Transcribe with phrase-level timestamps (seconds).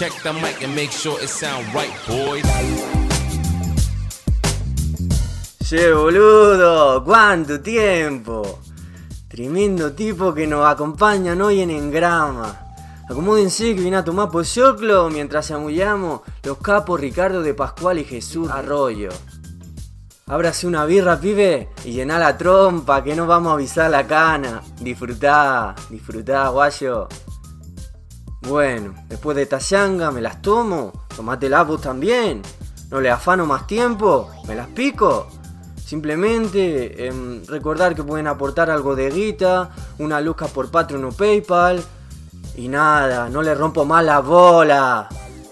[0.00, 2.42] Check the mic and make sure it sound right, boys.
[5.62, 8.60] Che, boludo, ¿cuánto tiempo?
[9.28, 12.74] Tremendo tipo que nos acompañan hoy en Engrama.
[13.10, 18.48] Acomódense que viene a tomar pochoclo mientras amullamos los capos Ricardo de Pascual y Jesús
[18.50, 19.10] Arroyo.
[20.28, 24.62] Ábrase una birra, pibe, y llená la trompa, que no vamos a avisar la cana.
[24.80, 27.06] Disfrutá, disfrutá, guayo.
[28.42, 32.42] Bueno, después de esta yanga me las tomo, tomátela vos también.
[32.90, 35.28] No le afano más tiempo, me las pico.
[35.76, 41.82] Simplemente em, recordar que pueden aportar algo de guita, una luca por Patreon o PayPal.
[42.56, 45.08] Y nada, no le rompo más la bola.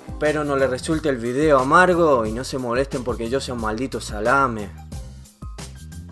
[0.09, 3.61] Espero no le resulte el video amargo y no se molesten porque yo soy un
[3.61, 4.71] maldito salame.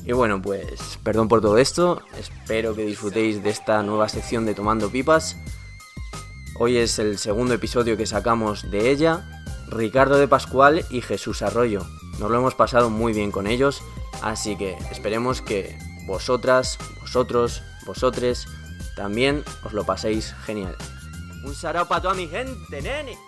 [0.04, 4.54] Y bueno, pues perdón por todo esto, espero que disfrutéis de esta nueva sección de
[4.54, 5.36] Tomando Pipas.
[6.58, 9.28] Hoy es el segundo episodio que sacamos de ella,
[9.68, 11.82] Ricardo de Pascual y Jesús Arroyo.
[12.18, 13.82] Nos lo hemos pasado muy bien con ellos,
[14.22, 18.46] así que esperemos que vosotras, vosotros, vosotres
[18.96, 20.74] también os lo paséis genial.
[21.44, 23.18] Un sarao para toda mi gente, nene.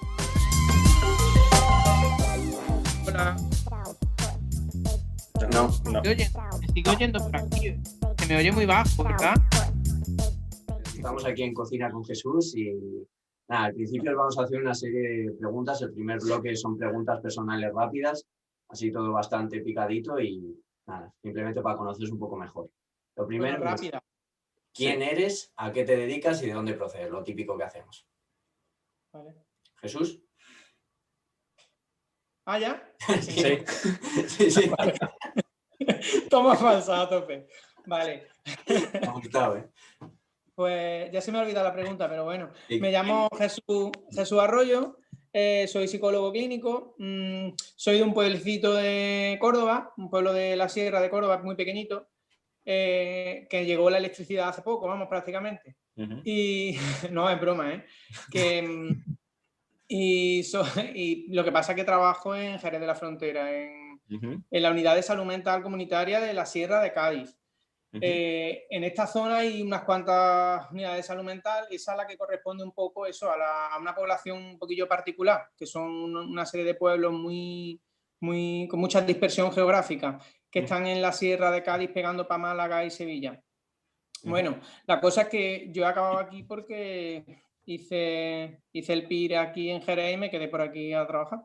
[3.06, 3.36] Hola.
[5.52, 6.02] No, No.
[6.74, 7.76] Sigo oyendo por aquí.
[8.18, 9.34] Se me oye muy bajo, ¿verdad?
[10.96, 12.72] Estamos aquí en Cocina con Jesús y
[13.48, 15.82] nada, al principio os vamos a hacer una serie de preguntas.
[15.82, 18.24] El primer bloque son preguntas personales rápidas,
[18.68, 22.70] así todo bastante picadito y nada, simplemente para conoceros un poco mejor.
[23.16, 24.02] Lo primero, Bueno, es, rápida.
[24.72, 27.10] ¿quién eres, a qué te dedicas y de dónde procedes?
[27.10, 28.06] Lo típico que hacemos.
[29.12, 29.34] Vale.
[29.76, 30.22] Jesús.
[32.44, 32.94] Ah, ya.
[33.20, 33.64] Sí.
[34.28, 34.70] sí, sí.
[36.30, 37.46] Toma falsa a tope.
[37.86, 38.28] Vale.
[38.68, 39.70] Me ha gustado, ¿eh?
[40.58, 42.50] Pues ya se me ha olvidado la pregunta, pero bueno.
[42.68, 42.80] Sí.
[42.80, 44.96] Me llamo Jesús, Jesús Arroyo,
[45.32, 50.68] eh, soy psicólogo clínico, mm, soy de un pueblecito de Córdoba, un pueblo de la
[50.68, 52.08] Sierra de Córdoba muy pequeñito,
[52.64, 55.76] eh, que llegó la electricidad hace poco, vamos, prácticamente.
[56.24, 56.72] Y
[57.12, 57.84] no, es broma, ¿eh?
[58.28, 59.16] Que, mm,
[59.86, 64.00] y, so- y lo que pasa es que trabajo en Jerez de la Frontera, en
[64.50, 67.37] la unidad de salud mental comunitaria de la Sierra de Cádiz.
[68.00, 72.06] Eh, en esta zona hay unas cuantas unidades de salud mental y esa es la
[72.06, 75.90] que corresponde un poco eso, a, la- a una población un poquillo particular, que son
[75.90, 77.80] un- una serie de pueblos muy,
[78.20, 80.18] muy, con mucha dispersión geográfica,
[80.50, 83.42] que están en la Sierra de Cádiz pegando para Málaga y Sevilla.
[84.24, 89.70] Bueno, la cosa es que yo he acabado aquí porque hice, hice el PIR aquí
[89.70, 91.40] en Jerez y me quedé por aquí a trabajar.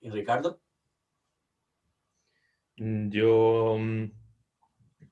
[0.00, 0.60] ¿Y Ricardo?
[2.76, 4.10] Mm, Yo mm,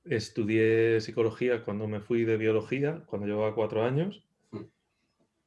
[0.05, 4.23] estudié psicología cuando me fui de biología, cuando llevaba cuatro años.
[4.51, 4.59] Mm.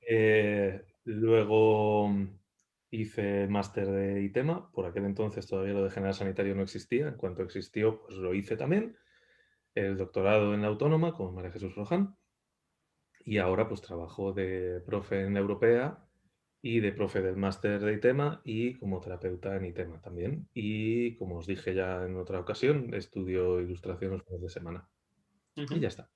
[0.08, 2.38] Eh, luego mm,
[2.90, 7.16] hice máster de ITEMA, por aquel entonces todavía lo de general sanitario no existía, en
[7.16, 8.96] cuanto existió, pues lo hice también.
[9.74, 12.16] El doctorado en la Autónoma con María Jesús Roján.
[13.24, 16.05] Y ahora pues trabajo de profe en la Europea
[16.66, 20.48] y de profe del máster de ITEMA y como terapeuta en ITEMA también.
[20.52, 24.88] Y como os dije ya en otra ocasión, estudio ilustración los fines de semana.
[25.54, 26.10] Y ya está.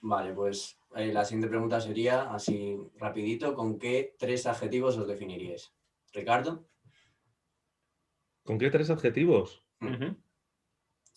[0.00, 5.74] Vale, pues eh, la siguiente pregunta sería, así rapidito, ¿con qué tres adjetivos os definiríais?
[6.12, 6.68] Ricardo,
[8.44, 9.64] ¿Con qué tres adjetivos?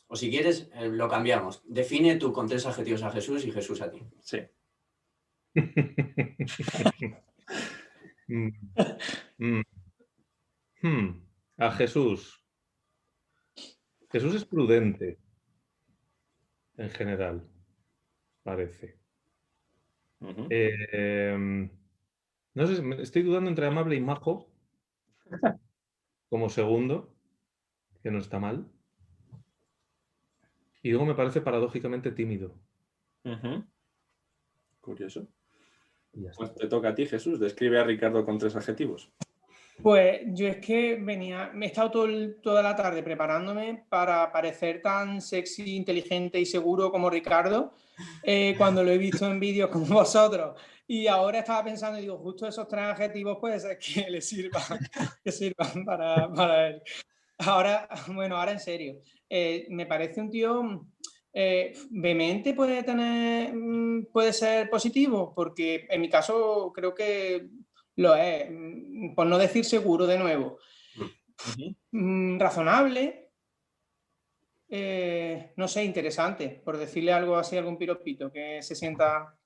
[0.08, 1.62] O si quieres, eh, lo cambiamos.
[1.66, 4.02] Define tú con tres adjetivos a Jesús y Jesús a ti.
[4.22, 4.40] Sí.
[8.28, 8.50] Mm,
[9.40, 9.62] mm.
[10.82, 11.22] Hmm.
[11.58, 12.42] A Jesús.
[14.12, 15.20] Jesús es prudente.
[16.78, 17.44] En general.
[18.44, 18.98] Parece.
[20.50, 21.70] Eh,
[22.54, 24.50] no sé, estoy dudando entre amable y majo.
[26.30, 27.14] Como segundo,
[28.02, 28.66] que no está mal.
[30.82, 32.56] Y luego me parece paradójicamente tímido.
[34.82, 35.28] Curioso.
[36.38, 37.40] Pues te toca a ti, Jesús.
[37.40, 39.10] Describe a Ricardo con tres adjetivos.
[39.82, 44.32] Pues yo es que venía, me he estado todo el- toda la tarde preparándome para
[44.32, 47.74] parecer tan sexy, inteligente y seguro como Ricardo
[48.24, 50.58] eh, cuando lo he visto en vídeos como vosotros.
[50.88, 54.62] Y ahora estaba pensando y digo, justo esos tres adjetivos puede ser que le sirvan,
[55.24, 56.82] que sirvan para, para él.
[57.40, 60.86] Ahora, bueno, ahora en serio, eh, me parece un tío
[61.38, 67.50] eh, vehemente puede tener, mm, puede ser positivo, porque en mi caso creo que
[67.98, 70.60] lo es, mm, por no decir seguro de nuevo.
[71.92, 73.32] Mm, razonable,
[74.70, 79.38] eh, no sé, interesante, por decirle algo así, algún piropito, que se sienta,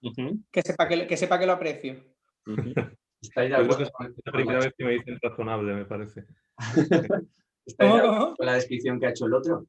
[0.52, 2.06] que sepa que, que sepa que lo aprecio.
[2.46, 2.72] Ujú.
[3.20, 3.92] ¿Estáis de acuerdo que es
[4.26, 6.24] la primera vez que me dicen razonable, me parece.
[7.66, 9.66] estáis con la descripción que ha hecho el otro?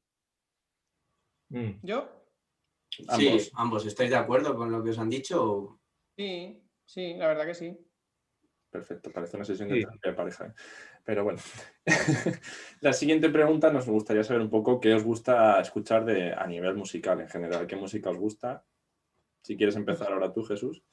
[1.51, 1.79] Mm.
[1.83, 2.09] ¿Yo?
[3.07, 3.43] Ambos.
[3.43, 3.85] Sí, ambos.
[3.85, 5.43] ¿Estáis de acuerdo con lo que os han dicho?
[5.43, 5.81] o-
[6.17, 7.77] Sí, sí, la verdad que sí.
[8.69, 9.83] Perfecto, parece una sesión Sí.
[10.03, 10.45] de pareja.
[10.47, 10.53] ¿eh?
[11.03, 11.39] Pero bueno,
[12.81, 16.75] la siguiente pregunta nos gustaría saber un poco qué os gusta escuchar de, a nivel
[16.75, 17.67] musical en general.
[17.67, 18.65] ¿Qué música os gusta?
[19.43, 20.83] Si quieres empezar ahora tú, Jesús.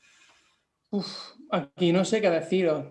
[0.90, 1.06] Uf,
[1.50, 2.86] aquí no sé qué deciros.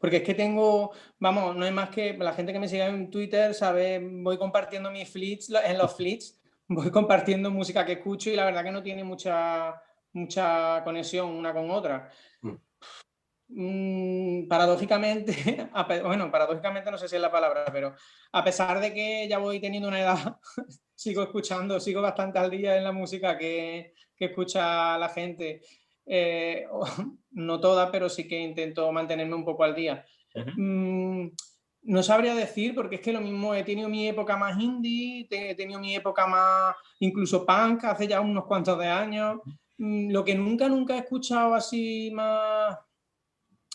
[0.00, 3.10] Porque es que tengo, vamos, no es más que la gente que me sigue en
[3.10, 6.37] Twitter sabe, voy compartiendo mis flits, en los flits,
[6.68, 9.80] voy compartiendo música que escucho y la verdad que no tiene mucha,
[10.12, 12.10] mucha conexión una con otra.
[12.42, 12.54] Mm.
[13.50, 15.32] Mm, paradójicamente,
[15.72, 17.94] a bueno, paradójicamente no sé si es la palabra, pero
[18.32, 20.36] a pesar de que ya voy teniendo una edad,
[20.94, 25.62] sigo escuchando, sigo bastante al día en la música que, que escucha la gente.
[26.04, 26.66] Eh,
[27.30, 30.04] no toda, pero sí que intento mantenerme un poco al día.
[30.34, 30.50] Ujú.
[30.56, 31.30] Mm,
[31.82, 35.54] no sabría decir, porque es que lo mismo, he tenido mi época más indie, he
[35.54, 39.40] tenido mi época más incluso punk hace ya unos cuantos de años.
[39.78, 42.76] Mm, Lo que nunca, nunca he escuchado así más,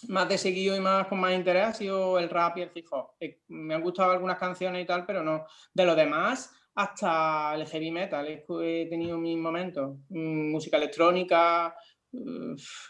[0.09, 2.87] más de seguido y más con más interés ha sido el rap y el hip
[2.91, 3.11] hop.
[3.19, 5.45] Eh, Me han gustado algunas canciones y tal, pero no.
[5.73, 9.97] De lo demás, hasta el heavy metal, he tenido mis momentos.
[10.09, 11.75] Mm, Música electrónica,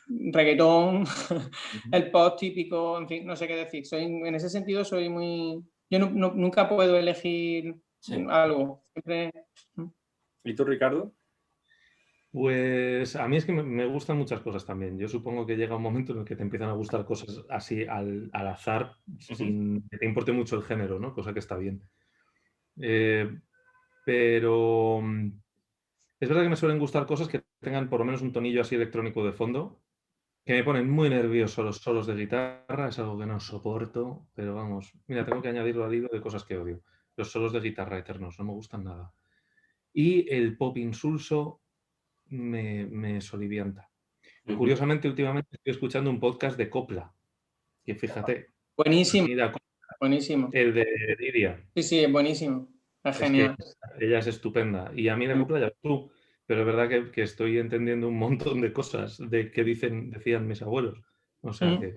[0.08, 1.06] reggaetón,
[1.92, 3.86] el pop típico, en fin, no sé qué decir.
[3.86, 5.62] Soy, en ese sentido soy muy...
[5.90, 8.26] Yo nu- nu- nunca puedo elegir Sí.
[8.30, 8.84] algo.
[8.94, 9.32] Siempre...
[10.44, 11.14] ¿Y tú, Ricardo?
[12.32, 14.98] Pues a mí es que me, me gustan muchas cosas también.
[14.98, 17.86] Yo supongo que llega un momento en el que te empiezan a gustar cosas así
[17.86, 21.14] al, al azar, sin que te importe mucho el género, ¿no?
[21.14, 21.82] Cosa que está bien.
[22.82, 23.30] Eh,
[24.04, 25.32] pero mm,
[26.24, 28.76] es verdad que me suelen gustar cosas que tengan por lo menos un tonillo así
[28.76, 29.82] electrónico de fondo,
[30.46, 34.56] que me ponen muy nervioso los solos de guitarra, es algo que no soporto, pero
[34.56, 36.82] vamos, mira, tengo que añadirlo al hilo de cosas que odio.
[37.18, 39.12] Los solos de guitarra eternos, no me gustan nada.
[39.92, 41.62] Y el pop insulso
[42.28, 43.90] me, me solivianta.
[44.46, 47.14] Curiosamente, últimamente estoy escuchando un podcast de Copla,
[47.84, 48.48] que fíjate,
[48.78, 49.54] Buenísimo, mira,
[50.00, 50.50] buenísimo.
[50.54, 50.86] el de
[51.20, 52.73] Lidia, Sí, sí, es buenísimo.
[53.04, 53.56] Es es que genial.
[54.00, 54.92] ella es estupenda.
[54.96, 55.42] Y a mí de Mm.
[55.42, 56.12] Copla ya tú,
[56.46, 60.48] pero es verdad que, que estoy entendiendo un montón de cosas de que dicen, decían
[60.48, 61.00] mis abuelos.
[61.42, 61.80] O sea Mm.
[61.82, 61.96] que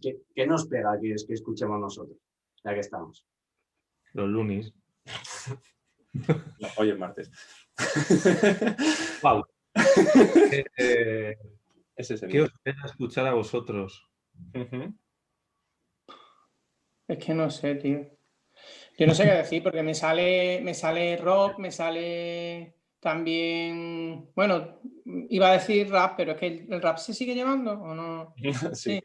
[0.00, 2.18] ¿Qué, qué nos pega que es que escuchemos nosotros?
[2.64, 3.26] Ya que estamos.
[4.12, 4.72] los lunis.
[6.60, 7.30] No, hoy es martes.
[9.22, 9.44] Wow.
[10.78, 11.36] Eh,
[11.96, 14.08] es ¿Qué os pega escuchar a vosotros?
[17.08, 18.13] Es que no sé, tío.
[18.98, 24.80] Yo no sé qué decir porque me sale, me sale rock, me sale también, bueno,
[25.28, 28.34] iba a decir rap, pero es que el, el rap se sigue llevando o no.
[28.74, 28.74] Sí.
[28.94, 29.02] Sí.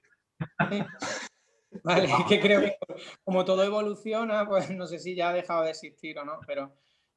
[1.83, 2.77] Vale, es que creo que
[3.23, 6.75] como todo evoluciona, pues no sé si ya ha dejado de existir o no, pero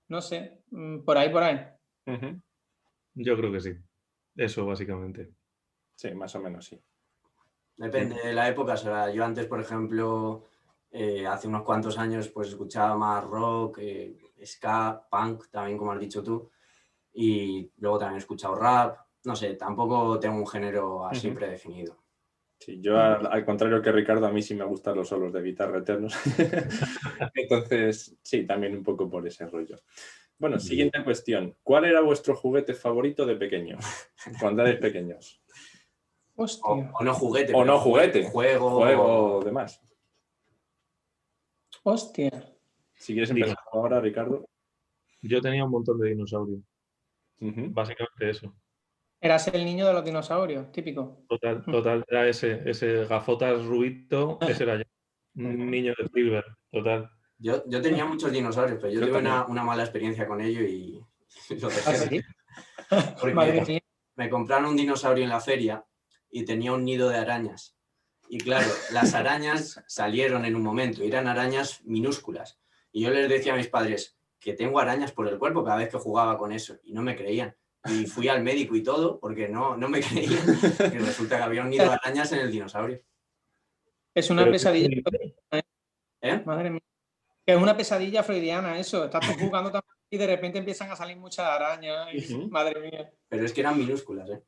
[0.08, 1.58] no sé, mm, por ahí, por ahí.
[3.14, 3.74] Yo creo que sí.
[4.36, 5.30] Eso, básicamente.
[5.94, 6.80] Sí, más o menos sí.
[7.76, 8.74] Depende de la época.
[8.74, 10.44] o sea, yo antes, por ejemplo,
[10.92, 16.00] eh, hace unos cuantos años, pues escuchaba más rock, eh, ska, punk, también como has
[16.00, 16.50] dicho tú.
[17.14, 18.98] Y luego también he escuchado rap.
[19.24, 21.96] No sé, tampoco tengo un género así predefinido.
[22.58, 25.42] Sí, yo al, al contrario que Ricardo, a mí sí me gustan los solos de
[25.42, 26.14] guitarra eternos.
[27.34, 29.76] Entonces, sí, también un poco por ese rollo.
[30.38, 31.56] Bueno, siguiente cuestión.
[31.62, 33.78] ¿Cuál era vuestro juguete favorito de pequeño?
[34.40, 35.40] Cuando erais pequeños.
[36.34, 37.54] O, Hostia, o no juguete.
[37.54, 38.24] O no juguete.
[38.24, 38.70] Juego.
[38.70, 39.80] Juego o demás.
[41.82, 42.30] Hostia.
[42.94, 44.48] Si quieres empezar ahora, Ricardo.
[45.20, 46.60] Yo tenía un montón de dinosaurios.
[47.38, 48.54] Básicamente eso.
[49.20, 51.24] Eras el niño de los dinosaurios, típico.
[51.28, 52.04] Total, total.
[52.08, 54.84] Era ese, ese gafotas rubito, ese era yo.
[55.34, 57.10] Un niño de Spielberg, total.
[57.38, 60.62] Yo, yo tenía muchos dinosaurios, pero yo, Yo tuve una, una mala experiencia con ello
[60.62, 61.00] y
[61.60, 62.22] lo dejé.
[62.90, 63.80] ¿Ah, sí?
[64.16, 65.84] Me compraron un dinosaurio en la feria
[66.30, 67.76] y tenía un nido de arañas.
[68.32, 72.58] Y claro, las arañas salieron en un momento, y eran arañas minúsculas.
[72.90, 75.90] Y yo les decía a mis padres que tengo arañas por el cuerpo cada vez
[75.90, 77.54] que jugaba con eso, y no me creían.
[77.84, 80.42] Y fui al médico y todo, porque no, no me creían.
[80.94, 83.02] Y resulta que había un nido de arañas en el dinosaurio.
[84.14, 84.88] Es una Pero- pesadilla.
[86.22, 86.42] ¿Eh?
[86.46, 86.80] Madre mía.
[87.44, 89.04] Es una pesadilla freudiana eso.
[89.04, 92.08] Estás tú jugando también y de repente empiezan a salir muchas arañas.
[92.14, 92.46] y-.
[92.48, 93.12] Madre mía.
[93.28, 94.42] Pero es que eran minúsculas, ¿eh?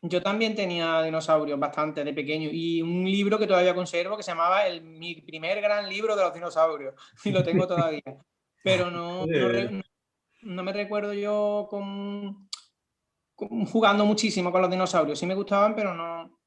[0.00, 4.30] Yo también tenía dinosaurios bastante de pequeño y un libro que todavía conservo que se
[4.30, 8.02] llamaba el, mi primer gran libro de los dinosaurios y lo tengo todavía.
[8.62, 9.26] Pero no,
[9.72, 9.82] no,
[10.42, 12.48] no me recuerdo yo con,
[13.34, 15.18] con- jugando muchísimo con los dinosaurios.
[15.18, 16.38] Sí me gustaban, pero no,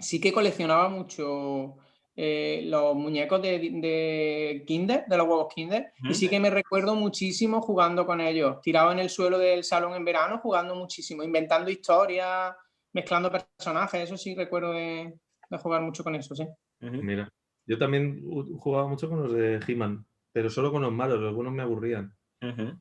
[0.00, 1.76] sí que coleccionaba mucho
[2.14, 6.94] eh, los muñecos de, de Kinder, de los huevos Kinder, y sí que me recuerdo
[6.94, 11.70] muchísimo jugando con ellos, tirado en el suelo del salón en verano, jugando muchísimo, inventando
[11.70, 12.54] historias,
[12.96, 15.18] mezclando personajes, eso sí recuerdo de,
[15.50, 16.46] de jugar mucho con eso, sí.
[16.80, 17.28] Mira,
[17.66, 18.22] yo también
[18.58, 22.16] jugaba mucho con los de He-Man, pero solo con los malos, algunos me aburrían.
[22.42, 22.80] Ujú.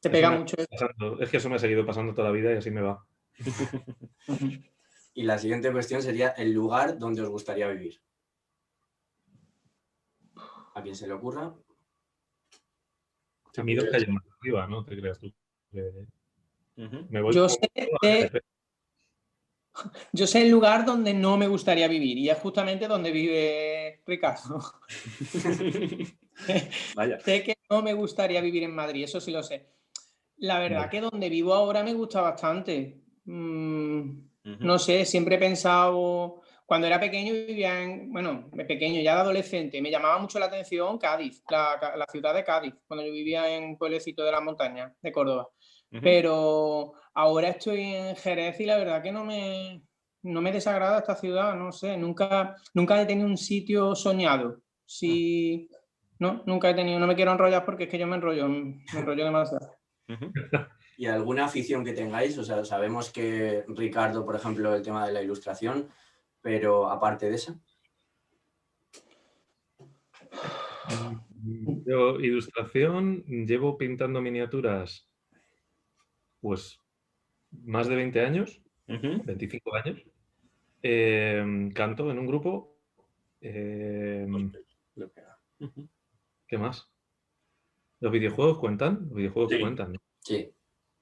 [0.00, 0.66] Te pega mucho eso.
[0.70, 3.04] Pasando- Es que eso me ha seguido pasando toda la vida y así me va.
[5.18, 8.02] Y la siguiente cuestión sería el lugar donde os gustaría vivir.
[10.74, 11.54] A quien se le ocurra.
[13.56, 14.84] A mí dos calles más arriba, ¿no?
[14.84, 15.32] Te creas tú.
[15.72, 16.06] que
[16.76, 17.06] Ujú.
[17.08, 17.58] Me voy Yo sé,
[18.02, 18.42] sé-
[20.12, 24.60] yo sé el lugar donde no me gustaría vivir, y es justamente donde vive Ricardo.
[26.94, 27.20] Vaya.
[27.20, 29.66] Sé que no me gustaría vivir en Madrid, eso sí lo sé.
[30.38, 33.00] La verdad que donde vivo ahora me gusta bastante.
[33.24, 34.10] Mm,
[34.60, 39.80] no sé, siempre he pensado, cuando era pequeño vivía en, bueno, pequeño, ya de adolescente,
[39.80, 43.78] me llamaba mucho la atención Cádiz, la, ciudad de Cádiz, cuando yo vivía en un
[43.78, 45.48] pueblecito de la montaña, de Córdoba.
[46.02, 49.82] Pero ahora estoy en Jerez y la verdad que no me,
[50.22, 54.60] no me desagrada esta ciudad, no sé, nunca, nunca he tenido un sitio soñado.
[54.84, 55.68] Sí,
[56.18, 58.84] no, nunca he tenido, no me quiero enrollar porque es que yo me enrollo, me
[58.94, 59.72] enrollo demasiado.
[60.98, 62.36] ¿Y alguna afición que tengáis?
[62.38, 65.88] O sea, sabemos que Ricardo, por ejemplo, el tema de la ilustración,
[66.42, 67.58] pero aparte de esa.
[71.86, 75.08] Yo, ilustración, llevo pintando miniaturas,
[76.40, 76.80] pues,
[77.64, 79.22] más de 20 años, Ujú.
[79.24, 80.02] 25 años.
[80.82, 82.76] Eh, canto en un grupo.
[83.40, 84.26] Eh,
[85.14, 85.38] pega.
[85.60, 85.88] Ujú.
[86.46, 86.88] ¿Qué más?
[88.00, 89.00] ¿Los videojuegos cuentan?
[89.08, 89.60] Los videojuegos Sí.
[89.60, 89.98] cuentan, ¿no?
[90.20, 90.52] Sí.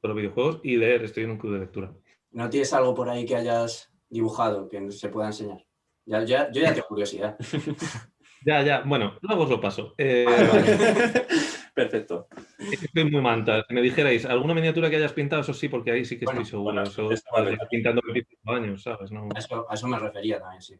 [0.02, 1.92] Los videojuegos y leer, estoy en un club de lectura.
[2.30, 5.64] ¿No tienes algo por ahí que hayas dibujado que se pueda enseñar?
[6.06, 7.36] Ya, ya- yo ya tengo curiosidad.
[8.46, 9.94] Ya, ya, bueno, luego os lo paso.
[9.96, 11.26] Eh, Vale, vale.
[11.74, 12.28] Perfecto.
[12.70, 13.64] Estoy muy manta.
[13.68, 15.42] Si me dijerais, ¿alguna miniatura que hayas pintado?
[15.42, 16.64] Eso sí, porque ahí sí que Bueno, estoy seguro.
[16.74, 17.50] bueno, eso eso vale.
[17.50, 19.10] llevo pintando 25 años, ¿sabes?
[19.10, 20.76] No- A eso, a eso me refería también, sí.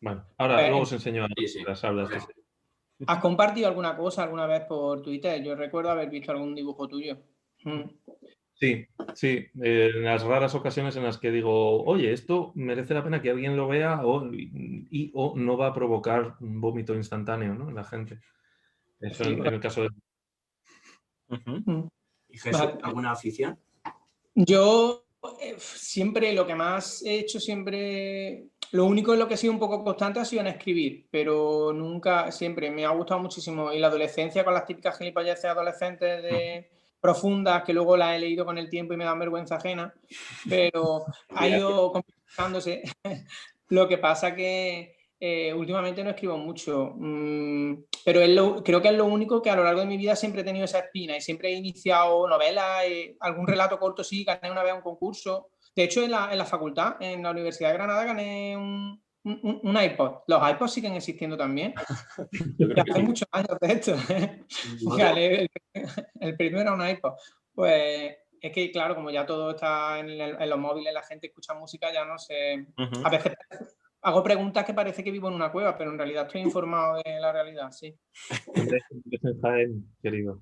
[0.00, 1.64] Bueno, ahora Eh, luego os enseño sí, sí.
[1.64, 2.10] las hablas.
[2.10, 2.18] de-
[3.08, 5.42] ¿Has compartido alguna cosa alguna vez por Twitter?
[5.42, 7.18] Yo recuerdo haber visto algún dibujo tuyo.
[7.64, 7.82] Mm.
[8.54, 13.04] Sí, sí, eh, en las raras ocasiones en las que digo, oye, esto merece la
[13.04, 16.94] pena que alguien lo vea o, y, y- o no va a provocar un vómito
[16.94, 17.68] instantáneo ¿no?
[17.68, 18.20] en la gente.
[19.00, 19.88] Eso en, en el caso de...
[21.28, 21.88] Ujú.
[22.28, 22.78] ¿Y Jesús, Vale.
[22.82, 23.58] alguna afición?
[24.34, 25.06] Yo
[25.40, 29.52] eh, siempre lo que más he hecho siempre, lo único en lo que he sido
[29.52, 33.72] un poco constante ha sido en escribir, pero nunca, siempre me ha gustado muchísimo.
[33.72, 38.44] Y la adolescencia con las típicas gilipolleces adolescentes de profundas que luego las he leído
[38.44, 39.94] con el tiempo y me dan vergüenza ajena,
[40.48, 42.82] pero ha ido complicándose.
[43.68, 48.88] lo que pasa que eh, últimamente no escribo mucho, mm, pero es lo- creo que
[48.88, 51.16] es lo único que a lo largo de mi vida siempre he tenido esa espina
[51.16, 55.48] y siempre he iniciado novelas, eh, algún relato corto sí, gané una vez un concurso.
[55.74, 59.60] De hecho, en la, en la facultad, en la Universidad de Granada, gané un, un-
[59.62, 60.18] un- iPod.
[60.26, 61.74] Los iPods siguen existiendo también.
[62.58, 63.06] Yo creo que hace sí.
[63.06, 63.94] muchos años de esto.
[64.10, 64.44] ¿eh?
[65.74, 67.12] El, el primero era un iPod.
[67.54, 71.26] Pues es que, claro, como ya todo está en, el- en los móviles, la gente
[71.28, 72.66] escucha música, ya no sé.
[72.78, 73.04] Ujú.
[73.06, 73.32] A veces
[74.06, 77.18] hago preguntas que parece que vivo en una cueva, pero en realidad estoy informado de
[77.20, 77.92] la realidad, sí.
[80.00, 80.40] Querido.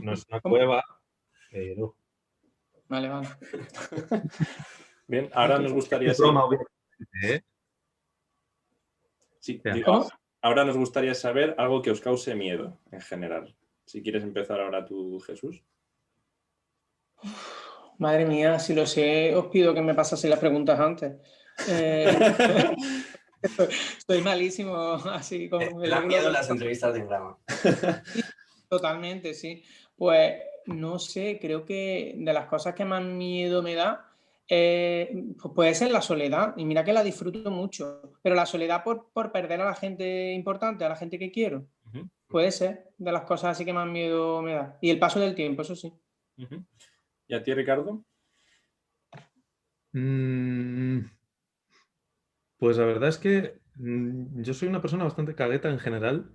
[0.00, 0.56] No es una ¿Cómo?
[0.56, 0.82] cueva,
[1.50, 1.96] pero...
[2.88, 3.28] Vale, vale.
[5.06, 6.44] Bien, ahora nos gustaría broma,
[7.22, 7.42] ¿eh?
[9.38, 9.60] sí,
[10.40, 13.54] ahora nos gustaría saber algo que os cause miedo en general.
[13.84, 15.62] Si quieres empezar ahora tú, Jesús.
[17.98, 21.16] Madre mía, si lo sé, os pido que me pasaseis las preguntas antes.
[21.68, 22.74] Eh,
[23.98, 27.36] Estoy malísimo así con dan miedo las entrevistas de Engrama.
[28.68, 29.64] Totalmente, sí.
[29.96, 30.34] Pues
[30.66, 34.12] no sé, creo que de las cosas que más miedo me da
[34.54, 36.54] eh, pues puede ser la soledad.
[36.56, 40.32] Y mira que la disfruto mucho, pero la soledad por, por perder a la gente
[40.32, 41.66] importante, a la gente que quiero.
[42.28, 44.78] Puede ser de las cosas así que más miedo me da.
[44.80, 45.92] Y el paso del tiempo, eso sí.
[47.28, 48.04] ¿Y a ti, Ricardo?
[49.92, 51.00] Mm,
[52.62, 56.30] Pues la verdad es que mm, yo soy una persona bastante cagueta en general.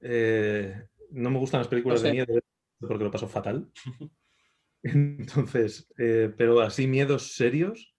[0.00, 2.40] Eh, no me gustan las películas de miedo
[2.80, 3.70] porque lo paso fatal.
[4.82, 7.94] Entonces, eh, pero así miedos serios.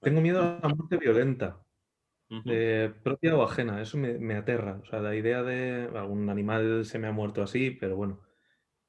[0.00, 1.66] Tengo miedo a la muerte violenta,
[2.46, 3.82] eh, propia o ajena.
[3.82, 4.80] Eso me, me aterra.
[4.82, 8.22] O sea, la idea de algún animal se me ha muerto así, pero bueno.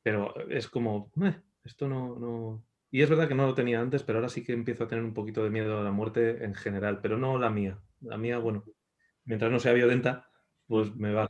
[0.01, 4.03] Pero es como, "Eh, esto no, no, Y es verdad que no lo tenía antes,
[4.03, 6.53] pero ahora sí que empiezo a tener un poquito de miedo a la muerte en
[6.53, 7.79] general, pero no la mía.
[8.01, 8.65] La mía, bueno,
[9.25, 10.29] mientras no sea violenta,
[10.67, 11.27] pues me va.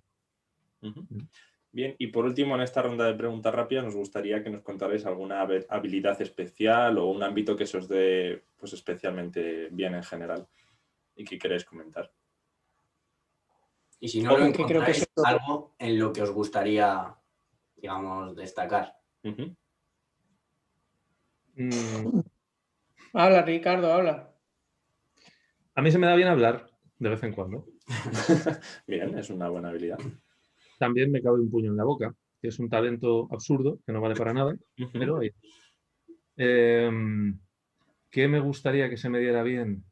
[1.72, 5.05] Bien, y por último, en esta ronda de preguntas rápidas, nos gustaría que nos contarais
[5.05, 10.46] alguna habilidad especial o un ámbito que se os dé pues, especialmente bien en general
[11.15, 12.12] y que queréis comentar.
[14.01, 17.15] Y si no, lo creo que algo en lo que os gustaría,
[17.77, 18.98] digamos, destacar.
[21.55, 22.19] Mm.
[23.13, 24.33] Habla, Ricardo, habla.
[25.75, 26.69] A mí se me da bien hablar
[27.00, 27.67] de vez en cuando.
[28.88, 30.00] bien, es una buena habilidad.
[30.79, 34.01] También me cabe un puño en la boca, que es un talento absurdo, que no
[34.01, 34.55] vale para nada,
[34.91, 35.19] pero
[36.38, 37.39] em,
[38.13, 39.83] ¿Qué me gustaría que se me diera bien?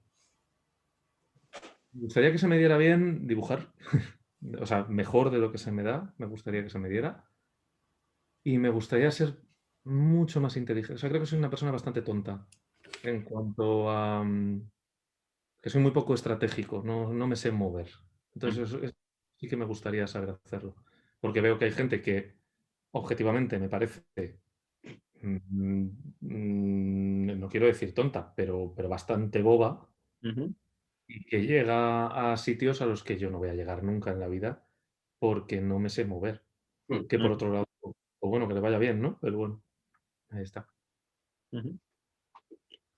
[1.92, 3.74] Me gustaría que se me diera bien dibujar.
[4.62, 7.28] o sea, mejor de lo que se me da, me gustaría que se me diera.
[8.44, 9.42] Y me gustaría ser
[9.84, 10.96] mucho más inteligente.
[10.96, 12.48] O sea, creo que soy una persona bastante tonta
[13.04, 14.70] en cuanto a mm,
[15.62, 17.90] que soy muy poco estratégico, no, me sé mover.
[18.34, 18.94] Entonces, eso,
[19.38, 20.76] sí que me gustaría saber hacerlo.
[21.20, 22.36] Porque veo que hay gente que
[22.92, 24.04] objetivamente me parece,
[25.22, 25.88] mm,
[26.22, 29.88] mm, no quiero decir tonta, pero, pero bastante boba,
[31.08, 34.20] y que llega a sitios a los que yo no voy a llegar nunca en
[34.20, 34.66] la vida
[35.20, 36.44] porque no me sé mover.
[37.08, 39.20] Que por otro lado, o bueno, que le vaya bien, ¿no?
[39.22, 39.64] Pero bueno.
[40.32, 40.68] Ahí está.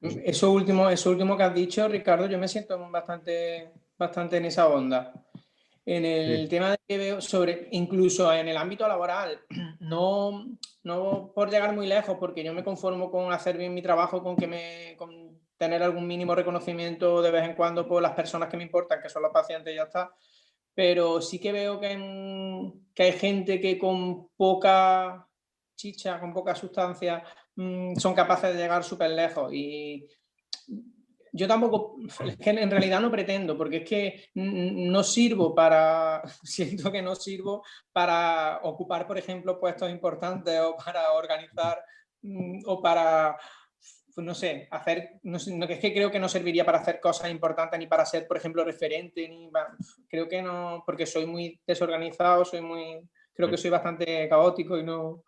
[0.02, 4.68] Eso último, eso último que has dicho, Ricardo, yo me siento bastante, bastante en esa
[4.68, 5.14] onda.
[5.86, 9.42] En el tema de que veo sobre, incluso en el ámbito laboral,
[9.80, 10.46] no,
[10.84, 14.36] no por llegar muy lejos, porque yo me conformo con hacer bien mi trabajo, con
[14.36, 18.58] que me, con tener algún mínimo reconocimiento de vez en cuando por las personas que
[18.58, 20.14] me importan, que son los pacientes y ya está.
[20.74, 25.28] Pero sí que veo que, que hay gente que con poca
[25.84, 27.24] chicha, con poca sustancia,
[27.56, 29.52] mm, son capaces de llegar súper lejos.
[29.54, 30.08] Y
[31.34, 36.92] yo tampoco, es que en realidad no pretendo, porque es que no sirvo para, siento
[36.92, 41.84] que no sirvo para ocupar, por ejemplo, puestos importantes o para organizar
[42.22, 43.38] mm, o para,
[44.16, 47.80] pues no sé, hacer, no, es que creo que no serviría para hacer cosas importantes
[47.80, 49.50] ni para ser, por ejemplo, referente, ni
[50.08, 53.02] creo que no, porque soy muy desorganizado, soy muy,
[53.34, 55.24] creo que soy bastante caótico y no,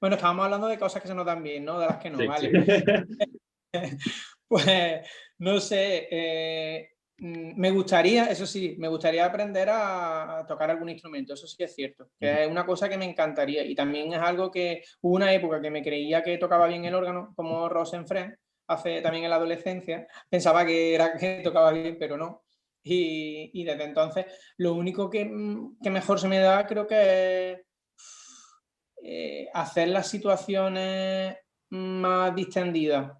[0.00, 1.78] bueno, estábamos hablando de cosas que se nos dan bien, ¿no?
[1.78, 2.50] De las que no, vale.
[4.48, 5.06] pues,
[5.38, 11.34] no sé, eh, mm, me gustaría, eso sí, me gustaría aprender a, tocar algún instrumento,
[11.34, 14.50] eso sí es cierto, que es una cosa que me encantaría y también es algo
[14.50, 18.30] que hubo una época que me creía que tocaba bien el órgano, como Rosenfred,
[18.68, 22.44] hace también en la adolescencia, pensaba que era que tocaba bien, pero no.
[22.82, 24.24] Y, desde entonces,
[24.56, 27.58] lo único que, mm, que mejor se me da creo que es
[29.02, 31.36] eh, hacer las situaciones
[31.70, 33.12] más distendidas.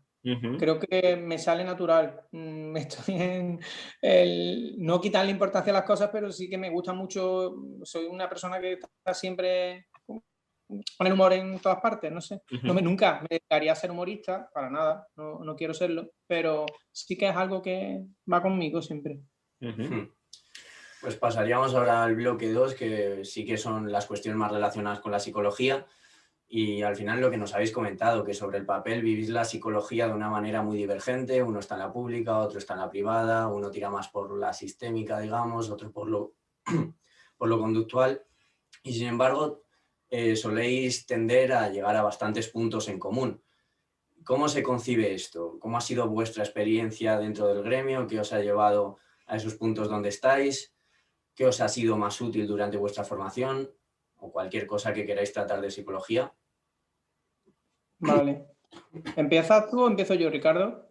[0.59, 2.21] Creo que me sale natural.
[2.33, 3.61] Mm, estoy en
[4.03, 7.55] el, no quitarle importancia a las cosas, pero sí que me gusta mucho.
[7.85, 9.87] Soy una persona que está siempre
[10.97, 12.43] con el humor en todas partes, no sé.
[12.62, 16.64] no me, nunca me dedicaría a ser humorista, para nada, no, no, quiero serlo, pero
[16.93, 19.21] sí que es algo que va conmigo siempre.
[21.01, 25.13] Pues pasaríamos ahora al bloque 2, que sí que son las cuestiones más relacionadas con
[25.13, 25.87] la psicología.
[26.47, 30.09] Y al final lo que nos habéis comentado, que sobre el papel vivís la psicología
[30.09, 33.47] de una manera muy divergente, uno está en la pública, otro está en la privada,
[33.49, 36.35] uno tira más por la sistémica, digamos, otro por lo,
[37.39, 38.23] por lo conductual.
[38.83, 39.63] Y sin embargo,
[40.11, 43.43] eh, soléis tender a llegar a bastantes puntos en común.
[44.25, 45.57] ¿Cómo se concibe esto?
[45.61, 48.07] ¿Cómo ha sido vuestra experiencia dentro del gremio?
[48.07, 50.75] ¿Qué os ha llevado a esos puntos donde estáis?
[51.35, 53.71] ¿Qué os ha sido más útil durante vuestra formación?
[54.16, 56.33] O cualquier cosa que queráis tratar de psicología.
[57.99, 58.47] Vale.
[59.16, 60.88] ¿Empiezas tú o empiezo yo, Ricardo?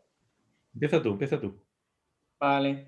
[0.74, 1.60] Empieza tú, empieza tú.
[2.40, 2.88] Vale.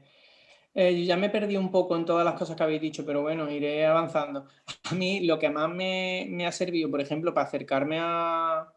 [0.74, 3.50] Eh, ya me perdí un poco en todas las cosas que habéis dicho, pero bueno,
[3.52, 4.46] iré avanzando.
[4.92, 8.74] A mí lo que más me, ha servido, por ejemplo, para acercarme a,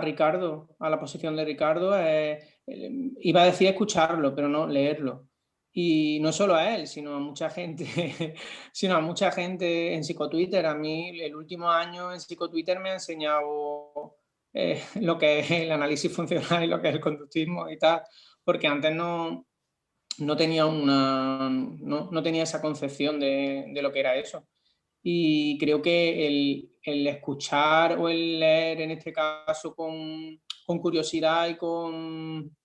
[0.00, 1.92] Ricardo, a la posición de Ricardo,
[2.66, 5.28] iba a decir escucharlo, pero no leerlo.
[5.74, 7.86] Y no solo a él, sino a mucha gente,
[8.72, 10.66] sino a mucha gente en psicotwitter.
[10.66, 14.16] A mí el último año en psicotwitter me ha enseñado
[14.52, 18.02] eh, lo que es el análisis funcional y lo que es el conductismo y tal,
[18.44, 19.46] porque antes no,
[20.18, 24.46] no tenía, una, no, no tenía esa concepción de, de, lo que era eso.
[25.02, 31.48] Y creo que el, el, escuchar o el leer, en este caso, con, con curiosidad
[31.48, 32.56] y con,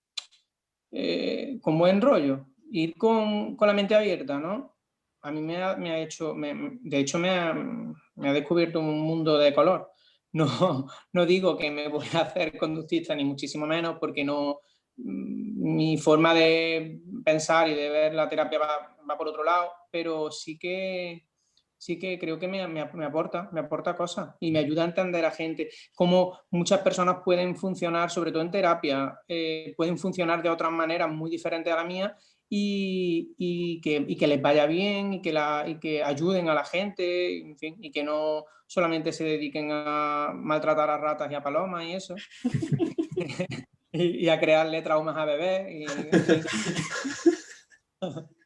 [0.92, 4.76] eh, con buen rollo, ir con, con, la mente abierta, ¿no?
[5.22, 9.00] A mí me ha, me ha hecho, de hecho me ha, me ha, descubierto un
[9.00, 9.90] mundo de color.
[10.32, 10.46] no,
[11.12, 14.60] no digo que me voy a hacer conductista, ni muchísimo menos, porque no,
[14.96, 19.70] mm, mi forma de pensar y de ver la terapia va, va por otro lado,
[19.90, 21.28] pero sí que,
[21.78, 24.86] sí que creo que me, me, me, aporta, me aporta cosas y me ayuda a
[24.86, 30.42] entender a gente, cómo muchas personas pueden funcionar, sobre todo en terapia, eh, pueden funcionar
[30.42, 32.16] de otras maneras muy diferentes a la mía
[32.48, 36.54] y, y, que, y, que, les vaya bien y que, la, y que ayuden a
[36.54, 41.34] la gente, en fin, y que no solamente se dediquen a maltratar a ratas y
[41.34, 42.16] a palomas y eso.
[43.92, 45.86] y, y, a crearle traumas a bebés.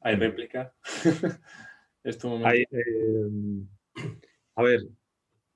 [0.00, 0.74] ¿Hay réplica?
[2.04, 2.48] es tu momento.
[2.48, 3.64] Hay, eh,
[4.56, 4.80] a ver,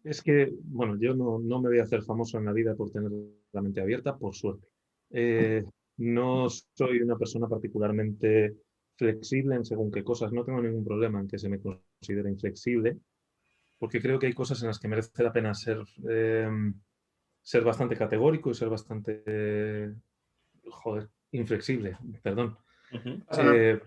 [0.05, 2.90] es que, bueno, yo no, no, me voy a hacer famoso en la vida por
[2.90, 3.11] tener
[3.53, 4.68] la mente abierta, por suerte.
[5.11, 5.64] Eh,
[5.98, 8.56] no soy una persona particularmente
[8.96, 10.32] flexible en según qué cosas.
[10.32, 12.98] No tengo ningún problema en que se me considere inflexible,
[13.78, 15.78] porque creo que hay cosas en las que merece la pena ser,
[16.09, 16.48] eh,
[17.42, 19.94] ser bastante categórico y ser bastante,
[20.68, 22.56] joder, inflexible, perdón.
[22.92, 23.54] Uh -huh.
[23.54, 23.80] eh,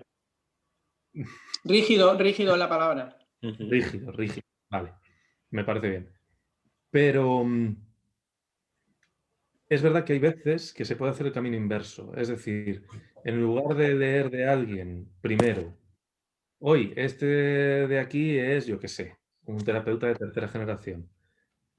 [1.63, 3.17] rígido, rígido es la palabra.
[3.41, 3.69] Uh -huh.
[3.69, 4.93] Rígido, rígido, vale,
[5.51, 6.09] me parece bien.
[6.91, 7.45] Pero
[9.69, 12.11] es verdad que hay veces que se puede hacer el camino inverso.
[12.15, 12.85] Es decir,
[13.23, 15.77] en lugar de leer de alguien primero,
[16.59, 21.09] hoy este de aquí es, yo qué sé, un terapeuta de tercera generación.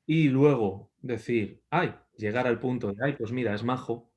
[0.06, 4.12] Y luego decir, ay, llegar al punto de, ay, pues mira, es majo.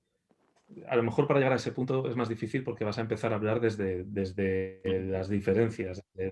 [0.88, 3.32] A lo mejor para llegar a ese punto es más difícil porque vas a empezar
[3.32, 6.32] a hablar desde, desde las diferencias, de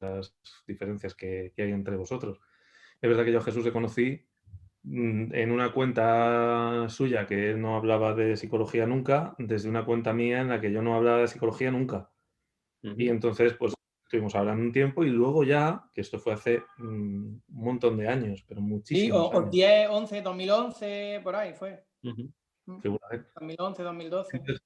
[0.00, 0.34] las
[0.66, 2.40] diferencias que, hay entre vosotros.
[3.00, 4.26] Es verdad que yo a Jesús le conocí
[4.84, 10.48] en una cuenta suya que no hablaba de psicología nunca, desde una cuenta mía en
[10.48, 12.10] la que yo no hablaba de psicología nunca.
[12.82, 12.94] Uh -huh.
[12.98, 16.84] Y entonces, pues estuvimos hablando un tiempo y luego ya, que esto fue hace mm,
[16.84, 19.30] un montón de años, pero muchísimo.
[19.30, 21.84] Sí, o, o 10, 11, 2011, por ahí fue.
[22.02, 22.32] Uh -huh.
[22.66, 24.36] 2011, 2012.
[24.36, 24.62] Entonces,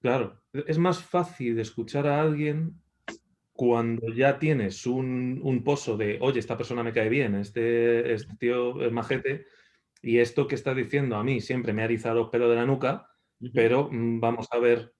[0.00, 2.80] claro, es más fácil escuchar a alguien
[3.58, 8.36] cuando ya tienes un, un, pozo de, oye, esta persona me cae bien, este, este
[8.36, 9.46] tío es majete,
[10.00, 12.64] y esto que está diciendo a mí siempre me ha erizado los pelos de la
[12.64, 13.50] nuca, uh -huh.
[13.52, 14.94] pero mm, vamos a ver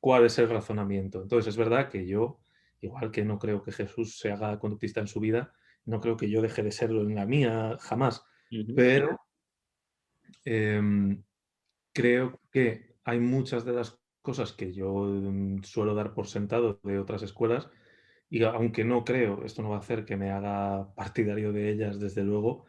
[0.00, 1.22] cuál es el razonamiento.
[1.22, 2.40] Entonces, es verdad que yo,
[2.82, 5.54] igual que no creo que Jesús se haga conductista en su vida,
[5.86, 8.74] no creo que yo deje de serlo en la mía jamás, uh -huh.
[8.76, 9.18] pero
[10.44, 11.16] eh,
[11.94, 16.98] creo que hay muchas de las cosas que yo mm, suelo dar por sentado de
[16.98, 17.70] otras escuelas
[18.30, 22.00] y aunque no creo, esto no va a hacer que me haga partidario de ellas,
[22.00, 22.66] desde luego,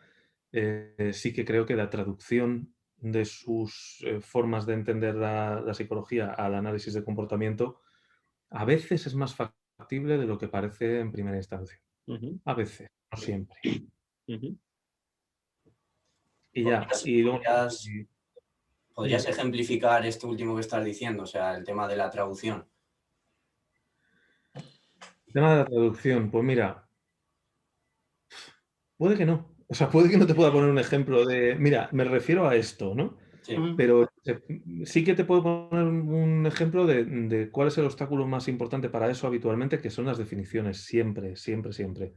[0.51, 5.73] eh, sí que creo que la traducción de sus eh, formas de entender la, la,
[5.73, 7.81] psicología al análisis de comportamiento
[8.49, 11.79] a veces es más factible de lo que parece en primera instancia.
[12.07, 12.41] Uh -huh.
[12.45, 13.57] A veces, no siempre.
[14.27, 14.57] Uh -huh.
[16.53, 16.87] Y ya.
[17.03, 17.89] Y luego, ¿Podrías,
[18.93, 21.23] ¿Podrías ejemplificar esto último que estás diciendo?
[21.23, 22.65] O sea, el tema de la traducción
[25.36, 26.88] tema de la traducción, pues mira,
[28.98, 29.54] puede que no.
[29.67, 32.56] O sea, puede que no te pueda poner un ejemplo de, mira, me refiero a
[32.56, 33.17] esto, ¿no?
[33.41, 33.56] Sí.
[33.76, 34.08] Pero
[34.86, 38.89] sí que te puedo poner un ejemplo de, de, cuál es el obstáculo más importante
[38.89, 42.13] para eso habitualmente, que son las definiciones, siempre, siempre, siempre.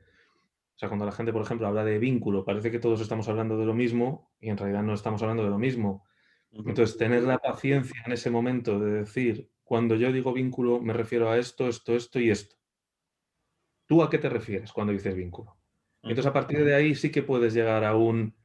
[0.77, 3.59] O sea, cuando la gente, por ejemplo, habla de vínculo, parece que todos estamos hablando
[3.59, 6.05] de lo mismo y en realidad no estamos hablando de lo mismo.
[6.53, 11.31] Entonces, tener la paciencia en ese momento de decir, cuando yo digo vínculo, me refiero
[11.31, 12.59] a esto, esto, esto y esto.
[13.89, 15.57] ¿Tú a qué te refieres cuando dices vínculo?
[16.03, 18.37] Entonces, a partir de ahí sí que puedes llegar a un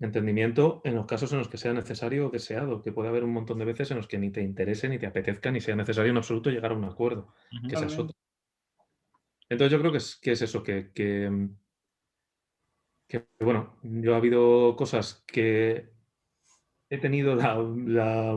[0.00, 3.32] entendimiento en los casos en los que sea necesario o deseado, que puede haber un
[3.32, 6.10] montón de veces en los que ni te interese, ni te apetezca, ni sea necesario
[6.10, 7.28] en absoluto llegar a un acuerdo.
[7.52, 7.68] Uh -huh.
[7.68, 8.08] que es eso.
[9.48, 11.48] Entonces, yo creo que es, que es eso, que, que,
[13.06, 15.90] que, bueno, yo ha habido cosas que
[16.88, 17.56] he tenido la,
[17.86, 18.36] la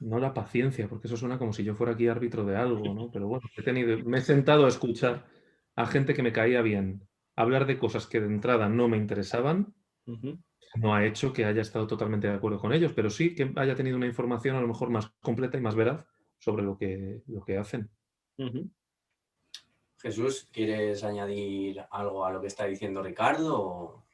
[0.00, 3.10] no la paciencia, porque eso suena como si yo fuera aquí árbitro de algo, ¿no?
[3.12, 5.26] Pero bueno, he tenido, me he sentado a escuchar
[5.76, 7.06] a gente que me caía bien,
[7.36, 9.74] hablar de cosas que de entrada no me interesaban,
[10.06, 10.42] uh -huh.
[10.76, 13.74] no ha hecho que haya estado totalmente de acuerdo con ellos, pero sí que haya
[13.74, 16.04] tenido una información a lo mejor más completa y más veraz
[16.38, 17.90] sobre lo que, lo que hacen.
[18.38, 18.70] Uh -huh.
[20.04, 23.58] Jesús, ¿quieres añadir algo a lo que está diciendo Ricardo?
[23.58, 24.04] O...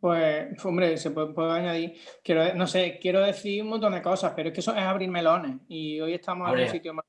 [0.00, 1.94] Pues, hombre, se puede, puede, añadir.
[2.22, 5.08] Quiero, no sé, quiero decir un montón de cosas, pero es que eso es abrir
[5.08, 5.62] melones.
[5.68, 7.06] Y hoy estamos en un sitio más.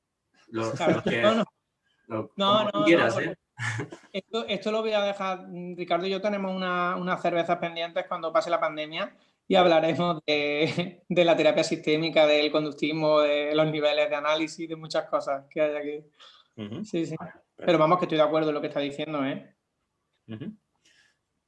[0.48, 1.22] Lo, claro, que...
[2.08, 3.36] no, no, lo, no, no, quieras, no, ¿eh?
[4.12, 5.46] esto, esto, lo voy a dejar.
[5.76, 9.16] Ricardo y yo tenemos unas una cervezas pendientes cuando pase la pandemia
[9.46, 14.76] y hablaremos de, de, la terapia sistémica, del conductismo, de los niveles de análisis, de
[14.76, 16.04] muchas cosas que hay aquí.
[16.56, 16.84] Uh -huh.
[16.84, 17.16] Sí, sí.
[17.56, 19.54] Pero vamos, que estoy de acuerdo en lo que está diciendo, ¿eh?
[20.28, 20.56] Uh -huh.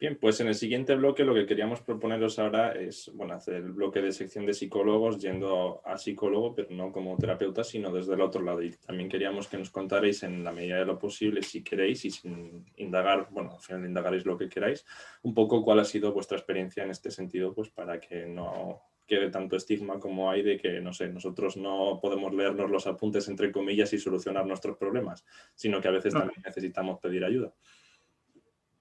[0.00, 3.72] Bien, pues en el siguiente bloque lo que queríamos proponeros ahora es bueno, hacer el
[3.72, 8.22] bloque de sección de psicólogos yendo a psicólogo, pero no como terapeuta, sino desde el
[8.22, 8.62] otro lado.
[8.62, 12.10] Y también queríamos que nos contarais en la medida de lo posible, si queréis, y
[12.10, 14.86] sin indagar, bueno, al final indagaréis lo que queráis,
[15.20, 19.28] un poco cuál ha sido vuestra experiencia en este sentido, pues para que no quede
[19.28, 23.52] tanto estigma como hay de que, no sé, nosotros no podemos leernos los apuntes entre
[23.52, 27.52] comillas y solucionar nuestros problemas, sino que a veces también necesitamos pedir ayuda.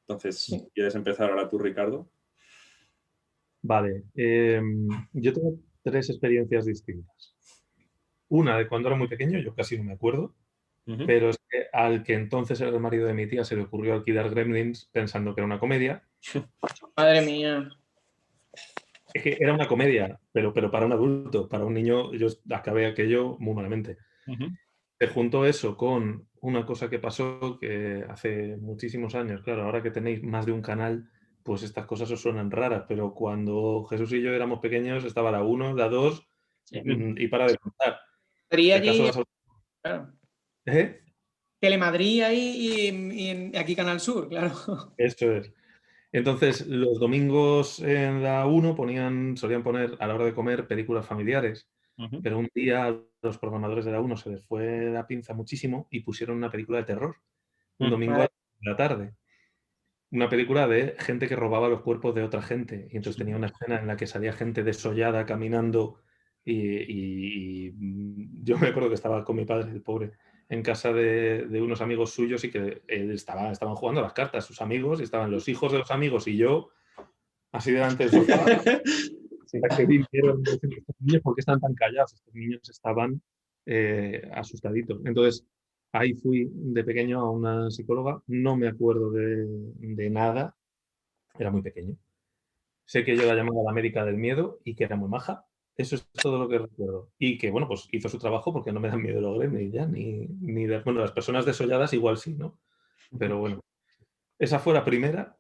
[0.10, 2.10] Entonces, ¿quieres empezar ahora tú, Ricardo?
[3.62, 7.36] Vale, em, yo tengo tres experiencias distintas.
[8.28, 10.34] Una de cuando era muy pequeño, yo casi no me acuerdo,
[11.06, 13.94] pero es que al que entonces era el marido de mi tía se le ocurrió
[13.94, 16.04] alquilar Gremlins pensando que era una comedia.
[16.98, 17.70] Madre mía.
[19.14, 22.88] Es que era una comedia, pero, pero para un adulto, para un niño, yo acabé
[22.88, 23.98] aquello muy malamente.
[25.00, 29.92] Se juntó eso con una cosa que pasó que hace muchísimos años, claro, ahora que
[29.92, 31.10] tenéis más de un canal,
[31.44, 35.44] pues estas cosas os suenan raras, pero cuando Jesús y yo éramos pequeños estaba la
[35.44, 36.28] 1, la 2
[36.72, 38.00] mm, y para de contar.
[38.52, 39.10] allí...
[40.66, 41.02] ¿Eh?
[41.60, 42.92] Telemadrid ahí
[43.52, 44.54] y, aquí Canal Sur, claro.
[44.98, 45.52] Eso es.
[46.12, 51.06] Entonces, los domingos en la 1 ponían, solían poner a la hora de comer películas
[51.06, 51.70] familiares.
[52.24, 56.00] Pero un día los programadores de la 1 se les fue la pinza muchísimo y
[56.00, 57.18] pusieron una película de terror,
[57.78, 58.30] un mm, domingo a
[58.62, 59.16] la tarde.
[60.12, 62.88] Una película de gente que robaba los cuerpos de otra gente.
[62.92, 66.02] Y entonces tenía una escena en la que salía gente desollada caminando
[66.46, 70.14] y, mm, yo me acuerdo que estaba con mi padre, el pobre,
[70.48, 74.62] en casa de, unos amigos suyos y que él estaba, estaban jugando las cartas, sus
[74.62, 76.70] amigos, y estaban los hijos de los amigos y yo
[77.52, 78.46] así delante del sofá.
[79.88, 82.14] niños, ¿por qué están tan callados?
[82.14, 83.22] Estos niños estaban
[83.66, 85.00] eh, asustaditos.
[85.06, 85.46] Entonces,
[85.92, 90.56] ahí fui de pequeño a una psicóloga, no me acuerdo de, nada,
[91.38, 91.96] era muy pequeño.
[92.86, 95.46] Sé que yo la llamaba la médica del miedo y que era muy maja.
[95.76, 97.12] Eso es todo lo que recuerdo.
[97.18, 99.86] Y que, bueno, pues hizo su trabajo porque no me dan miedo los gremios ya,
[99.86, 102.60] ni, ni de, bueno, las personas desolladas igual sí, ¿no?
[103.18, 103.62] Pero bueno,
[104.40, 105.38] esa fue la primera.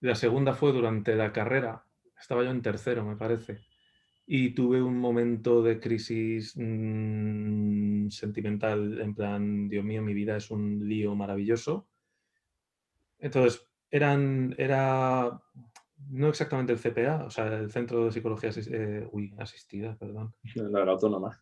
[0.00, 1.86] La segunda fue durante la carrera
[2.22, 3.60] estaba yo en tercero, me parece.
[4.26, 10.50] Y tuve un momento de crisis mm, sentimental, en plan, Dios mío, mi vida es
[10.50, 11.88] un lío maravilloso.
[13.18, 15.40] Entonces, eran, era
[16.10, 19.08] no exactamente el CPA, o sea, el Centro de Psicología eh,
[19.38, 20.34] Asistida, perdón.
[20.54, 21.38] La, la autónoma.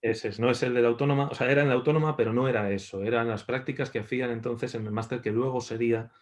[0.00, 2.32] Ese es, no es el de la autónoma, o sea, era en la autónoma, pero
[2.32, 6.12] no era eso, eran las prácticas que hacían entonces en el máster que luego sería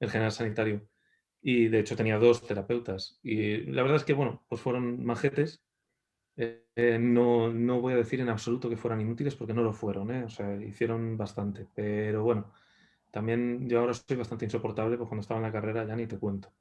[0.00, 0.89] el general sanitario.
[1.42, 3.18] Y de hecho tenía dos terapeutas.
[3.22, 5.62] Y la verdad es que, bueno, pues fueron majetes.
[6.36, 9.72] Eh, eh, no, no, voy a decir en absoluto que fueran inútiles porque no lo
[9.72, 10.24] fueron, ¿eh?
[10.24, 11.66] o sea, hicieron bastante.
[11.74, 12.52] Pero bueno,
[13.10, 16.18] también yo ahora soy bastante insoportable, porque cuando estaba en la carrera ya ni te
[16.18, 16.52] cuento.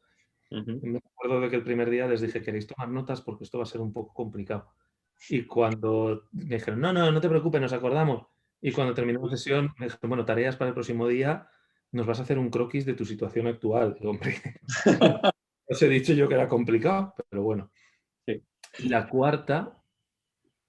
[0.51, 3.21] Me acuerdo de que el primer día les dije, ¿queréis tomar notas?
[3.21, 4.73] Porque esto va a ser un poco complicado.
[5.29, 8.27] Y cuando me dijeron, no, no, no te preocupes, nos acordamos.
[8.61, 11.49] Y cuando terminó la sesión, me dijeron, bueno, tareas para el próximo día,
[11.91, 13.97] nos vas a hacer un croquis de tu situación actual.
[14.03, 14.35] Hombre,
[15.67, 17.71] os he dicho yo que era complicado, pero bueno.
[18.83, 19.81] La cuarta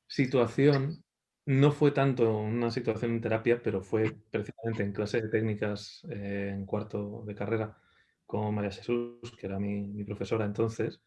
[0.07, 1.05] situación
[1.47, 6.53] no fue tanto una situación en terapia, pero fue precisamente en clase de técnicas eh,
[6.55, 7.77] en cuarto de carrera
[8.27, 11.01] con María Jesús, que era mi, profesora entonces,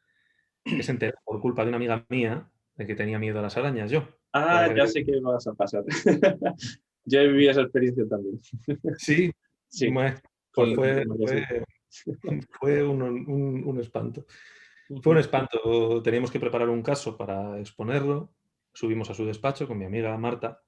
[0.64, 3.58] que se enteró por culpa de una amiga mía de que tenía miedo a las
[3.58, 4.08] arañas yo.
[4.34, 5.84] Ah, ya sé que vas a pasar.
[7.06, 8.42] yo he vivido esa experiencia también.
[8.98, 9.32] sí,
[9.74, 10.22] Sí, pues
[10.76, 11.04] fue,
[12.60, 14.26] fue, un, espanto.
[15.02, 16.04] Fue un espanto.
[16.04, 18.32] Teníamos que preparar un caso para exponerlo.
[18.72, 20.62] Subimos a su despacho con mi amiga Marta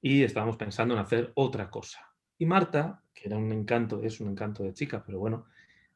[0.00, 2.14] y estábamos pensando en hacer otra cosa.
[2.38, 5.44] Y Marta, que era un encanto, es un encanto de chica, pero bueno,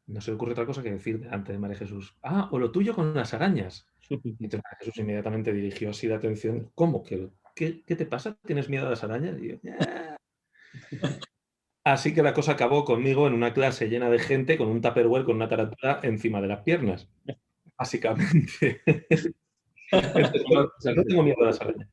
[0.07, 2.71] no se le ocurre otra cosa que decir ante de María Jesús, ah, o lo
[2.71, 3.87] tuyo con las arañas.
[4.11, 7.03] Y entonces María Jesús inmediatamente dirigió así la atención, ¿cómo?
[7.03, 8.37] ¿Qué, qué, te pasa?
[8.45, 9.41] ¿Tienes miedo a las arañas?
[9.41, 9.57] Y yo,
[11.85, 15.25] Así que la cosa acabó conmigo en una clase llena de gente con un tupperware
[15.25, 17.09] con una tarántula encima de las piernas.
[17.79, 18.81] Básicamente.
[19.93, 21.89] no, tengo miedo a las arañas.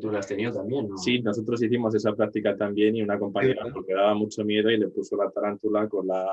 [0.00, 0.96] Tú la has tenido también, ¿no?
[0.96, 4.88] Sí, nosotros hicimos esa práctica también y una compañera porque daba mucho miedo y le
[4.88, 6.26] puso la tarántula con la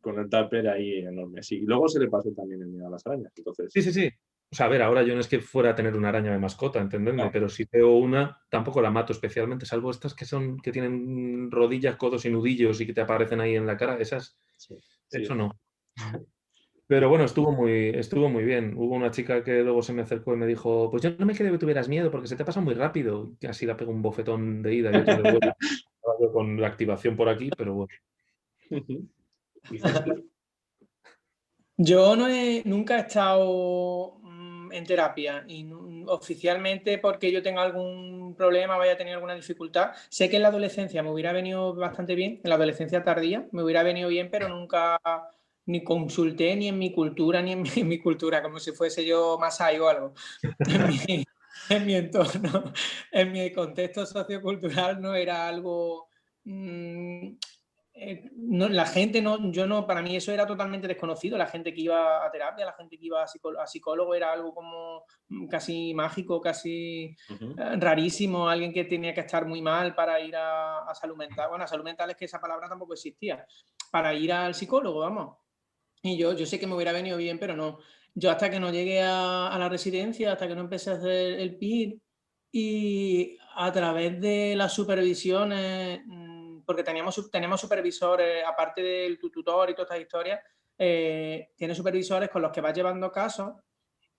[0.00, 1.42] con el tupper ahí enorme.
[1.42, 3.32] Sí, y luego se le pasó también el miedo a las arañas.
[3.36, 3.70] Entonces...
[3.72, 4.10] Sí, sí, sí.
[4.52, 6.38] O sea, a ver, ahora yo no es que fuera a tener una araña de
[6.38, 10.72] mascota, entendedme, pero si veo una, tampoco la mato especialmente, salvo estas que son, que
[10.72, 14.36] tienen rodillas, codos y nudillos y que te aparecen ahí en la cara, esas,
[15.10, 15.58] eso no.
[16.90, 18.74] Pero bueno, estuvo muy, estuvo muy bien.
[18.76, 21.34] Hubo una chica que luego se me acercó y me dijo, pues yo no me
[21.34, 23.30] quería que tuvieras miedo porque se te pasa muy rápido.
[23.38, 25.56] Y así la pego un bofetón de ida y otro de vuelta.
[26.32, 27.94] con la activación por aquí, pero bueno.
[31.76, 34.19] Yo no he, nunca he estado
[34.72, 35.68] en terapia y
[36.06, 39.92] oficialmente porque yo tenga algún problema, vaya a tener alguna dificultad.
[40.08, 43.62] Sé que en la adolescencia me hubiera venido bastante bien, en la adolescencia tardía me
[43.62, 44.98] hubiera venido bien, pero nunca
[45.66, 49.60] ni consulté ni en mi cultura ni en mi, cultura, como si fuese yo más
[49.60, 50.14] o algo.
[51.68, 52.72] en, mi, entorno,
[53.12, 56.08] en mi contexto sociocultural no era algo...
[58.02, 61.74] Eh, no, la gente no, yo no, para mí eso era totalmente desconocido, la gente
[61.74, 65.92] que iba a terapia, la gente que iba a, psicólogo, era algo como mm, casi
[65.92, 71.14] mágico, casi eh, rarísimo, alguien que tenía que estar muy mal para ir a, salud
[71.14, 73.44] mental, bueno, a salud mental es que esa palabra tampoco existía,
[73.90, 75.36] para ir al psicólogo, vamos.
[76.02, 77.80] Y yo, yo sé que me hubiera venido bien, pero no.
[78.14, 81.58] Yo hasta que no llegué a, la residencia, hasta que no empecé a hacer el
[81.58, 81.98] PIR
[82.50, 86.29] y a través de las supervisiones mm,
[86.70, 90.40] porque teníamos, tenemos supervisores, aparte del tutor y todas estas historias,
[90.78, 93.54] eh, tiene supervisores con los que vas llevando casos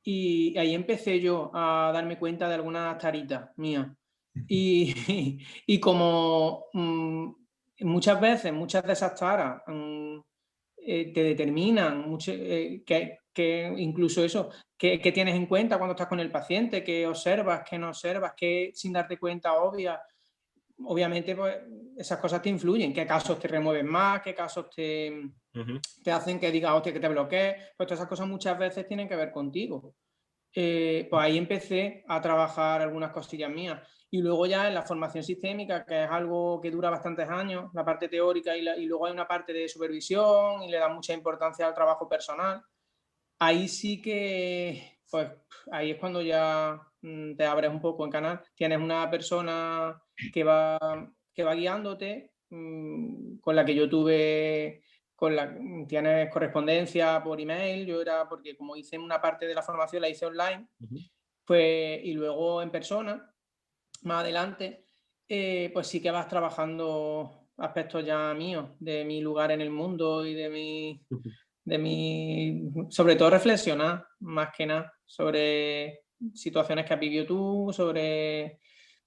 [0.03, 3.87] y ahí empecé yo a darme cuenta de algunas taritas mías.
[4.49, 4.93] Y,
[5.65, 7.31] y, como mm,
[7.83, 10.19] muchas veces, muchas de esas taras mm,
[10.75, 15.93] eh, te determinan mucho, eh, que, que, incluso eso, que, que, tienes en cuenta cuando
[15.93, 20.01] estás con el paciente, que observas, que no observas, que sin darte cuenta obvia
[20.85, 21.57] obviamente pues,
[21.97, 25.31] esas cosas te influyen, qué casos te remueven más, qué casos te,
[26.03, 29.07] te hacen que digas, hostia, que te bloquees, pues todas esas cosas muchas veces tienen
[29.07, 29.95] que ver contigo.
[30.53, 33.79] Eh, pues ahí empecé a trabajar algunas cosillas mías.
[34.09, 37.85] Y luego ya en la formación sistémica, que es algo que dura bastantes años, la
[37.85, 41.65] parte teórica y, y luego hay una parte de supervisión y le da mucha importancia
[41.65, 42.61] al trabajo personal.
[43.39, 45.31] Ahí sí que, pues
[45.71, 48.41] ahí es cuando ya te abres un poco en canal.
[48.55, 50.01] Tienes una persona
[50.33, 50.77] que va,
[51.33, 54.83] que va guiándote, mm, con la que yo tuve,
[55.15, 55.55] con la,
[55.87, 60.09] tienes correspondencia por email, yo era, porque como hice una parte de la formación, la
[60.09, 60.67] hice online,
[61.45, 63.33] pues, y luego en persona,
[64.03, 64.85] más adelante,
[65.27, 70.25] eh, pues sí que vas trabajando aspectos ya míos, de mi lugar en el mundo
[70.25, 71.05] y de mi,
[71.63, 76.01] de mi, sobre todo reflexionar, más que nada, sobre
[76.34, 78.60] situaciones que has vivido tú, sobre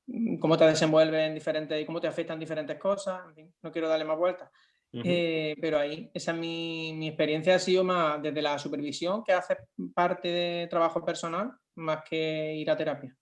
[0.06, 3.22] Mm, cómo te desenvuelves en diferentes y cómo te afectan diferentes cosas.
[3.62, 4.50] no quiero darle más vueltas.
[4.96, 9.32] Eh, pero ahí, esa es mi, mi, experiencia, ha sido más desde la supervisión, que
[9.32, 9.56] hace
[9.92, 13.12] parte de trabajo personal, más que ir a terapia.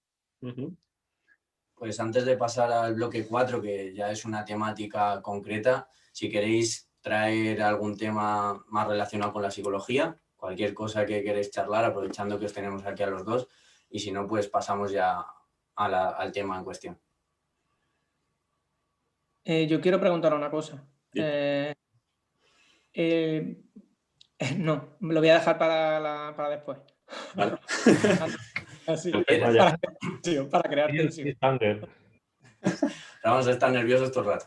[1.75, 6.91] Pues antes de pasar al bloque 4, que ya es una temática concreta, si queréis
[7.01, 12.47] traer algún tema más relacionado con la psicología, cualquier cosa que queréis charlar, aprovechando que
[12.47, 13.49] os tenemos aquí a los dos,
[13.93, 15.25] y si no, pues pasamos ya
[15.77, 16.99] al tema en cuestión.
[19.45, 20.83] Eh, yo quiero preguntar una cosa.
[21.15, 21.75] Eh,
[22.95, 23.63] eh,
[24.57, 26.79] no, lo voy a dejar para, para después.
[28.87, 29.79] Así, para,
[30.51, 31.37] para, crear tensión.
[33.23, 34.47] Vamos a estar nerviosos todo el rato.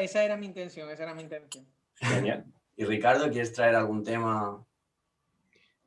[0.00, 1.66] esa era mi intención, esa era mi intención.
[1.96, 2.44] Genial.
[2.76, 4.64] ¿Y Ricardo, quieres traer algún tema?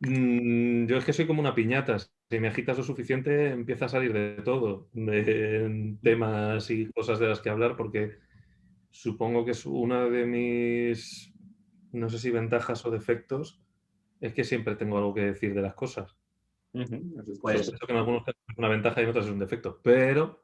[0.06, 3.89] Mm, yo es que soy como una piñata si me agitas lo suficiente, empieza a
[3.89, 8.18] salir de todo, de temas y cosas de las que hablar, porque
[8.89, 11.32] supongo que es una de mis,
[11.92, 13.62] no sé si ventajas o defectos,
[14.20, 16.16] es que siempre tengo algo que decir de las cosas.
[17.42, 20.42] Pues que en algunos casos es una ventaja y en otros es un defecto, pero,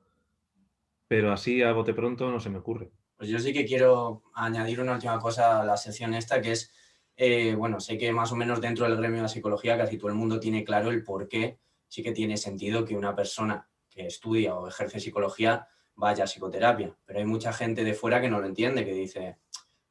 [1.07, 2.91] pero así a bote pronto no se me ocurre.
[3.17, 6.71] Pues yo sí que quiero añadir una última cosa a la sesión esta, que es,
[7.21, 10.07] eh, bueno, sé que más o menos dentro del gremio de la psicología casi todo
[10.07, 14.05] el mundo tiene claro el por qué sí que tiene sentido que una persona que
[14.05, 16.95] estudia o ejerce psicología vaya a psicoterapia.
[17.05, 19.37] Pero hay mucha gente de fuera que no lo entiende, que dice,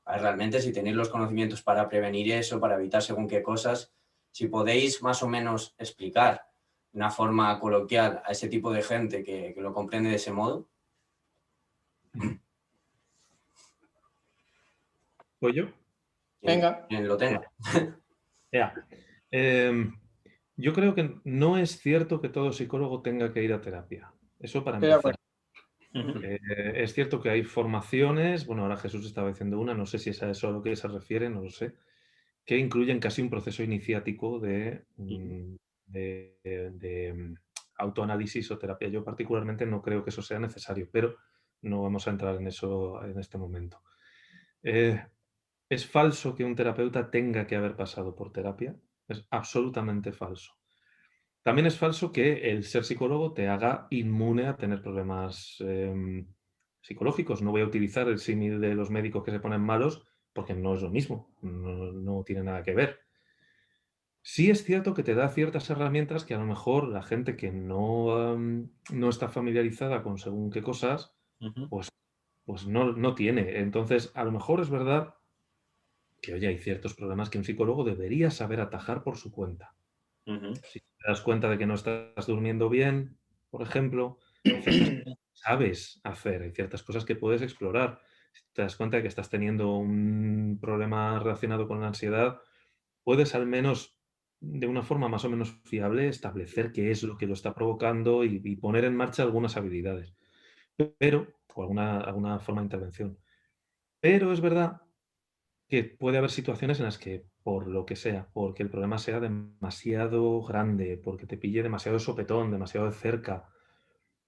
[0.06, 3.92] realmente si tenéis los conocimientos para prevenir eso, para evitar según qué cosas,
[4.30, 6.46] si podéis más o menos explicar
[6.92, 10.66] de una forma coloquial a ese tipo de gente que, lo comprende de ese modo.
[15.40, 15.66] ¿Voy yo?
[16.48, 16.86] Venga.
[16.88, 17.50] Quien lo tenga.
[18.50, 18.72] Ya.
[19.30, 19.94] Em,
[20.56, 24.10] yo creo que no es cierto que todo psicólogo tenga que ir a terapia.
[24.40, 25.18] Eso para empezar.
[25.92, 26.38] Eh,
[26.76, 30.22] es cierto que hay formaciones, bueno, ahora Jesús estaba diciendo una, no sé si es
[30.22, 31.74] a eso a lo que se refiere, no lo sé,
[32.44, 37.34] que incluyen casi un proceso iniciático de, mm, de, mm,
[37.78, 38.88] autoanálisis o terapia.
[38.88, 41.16] Yo particularmente no creo que eso sea necesario, pero
[41.62, 43.82] no vamos a entrar en eso en este momento.
[44.62, 45.00] Eh,
[45.68, 48.76] es falso que un terapeuta tenga que haber pasado por terapia.
[49.06, 50.54] Es absolutamente falso.
[51.42, 56.26] También es falso que el ser psicólogo te haga inmune a tener problemas em,
[56.80, 57.42] psicológicos.
[57.42, 60.74] No voy a utilizar el símil de los médicos que se ponen malos porque no
[60.74, 63.00] es lo mismo, no, no tiene nada que ver.
[64.22, 67.50] Sí es cierto que te da ciertas herramientas que a lo mejor la gente que
[67.50, 71.16] no, am, no está familiarizada con según qué cosas,
[71.70, 71.88] pues,
[72.44, 73.58] pues no, no tiene.
[73.60, 75.14] Entonces, a lo mejor es verdad
[76.20, 79.74] que, oye, hay ciertos problemas que un psicólogo debería saber atajar por su cuenta.
[80.62, 83.18] Si te das cuenta de que no estás durmiendo bien,
[83.50, 84.18] por ejemplo,
[85.32, 88.00] sabes hacer, hay ciertas cosas que puedes explorar.
[88.32, 92.40] Si te das cuenta de que estás teniendo un problema relacionado con la ansiedad,
[93.04, 93.98] puedes al menos
[94.40, 98.24] de una forma más o menos fiable establecer qué es lo que lo está provocando
[98.24, 100.14] y, y poner en marcha algunas habilidades,
[100.98, 103.18] pero, o alguna, alguna forma de intervención.
[104.00, 104.82] Pero es verdad
[105.68, 109.20] que puede haber situaciones en las que, por lo que sea, porque el problema sea
[109.20, 113.48] demasiado grande, porque te pille demasiado de sopetón, demasiado de cerca,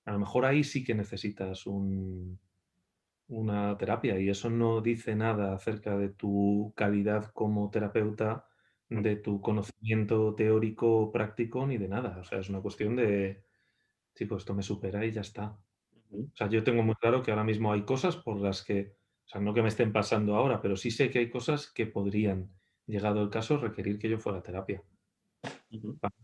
[0.05, 2.41] a lo mejor ahí sí que necesitas un-
[3.28, 8.47] una terapia y eso no dice nada acerca de tu calidad como terapeuta,
[8.88, 12.18] de tu conocimiento teórico práctico ni de nada.
[12.20, 13.45] O sea, es una cuestión de,
[14.14, 15.59] chico, esto me supera y ya está.
[16.12, 18.97] O sea, yo tengo muy claro que ahora mismo hay cosas por las que,
[19.31, 21.87] o sea, no que me estén pasando ahora, pero sí sé que hay cosas que
[21.87, 22.51] podrían,
[22.89, 24.83] llegado el caso, requerir que yo fuera a terapia.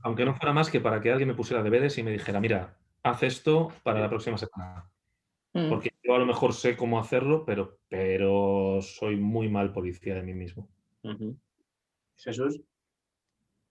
[0.03, 2.77] Aunque no fuera más que para que alguien me pusiera deberes y me dijera, mira,
[3.05, 4.91] haz esto para la próxima semana.
[5.53, 5.69] Mm.
[5.69, 10.25] Porque yo a lo mejor sé cómo hacerlo, pero, pero soy muy mal policía de
[10.25, 10.69] mí mismo.
[12.17, 12.61] Jesús.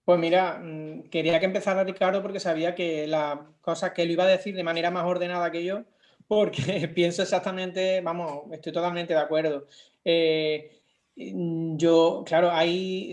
[0.06, 4.24] Pues mira, mm, quería que empezara Ricardo porque sabía que las cosas que lo iba
[4.24, 5.84] a decir de manera más ordenada que yo,
[6.26, 9.66] porque pienso exactamente, vamos, estoy totalmente de acuerdo.
[10.04, 10.80] Eh,
[11.16, 12.50] mm, yo, claro,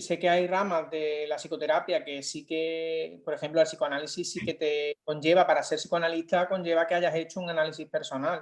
[0.02, 4.46] sé que hay ramas de la psicoterapia que sí que, por ejemplo, el psicoanálisis sí
[4.46, 8.42] que te conlleva, para ser psicoanalista, conlleva que hayas hecho un análisis personal.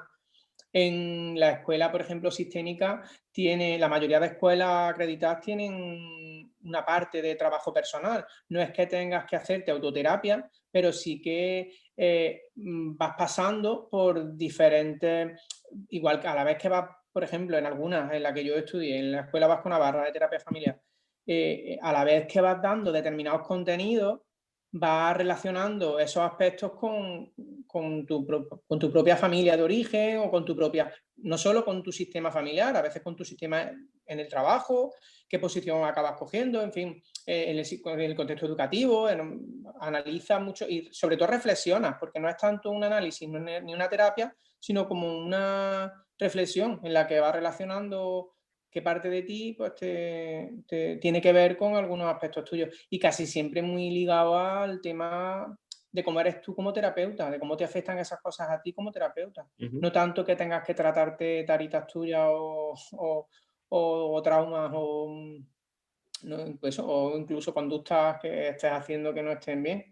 [0.74, 7.22] En la escuela, por ejemplo, sistémica, tiene, la mayoría de escuelas acreditadas tienen una parte
[7.22, 8.26] de trabajo personal.
[8.50, 14.36] No es que tengas que hacerte autoterapia, pero sí que eh, mm, vas pasando por
[14.36, 15.40] diferentes,
[15.90, 18.56] igual que a la vez que vas, por ejemplo, en algunas, en la que yo
[18.56, 20.82] estudié, en la Escuela Vasco Navarra de Terapia Familiar,
[21.28, 24.22] eh, a la vez que vas dando determinados contenidos,
[24.74, 27.34] vas relacionando esos aspectos con,
[27.68, 28.26] con, tu,
[28.68, 32.32] con tu propia familia de origen o con tu propia, no solo con tu sistema
[32.32, 33.70] familiar, a veces con tu sistema
[34.06, 34.94] en el trabajo,
[35.28, 39.08] qué posición acabas cogiendo, en fin, eh, en, el, contexto educativo,
[39.80, 44.36] analiza mucho y sobre todo reflexionas, porque no es tanto un análisis ni una terapia,
[44.60, 48.34] sino como una reflexión en la que vas relacionando
[48.72, 52.98] qué parte de ti pues, te, te- tiene que ver con algunos aspectos tuyos y
[52.98, 55.58] casi siempre muy ligado al tema
[55.92, 58.92] de cómo eres tú como terapeuta, de cómo te afectan esas cosas a ti como
[58.92, 59.46] terapeuta.
[59.82, 63.28] No tanto que tengas que tratarte taritas tuyas o, o-
[63.70, 65.14] o- o traumas o,
[66.24, 69.92] no, pues o incluso conductas que estés haciendo que no estén bien.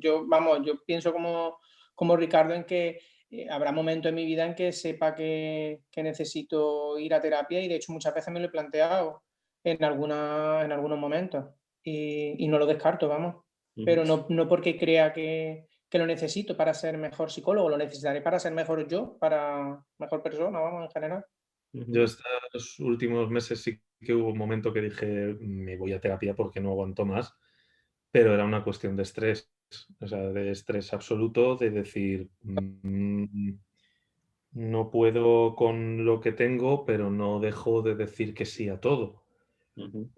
[0.00, 1.58] Yo, vamos, yo pienso como,
[1.94, 3.00] como Ricardo en que
[3.30, 7.60] eh, habrá momentos en mi vida en que sepa que, que necesito ir a terapia
[7.60, 9.22] y de hecho muchas veces me lo he planteado
[9.64, 11.46] en, alguna, en algunos momentos
[11.82, 13.44] y, y no lo descarto, vamos.
[13.82, 18.20] Pero no, no porque crea que, que lo necesito para ser mejor psicólogo, lo necesitaré
[18.20, 21.24] para ser mejor yo, para mejor persona, vamos, en general.
[21.72, 26.34] Yo estos últimos meses sí que hubo un momento que dije, me voy a terapia
[26.34, 27.34] porque no aguanto más,
[28.10, 29.52] pero era una cuestión de estrés,
[30.00, 33.50] o sea, de estrés absoluto, de decir, mm,
[34.52, 39.24] no puedo con lo que tengo, pero no dejo de decir que sí a todo.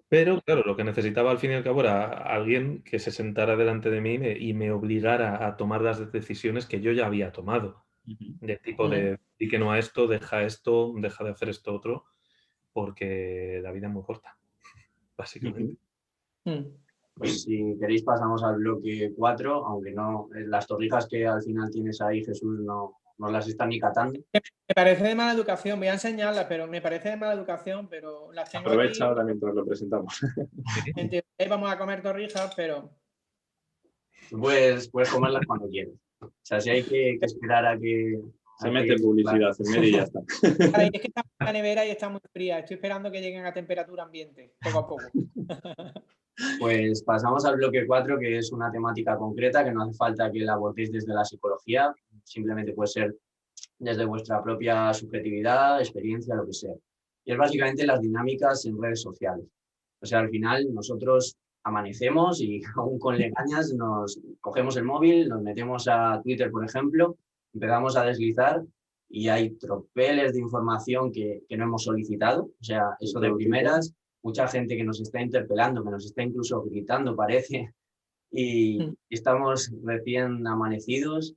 [0.09, 3.55] Pero claro, lo que necesitaba al fin y al cabo era alguien que se sentara
[3.55, 7.07] delante de mí y me- y me obligara a tomar las decisiones que yo ya
[7.07, 7.85] había tomado.
[8.39, 12.05] De tipo de, di que no a esto, deja esto, deja de hacer esto otro,
[12.73, 14.37] porque la vida es muy corta,
[15.17, 15.77] básicamente.
[16.45, 16.82] Mm.
[17.15, 21.69] Pues si queréis pasamos al bloque 4, aunque no, eh, las torrijas que al final
[21.71, 24.19] tienes ahí, Jesús, no, no las están ni catando.
[24.33, 28.31] Me parece de mala educación, voy a enseñarlas, pero me parece de mala educación, pero
[28.33, 29.09] las tengo Aprovecha aquí.
[29.09, 30.19] ahora mientras lo presentamos.
[30.97, 32.89] En teoría vamos a comer torrijas, pero
[34.31, 35.93] Puedes, puedes comerlas cuando quieras.
[36.21, 38.19] O sea, si hay que, que esperar a que...
[38.59, 40.19] Se a mete que- publicidad en medio y ya está.
[40.93, 42.59] Es que está en la nevera y está muy fría.
[42.59, 45.03] Estoy esperando que lleguen a temperatura ambiente, poco a poco.
[46.59, 50.39] Pues pasamos al bloque 4, que es una temática concreta, que no hace falta que
[50.39, 53.15] la abordéis desde la psicología, simplemente puede ser
[53.77, 56.73] desde vuestra propia subjetividad, experiencia, lo que sea.
[57.25, 59.45] Y es básicamente las dinámicas en redes sociales.
[60.01, 65.41] O sea, al final nosotros amanecemos y aún con legañas nos cogemos el móvil, nos
[65.41, 67.17] metemos a Twitter, por ejemplo,
[67.53, 68.63] empezamos a deslizar
[69.09, 72.49] y hay tropeles de información que, no hemos solicitado.
[72.59, 73.93] O sea, eso de primeras,
[74.23, 77.73] mucha gente que nos está interpelando, que nos está incluso gritando, parece,
[78.31, 78.95] y Mm.
[79.09, 81.35] estamos recién amanecidos.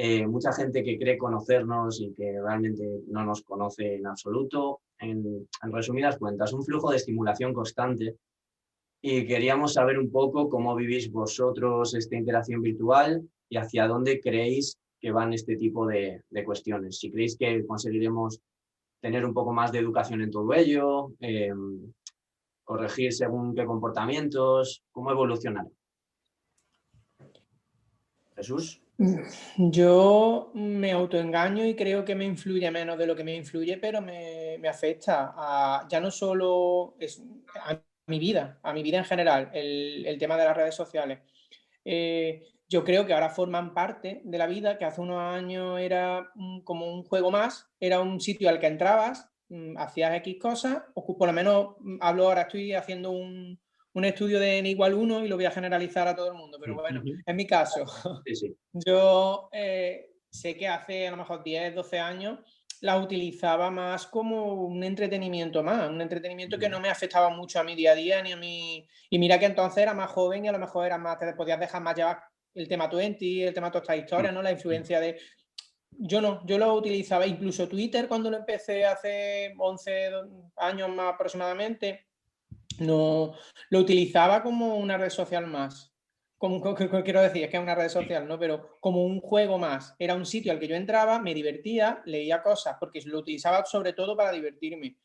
[0.00, 4.80] eh, mucha gente que cree conocernos y que realmente no nos conoce en absoluto.
[5.00, 8.14] En, en resumidas cuentas, un flujo de estimulación constante.
[9.02, 14.78] Y queríamos saber un poco cómo vivís vosotros esta interacción virtual y hacia dónde creéis
[15.00, 16.98] que van este tipo de, de cuestiones.
[17.00, 18.40] Si creéis que conseguiremos
[19.00, 21.52] tener un poco más de educación en todo ello, eh,
[22.68, 25.64] corregir según qué comportamientos, cómo evolucionar.
[28.36, 28.82] Jesús.
[29.56, 34.02] Yo me autoengaño y creo que me influye menos de lo que me influye, pero
[34.02, 37.22] me, me afecta ya no solo es,
[37.64, 41.20] a mi vida, a mi vida en general, el, el tema de las redes sociales.
[41.86, 46.30] Eh, yo creo que ahora forman parte de la vida, que hace unos años era
[46.34, 49.37] mm, como un juego más, era un sitio al que entrabas, mm,
[49.76, 53.58] hacías X cosas, o por lo menos mm, hablo ahora, estoy haciendo un,
[53.92, 56.58] un estudio de n igual 1 y lo voy a generalizar a todo el mundo,
[56.60, 57.84] pero bueno, en mi caso,
[58.24, 58.56] Sí, sí.
[58.72, 62.38] yo eh, sé que hace a lo mejor 10, 12 años
[62.80, 67.64] la utilizaba más como un entretenimiento más, un entretenimiento que no me afectaba mucho a
[67.64, 68.86] mi día a día ni a mi...
[69.10, 71.58] Y mira que entonces era más joven y a lo mejor era más, te podías
[71.58, 72.20] dejar más llevar
[72.54, 74.42] el tema 20, el tema de todas estas historias, ¿no?
[74.42, 75.18] La influencia de...
[76.00, 80.10] Yo no, yo lo utilizaba, incluso Twitter cuando lo empecé hace 11
[80.56, 82.06] años más aproximadamente,
[82.78, 83.34] no,
[83.70, 85.92] lo utilizaba como una red social más.
[86.36, 88.38] Como, co- co- quiero decir, es que es una red social, ¿no?
[88.38, 89.96] Pero como un juego más.
[89.98, 93.92] Era un sitio al que yo entraba, me divertía, leía cosas, porque lo utilizaba sobre
[93.92, 94.96] todo para divertirme.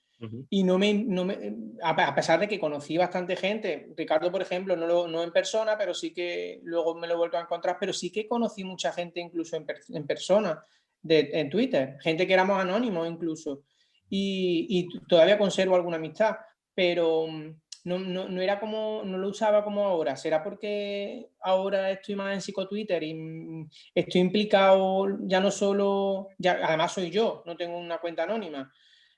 [0.52, 4.76] Y no me, no me- a pesar de que conocí bastante gente, Ricardo, por ejemplo,
[4.76, 7.78] no, lo- no en persona, pero sí que luego me lo he vuelto a encontrar,
[7.80, 10.64] pero sí que conocí mucha gente incluso en, per- en persona,
[11.04, 13.64] de, en Twitter, gente que éramos anónimos incluso.
[14.10, 16.36] Y, todavía conservo alguna amistad,
[16.76, 20.16] pero mm, no, no, no era como, no lo usaba como ahora.
[20.16, 26.94] ¿Será porque ahora estoy más en psicotwitter y mm, estoy implicado ya no solo, además
[26.94, 28.72] soy yo, no tengo una cuenta anónima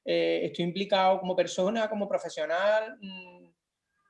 [0.06, 3.48] eh, estoy implicado como persona, como profesional, mm,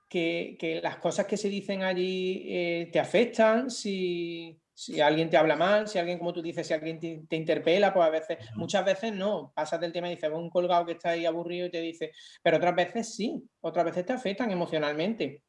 [0.10, 5.38] que, que las cosas que se dicen allí eh, te afectan, si, si alguien te
[5.38, 8.38] habla mal, si alguien, como tú dices, si alguien te, te interpela, pues a veces,
[8.56, 11.68] muchas veces no, pasas del tema y dices, "Ves un colgado que está ahí aburrido
[11.68, 12.12] y te dice,
[12.44, 15.42] pero otras veces sí, otras veces te afectan emocionalmente.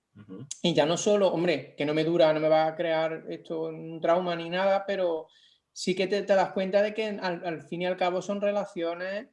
[0.62, 3.64] Y ya no solo, hombre, que no me dura, no me va a crear esto
[3.64, 5.27] un trauma ni nada, pero
[5.72, 8.41] sí que te, te das cuenta de que al, al fin y al cabo son
[8.41, 9.27] relaciones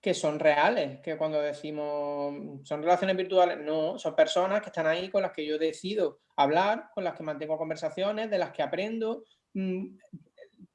[0.00, 2.34] que son reales, que cuando decimos
[2.64, 6.88] son relaciones virtuales, no, son personas que están ahí con las que yo decido hablar,
[6.94, 9.24] con las que mantengo conversaciones, de las que aprendo,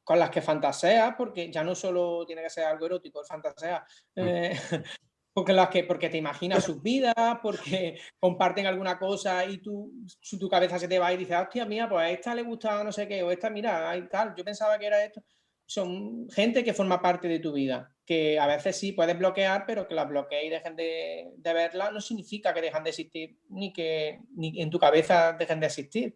[0.04, 3.84] con las que fantasea, porque ya no solo tiene que ser algo erótico, el fantasea,
[4.16, 4.52] eh,
[5.34, 10.38] porque, las que, porque te imaginas sus vidas, porque comparten alguna cosa y tú, su-
[10.40, 12.92] tu cabeza se te va y dices, hostia mía, pues a esta le gustaba no
[12.92, 15.24] sé qué, o esta, mira, tal, yo pensaba que era esto.
[15.68, 19.88] Son gente que forma parte de tu vida, que a veces sí puedes bloquear, pero
[19.88, 23.74] que las bloquees y dejen de, de verla no significa que dejan de existir, ni
[23.74, 26.16] que ni en tu cabeza dejen de existir.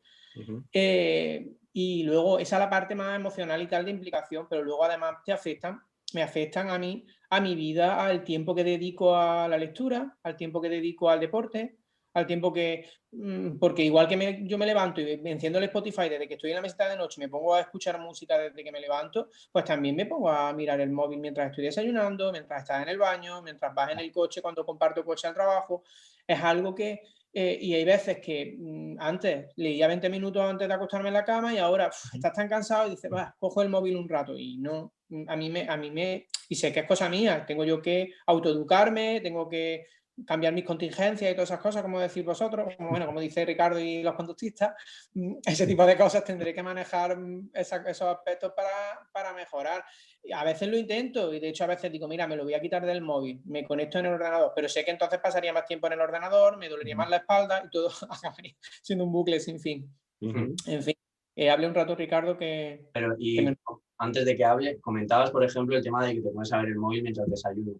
[0.72, 1.48] Eh,
[1.80, 5.16] y luego esa es la parte más emocional y tal de implicación, pero luego además
[5.24, 5.82] te afectan,
[6.14, 10.36] me afectan a mí, a mi vida, al tiempo que dedico a la lectura, al
[10.36, 11.78] tiempo que dedico al deporte,
[12.14, 16.28] al tiempo que, mm, porque igual que yo me levanto y enciendo el Spotify desde
[16.28, 18.82] que estoy en la mesita de noche me pongo a escuchar música desde que me
[18.82, 22.90] levanto, pues también me pongo a mirar el móvil mientras estoy desayunando, mientras estás en
[22.90, 25.84] el baño, mientras vas en el coche, cuando comparto coche al trabajo.
[26.28, 27.04] Es algo que,
[27.34, 31.26] eh, y hay veces que mm, antes leía 20 minutos antes de acostarme en la
[31.26, 34.38] cama y ahora uf, estás tan cansado y dices, va, cojo el móvil un rato
[34.38, 37.46] y no, mm, a mí me, a mí me, y sé que es cosa mía,
[37.46, 39.86] tengo yo que autoeducarme, tengo que
[40.26, 43.80] cambiar mis contingencias y todas esas cosas, como decís vosotros, como, bueno, como dice Ricardo
[43.80, 44.74] y los conductistas,
[45.14, 48.70] mm, ese tipo de cosas tendré que manejar mm, esa- esos aspectos para,
[49.12, 49.84] para mejorar.
[50.24, 52.54] Y a veces lo intento y de hecho a veces digo, mira, me lo voy
[52.54, 55.66] a quitar del móvil, me conecto en el ordenador, pero sé que entonces pasaría más
[55.66, 59.40] tiempo en el ordenador, me dolería más la espalda y todo acabaría siendo un bucle
[59.40, 59.90] sin fin.
[60.22, 60.96] En fin,
[61.36, 62.86] eh, hable un rato Ricardo que...
[62.94, 63.58] Pero, y Que me-
[63.98, 66.68] antes de que hable, comentabas, por ejemplo, el tema de que te pones a ver
[66.68, 67.76] el móvil mientras desayunas.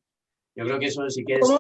[0.56, 1.60] Yo creo que eso sí que es ¿Cómo?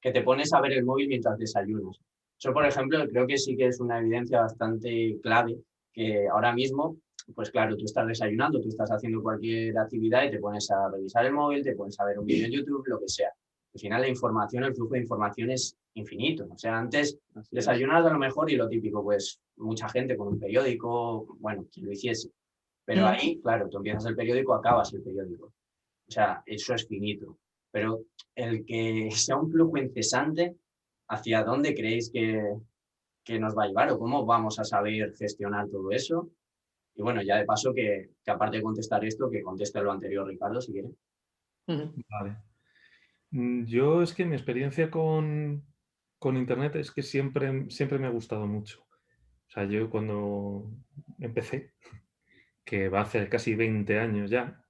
[0.00, 1.98] Que te pones a ver el móvil mientras desayunas.
[2.38, 5.58] Eso, por ejemplo, creo que sí que es una evidencia bastante clave
[5.92, 6.98] que ahora mismo,
[7.34, 11.24] pues claro, tú estás desayunando, tú estás haciendo cualquier actividad y te pones a revisar
[11.24, 13.30] el móvil, te pones a ver un vídeo en YouTube, lo que sea.
[13.74, 16.46] Al final la información, el flujo de información es infinito.
[16.50, 17.18] O sea, antes
[17.50, 21.86] desayunas a lo mejor y lo típico, pues mucha gente con un periódico, bueno, quien
[21.86, 22.30] lo hiciese.
[22.84, 23.06] Pero Mm.
[23.06, 25.46] ahí, claro, tú empiezas el periódico, acabas el periódico.
[25.46, 27.38] O sea, eso es finito.
[27.76, 28.04] Pero
[28.34, 30.56] el que sea un flujo incesante,
[31.08, 32.42] ¿hacia dónde creéis que,
[33.22, 36.30] que nos va a llevar o cómo vamos a saber gestionar todo eso?
[36.94, 40.26] Y bueno, ya de paso que, que aparte de contestar esto, que conteste lo anterior
[40.26, 40.88] Ricardo, si quiere.
[41.66, 42.38] Vale.
[43.32, 45.62] Mm, Yo es que mi experiencia con,
[46.18, 48.86] con Internet es que siempre, siempre me ha gustado mucho.
[49.48, 50.70] O sea, yo cuando
[51.18, 51.74] empecé,
[52.64, 54.64] que va a hacer casi 20 años ya,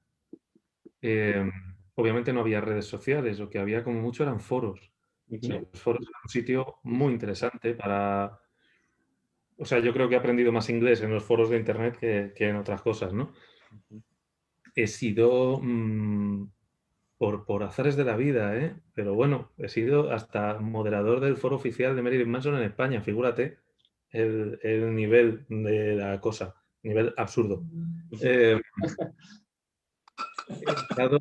[1.00, 1.48] eh,
[1.97, 4.92] obviamente no había redes sociales, lo que había como mucho eran foros.
[5.28, 8.38] Los foros eran un sitio muy interesante para...
[9.59, 12.32] O sea, yo creo que he aprendido más inglés en los foros de Internet que,
[12.36, 13.32] que en otras cosas, ¿no?
[14.74, 16.51] He sido mm,
[17.16, 18.76] por, por azares de la vida, ¿eh?
[18.92, 23.57] Pero bueno, he sido hasta moderador del foro oficial de Marilyn Manson en España, figúrate
[24.11, 27.64] el, el nivel de la cosa, nivel absurdo.
[28.20, 28.61] Eh,
[30.49, 31.18] he estado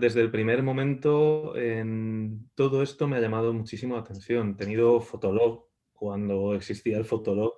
[0.00, 4.50] desde el primer momento en todo esto me ha llamado muchísimo la atención.
[4.50, 7.54] He tenido Fotolog cuando existía el Fotolog.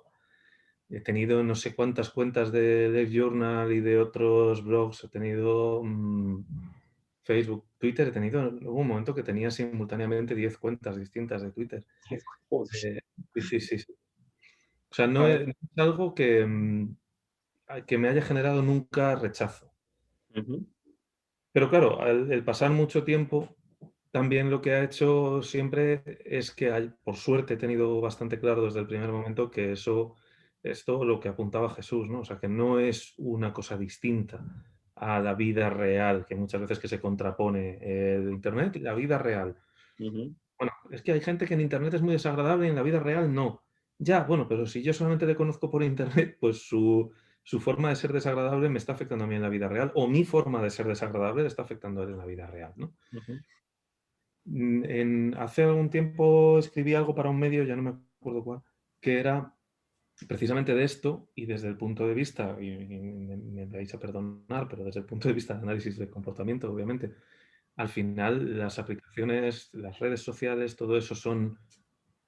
[0.89, 5.03] He tenido no sé cuántas cuentas de Dev Journal y de otros blogs.
[5.03, 6.43] He tenido mm,
[7.23, 8.09] Facebook, Twitter.
[8.09, 11.85] He tenido, un momento que tenía simultáneamente 10 cuentas distintas de Twitter.
[12.83, 12.99] Eh,
[13.35, 13.93] sí, sí, sí.
[14.89, 15.47] O sea, no es,
[15.77, 16.95] algo que, mm,
[17.87, 19.71] que me haya generado nunca rechazo.
[20.35, 20.67] Ujú.
[21.51, 23.55] Pero claro, al el pasar mucho tiempo,
[24.11, 28.65] también lo que ha hecho siempre es que, hay, por suerte, he tenido bastante claro
[28.65, 30.15] desde el primer momento que eso
[30.63, 32.19] es todo lo que apuntaba Jesús, ¿no?
[32.19, 34.43] O sea, que no es una cosa distinta
[34.95, 39.17] a la vida real, que muchas veces que se contrapone el Internet y la vida
[39.17, 39.55] real.
[39.97, 42.99] Bueno, es que hay gente que en Internet es muy desagradable y en la vida
[42.99, 43.63] real no.
[43.97, 47.11] Ya, bueno, pero si yo solamente le conozco por Internet, pues su,
[47.43, 50.07] su forma de ser desagradable me está afectando a mí en la vida real, o
[50.07, 52.93] mi forma de ser desagradable le está afectando a él en la vida real, ¿no?
[54.45, 58.61] Mm, En, hace algún tiempo escribí algo para un medio, ya no me acuerdo cuál,
[58.99, 59.55] que era
[60.27, 63.99] precisamente de esto y desde el punto de vista, y, y me, me vais a
[63.99, 67.15] perdonar, pero desde el punto de vista de análisis de comportamiento, obviamente,
[67.75, 71.57] al final las aplicaciones, las redes sociales, todo eso son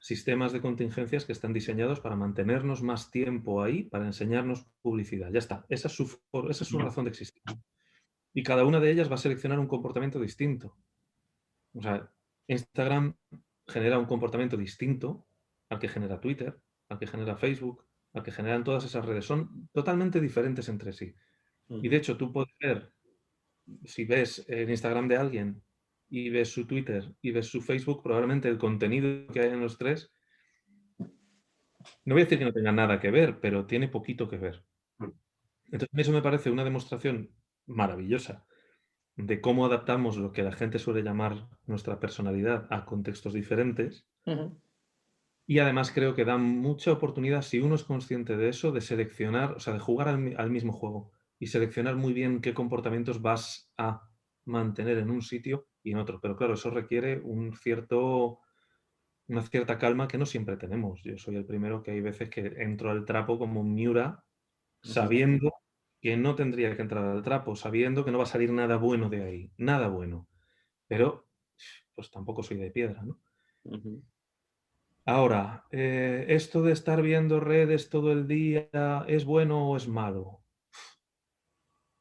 [0.03, 5.31] sistemas de contingencias que están diseñados para mantenernos más tiempo ahí, para enseñarnos publicidad.
[5.31, 6.03] Ya está, esa es su,
[6.49, 7.41] esa es su razón de existir.
[8.33, 10.75] Y cada una de ellas va a seleccionar un comportamiento distinto.
[11.73, 12.11] O sea,
[12.47, 13.15] Instagram
[13.65, 15.25] genera un comportamiento distinto
[15.69, 19.23] al que genera Twitter, al que genera Facebook, al que generan todas esas redes.
[19.23, 21.15] Son totalmente diferentes entre sí.
[21.69, 22.91] Y de hecho, tú puedes ver,
[23.85, 25.63] si ves el Instagram de alguien
[26.16, 29.80] y ves su Twitter y ves su Facebook, probablemente el contenido que hay en los
[29.80, 30.14] tres,
[32.05, 34.64] no voy a decir que no tenga nada que ver, pero tiene poquito que ver.
[35.72, 37.32] Entonces, eso me parece una demostración
[37.66, 38.45] maravillosa
[39.16, 44.05] de cómo adaptamos lo que la gente suele llamar nuestra personalidad a contextos diferentes.
[45.47, 49.53] Y además creo que da mucha oportunidad, si uno es consciente de eso, de seleccionar,
[49.53, 54.07] o sea, de jugar al mismo juego y seleccionar muy bien qué comportamientos vas a
[54.45, 56.19] mantener en un sitio y en otro.
[56.21, 58.39] Pero claro, eso requiere un cierto,
[59.27, 61.01] una cierta calma que no siempre tenemos.
[61.03, 64.23] Yo soy el primero que hay veces que entro al trapo como un Miura,
[64.81, 65.51] sabiendo
[66.01, 69.09] que no tendría que entrar al trapo, sabiendo que no va a salir nada bueno
[69.09, 70.27] de ahí, nada bueno.
[70.88, 71.27] Pero,
[71.95, 73.03] pues tampoco soy de piedra.
[75.05, 80.43] Ahora, eh, esto de estar viendo redes todo el día, ¿es bueno o es malo?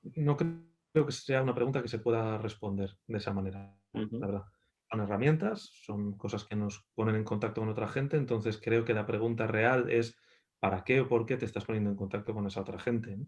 [0.02, 4.44] No creo que sea una pregunta que se pueda responder de esa manera, la verdad.
[4.90, 8.92] Son herramientas, son cosas que nos ponen en contacto con otra gente, entonces creo que
[8.92, 10.18] la pregunta real es
[10.60, 13.18] ¿para qué o por qué te estás poniendo en contacto con esa otra gente?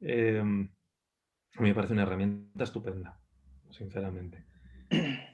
[0.00, 0.44] Eh, a
[1.62, 3.20] mí me parece una herramienta estupenda,
[3.70, 4.46] sinceramente.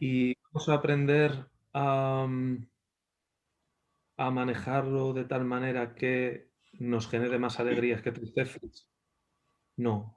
[0.00, 2.68] Y vamos a aprender a, mm,
[4.16, 8.88] a manejarlo de tal manera que nos genere más alegrías que tristezas.
[9.76, 10.15] No,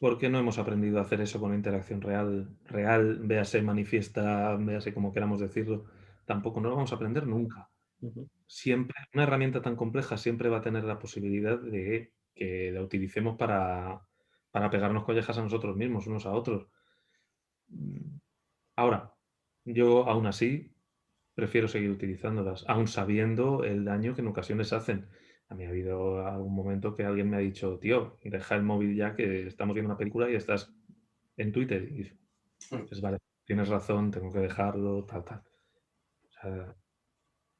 [0.00, 4.92] porque no hemos aprendido a hacer eso con la interacción real, real, véase manifiesta, véase
[4.94, 5.84] como queramos decirlo.
[6.26, 7.70] Tampoco no lo vamos a aprender nunca
[8.46, 13.36] siempre, una herramienta tan compleja siempre va a tener la posibilidad de que la utilicemos
[13.36, 14.02] para,
[14.50, 16.68] para pegarnos collejas a nosotros mismos, unos a otros.
[17.68, 18.18] Mm,
[18.76, 19.14] Ahora,
[19.64, 20.74] yo aún así
[21.34, 25.08] prefiero seguir utilizándolas, aún sabiendo el daño que en ocasiones hacen.
[25.50, 28.94] A mí ha habido algún momento que alguien me ha dicho, tío, deja el móvil
[28.94, 30.72] ya que estamos viendo una película y estás
[31.36, 31.82] en Twitter.
[31.82, 32.12] Y
[32.82, 35.42] dices, vale, tienes razón, tengo que dejarlo, tal, tal.
[36.22, 36.76] O sea,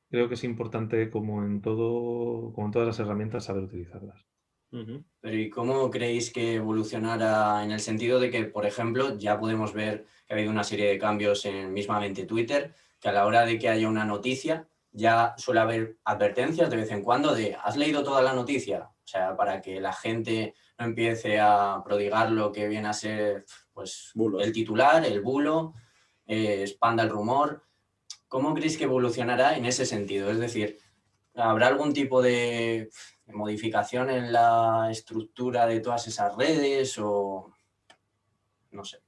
[0.08, 4.24] creo que es importante, como en todo, como en todas las herramientas, saber utilizarlas.
[4.70, 9.74] Pero ¿y cómo creéis que evolucionará en el sentido de que, por ejemplo, ya podemos
[9.74, 13.44] ver que ha habido una serie de cambios en mismamente Twitter, que a la hora
[13.44, 17.76] de que haya una noticia ya suele haber advertencias de vez en cuando de ¿has
[17.76, 18.90] leído toda la noticia?
[18.90, 23.44] O sea, para que la gente no empiece a prodigar lo que viene a ser
[23.72, 25.74] pues, el titular, el bulo,
[26.26, 27.64] eh, expanda el rumor.
[28.28, 30.30] ¿Cómo creéis que evolucionará en ese sentido?
[30.30, 30.78] Es decir,
[31.34, 32.90] ¿habrá algún tipo de
[33.26, 37.52] modificación en la estructura de todas esas redes o
[38.70, 38.98] no sé?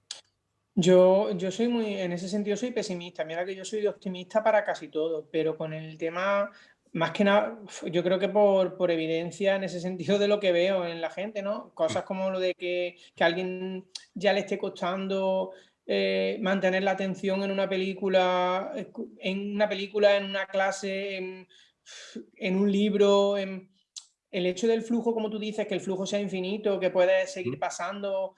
[0.74, 3.24] Yo, yo soy muy, en ese sentido soy pesimista.
[3.24, 6.50] Mira que yo soy optimista para casi todo, pero con el tema,
[6.92, 7.58] más que nada,
[7.90, 11.10] yo creo que por, por evidencia en ese sentido de lo que veo en la
[11.10, 11.74] gente, ¿no?
[11.74, 15.52] Cosas como lo de que, que a alguien ya le esté costando
[15.86, 18.72] eh, mantener la atención en una película,
[19.18, 21.48] en una película, en una clase, en,
[22.36, 23.72] en un libro, en,
[24.32, 27.58] el hecho del flujo, como tú dices, que el flujo sea infinito, que puedes seguir
[27.58, 28.34] pasando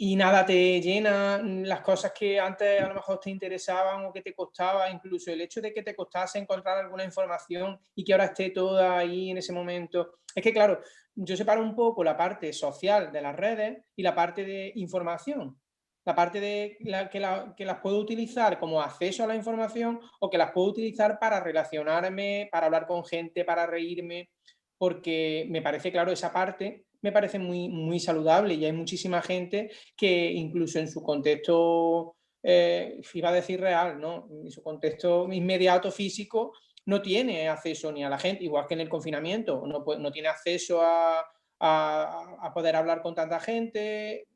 [0.00, 4.22] y nada te llena, las cosas que antes a lo mejor te interesaban o que
[4.22, 8.26] te costaba, incluso el hecho de que te costase encontrar alguna información y que ahora
[8.26, 10.18] esté toda ahí en ese momento.
[10.34, 10.80] Es que, claro,
[11.14, 15.60] yo separo un poco la parte social de las redes y la parte de información.
[16.04, 16.78] La parte de
[17.10, 17.20] que,
[17.56, 21.40] que las puedo utilizar como acceso a la información o que las puedo utilizar para
[21.40, 24.30] relacionarme, para hablar con gente, para reírme
[24.78, 29.70] porque me parece, claro, esa parte me parece muy, muy saludable y hay muchísima gente
[29.96, 34.28] que incluso en su contexto, eh, iba a decir real, ¿no?
[34.44, 36.52] En su contexto inmediato físico
[36.86, 40.28] no tiene acceso ni a la gente, igual que en el confinamiento, no, no tiene
[40.28, 41.24] acceso a,
[41.60, 44.28] a, poder hablar con tanta gente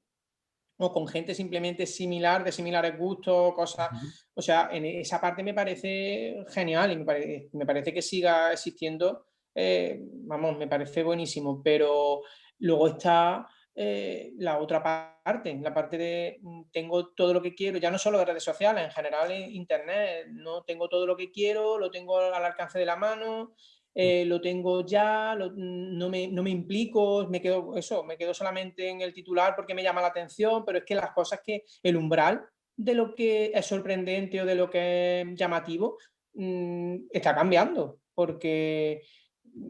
[0.77, 3.89] o con gente simplemente similar, de similares gustos, cosas.
[4.35, 9.25] O sea, en esa parte me parece genial y me, me parece que siga existiendo
[9.55, 12.23] eh, vamos, me parece buenísimo, pero
[12.63, 17.79] luego está eh, la otra parte, la parte de mm, tengo todo lo que quiero,
[17.79, 21.31] ya no solo de redes sociales, en general en Internet, no tengo todo lo que
[21.31, 23.55] quiero, lo tengo al alcance de la mano,
[23.95, 28.35] eh, lo tengo ya, mm, no, me, no, me, implico, me quedo, eso, me quedo
[28.35, 31.65] solamente en el titular porque me llama la atención, pero es que las cosas que
[31.83, 32.45] el umbral
[32.77, 35.99] de lo que es sorprendente o de lo que es llamativo
[36.35, 39.03] mm, está cambiando, porque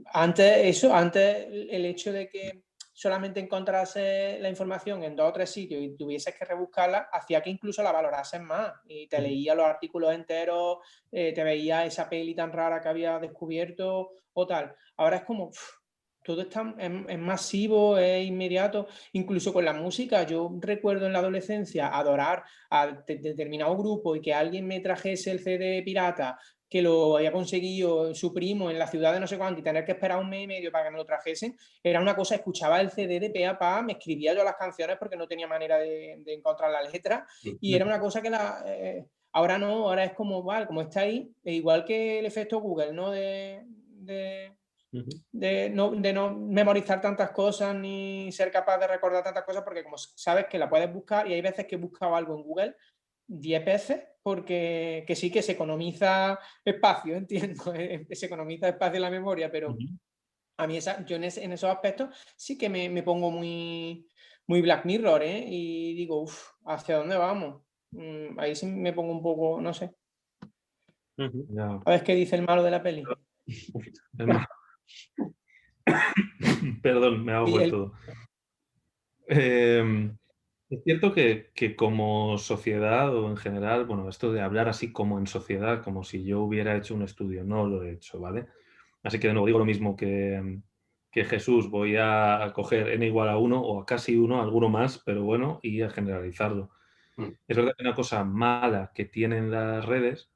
[0.07, 2.62] antes eso, antes el hecho de que
[2.93, 7.51] solamente encontrase la información en dos o tres sitios y tuvieses que rebuscarla, hacía que
[7.51, 10.78] incluso la valorases más y te leía los artículos enteros,
[11.11, 14.74] eh, te veía esa peli tan rara que había descubierto o tal.
[14.97, 15.51] Ahora es como,
[16.24, 20.22] todo está, es, masivo, es inmediato, incluso con la música.
[20.24, 25.40] Yo recuerdo en la adolescencia adorar a determinado grupo y que alguien me trajese el
[25.40, 26.38] CD pirata
[26.73, 29.85] que lo había conseguido su primo en la ciudad de no sé cuánto y tener
[29.85, 32.81] que esperar un mes y medio para que me lo trajesen, era una cosa, escuchaba
[32.81, 35.77] el CD de pe a pa, me escribía yo las canciones porque no tenía manera
[35.77, 37.27] de, encontrar la letra
[37.61, 38.64] y era una cosa que la...
[38.64, 42.59] Eh, ahora no, ahora es como, vale, como está ahí, e igual que el efecto
[42.59, 43.11] Google, ¿no?
[43.11, 43.66] De,
[45.31, 49.85] de, no, de no memorizar tantas cosas ni ser capaz de recordar tantas cosas porque
[49.85, 52.77] como sabes que la puedes buscar y hay veces que he buscado algo en Google
[53.27, 59.03] 10 veces porque que sí que se economiza espacio, entiendo, eh, se economiza espacio en
[59.03, 59.77] la memoria, pero
[60.59, 64.07] a mí esa, yo en, esos aspectos sí que me, pongo muy,
[64.47, 65.45] muy Black Mirror, ¿eh?
[65.49, 67.62] Y digo, uff, ¿hacia dónde vamos?
[67.91, 69.95] Mm, ahí sí me pongo un poco, no sé.
[71.18, 73.03] A ver qué dice el malo de la peli.
[76.83, 77.70] Perdón, me hago el...
[77.70, 77.93] todo.
[79.29, 80.11] Eh,
[80.77, 85.27] es cierto que, como sociedad o en general, bueno, esto de hablar así como en
[85.27, 88.47] sociedad, como si yo hubiera hecho un estudio, no lo he hecho, ¿vale?
[89.03, 90.61] Así que de nuevo digo lo mismo que,
[91.12, 95.25] Jesús, voy a coger n igual a 1 o a casi 1, alguno más, pero
[95.25, 96.70] bueno, y a generalizarlo.
[97.16, 97.29] Mm.
[97.49, 100.31] Es verdad que una cosa mala que tienen las redes,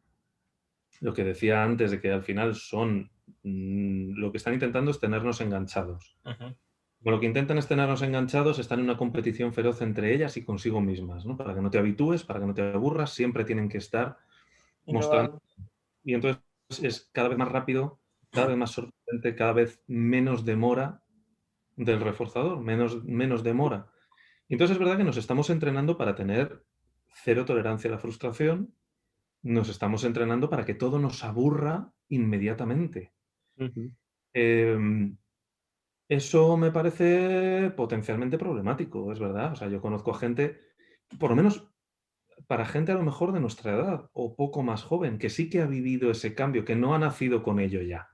[1.01, 3.11] lo que decía antes de que al final son,
[3.43, 6.17] mm, lo que están intentando es tenernos enganchados
[7.13, 10.81] lo que intentan es tenernos enganchados, están en una competición feroz entre ellas y consigo
[10.81, 11.37] mismas, ¿no?
[11.37, 14.19] Para que no te habitúes, para que no te aburras, siempre tienen que estar
[14.87, 15.41] mostrando.
[16.03, 16.43] Y entonces
[16.83, 18.01] es cada vez más rápido,
[18.31, 21.03] cada vez más sorprendente, cada vez menos demora
[21.77, 23.89] del reforzador, menos, menos demora.
[24.49, 26.65] Y entonces es verdad que nos estamos entrenando para tener
[27.09, 28.75] cero tolerancia a la frustración,
[29.43, 33.13] nos estamos entrenando para que todo nos aburra inmediatamente.
[36.09, 39.53] Eso me parece potencialmente problemático, es verdad.
[39.53, 40.61] O sea, yo conozco a gente,
[41.19, 41.69] por lo menos
[42.49, 45.63] para gente a lo mejor de nuestra edad o poco más joven, que sí que
[45.63, 48.11] ha vivido ese cambio, que no ha nacido con ello ya.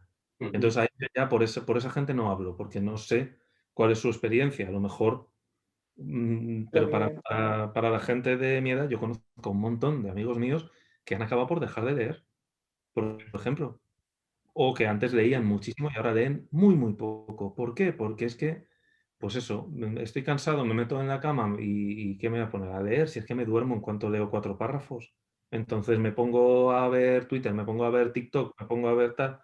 [0.52, 3.38] Entonces, ya por, por esa gente no hablo, porque no sé
[3.74, 4.68] cuál es su experiencia.
[4.68, 5.30] A lo mejor,
[5.96, 10.10] mm, pero para, para- para la gente de mi edad, yo conozco un montón de
[10.10, 10.70] amigos míos
[11.04, 12.26] que han acabado por dejar de leer,
[12.94, 13.80] por ejemplo.
[14.54, 17.54] O que antes leían muchísimo y ahora leen muy, muy poco.
[17.54, 17.92] ¿Por qué?
[17.92, 18.66] Porque es que,
[19.18, 22.46] pues eso, me- estoy cansado, me meto en la cama y, y ¿qué me voy
[22.48, 23.08] a poner a leer?
[23.08, 25.14] Si es que me duermo en cuanto leo cuatro párrafos.
[25.50, 29.14] Entonces me pongo a ver Twitter, me pongo a ver TikTok, me pongo a ver
[29.14, 29.40] tal.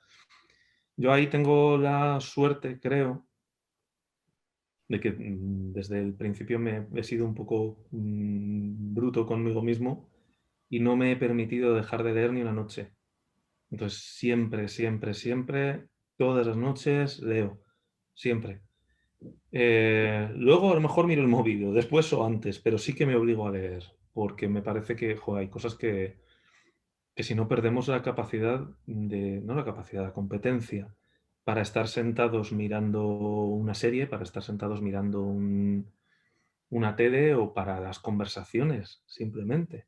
[0.99, 3.27] Yo ahí tengo la suerte, creo,
[4.89, 10.11] de que mm, desde el principio me he sido un poco mm, bruto conmigo mismo
[10.71, 12.98] y no me he permitido dejar de leer ni una noche.
[13.71, 17.61] Entonces siempre, siempre, siempre, todas las noches leo,
[18.15, 18.63] siempre.
[19.53, 23.17] Eh, luego a lo mejor miro el móvil, después o antes, pero sí que me
[23.17, 26.19] obligo a leer, porque me parece que hay cosas que,
[27.15, 30.95] que si no perdemos la capacidad de, no la capacidad, la competencia
[31.45, 35.91] para estar sentados mirando una serie, para estar sentados mirando un-
[36.71, 39.88] una tele o para las conversaciones, simplemente.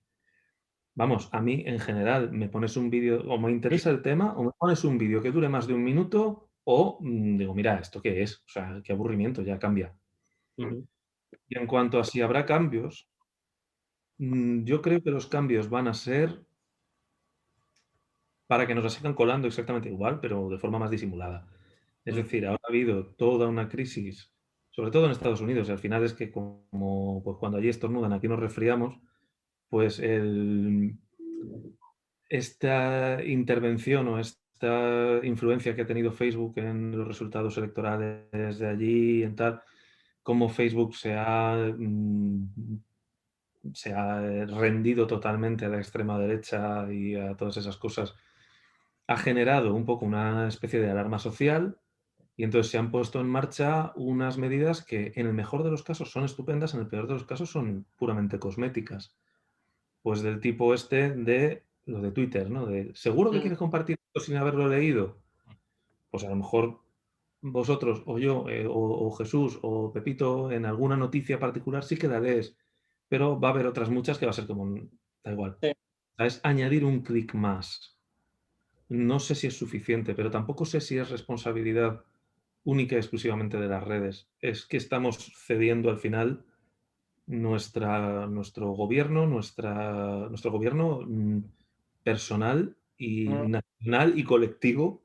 [0.94, 4.44] Vamos, a mí en general me pones un vídeo, o me interesa el tema, o
[4.44, 8.02] me pones un vídeo que dure más de un minuto, o mm, digo, mira, ¿esto
[8.02, 8.38] qué es?
[8.46, 9.94] O sea, qué aburrimiento, ya cambia.
[11.48, 13.08] Y en cuanto a si habrá cambios,
[14.18, 16.44] mm, yo creo que los cambios van a ser
[18.46, 21.48] para que nos la sigan colando exactamente igual, pero de forma más disimulada.
[22.04, 24.32] Es decir, ahora ha habido toda una crisis,
[24.70, 28.12] sobre todo en Estados Unidos, y al final es que como pues cuando allí estornudan,
[28.12, 28.98] aquí nos resfriamos,
[29.70, 30.02] pues
[32.28, 39.22] esta intervención o esta influencia que ha tenido Facebook en los resultados electorales de allí,
[39.22, 39.62] en tal,
[40.22, 42.80] cómo Facebook se ha, mm,
[43.72, 48.14] se ha rendido totalmente a la extrema derecha y a todas esas cosas,
[49.06, 51.78] ha generado un poco una especie de alarma social
[52.36, 55.82] y entonces se han puesto en marcha unas medidas que en el mejor de los
[55.82, 59.14] casos son estupendas, en el peor de los casos son puramente cosméticas.
[60.02, 62.66] Pues del tipo este de lo de Twitter, ¿no?
[62.66, 63.40] De, ¿seguro que Mm.
[63.40, 65.18] quieres compartir esto sin haberlo leído?
[66.10, 66.80] Pues a lo mejor
[67.42, 72.08] vosotros o yo eh, o, o Jesús o Pepito en alguna noticia particular sí que
[72.08, 72.56] la lees,
[73.08, 74.88] pero va a haber otras muchas que va a ser como, mm,
[75.24, 75.56] da igual.
[75.62, 75.72] Sí.
[76.18, 77.96] Es añadir un clic más.
[78.88, 82.04] No sé si es suficiente, pero tampoco sé si es responsabilidad
[82.64, 84.28] única y exclusivamente de las redes.
[84.40, 86.44] Es que estamos cediendo al final
[87.26, 91.40] nuestra, nuestro gobierno, nuestra, nuestro gobierno mm,
[92.02, 93.50] personal y Mm.
[93.50, 95.02] nacional y colectivo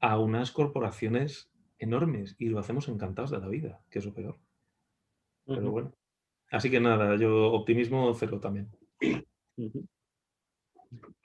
[0.00, 4.36] a unas corporaciones enormes y lo hacemos encantados de la vida, que es lo peor.
[5.46, 5.92] Pero bueno.
[6.50, 8.70] Así que nada, yo optimismo cero también.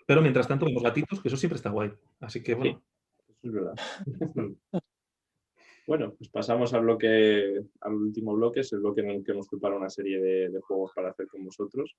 [0.05, 1.93] Pero mientras tanto, vemos gatitos, que eso siempre está guay.
[2.19, 2.81] Así que bueno.
[3.27, 3.75] Eso es verdad.
[5.85, 9.47] Bueno, pues pasamos al bloque, al último bloque, es el bloque en el que hemos
[9.47, 11.95] preparado una serie de, de juegos para hacer con vosotros.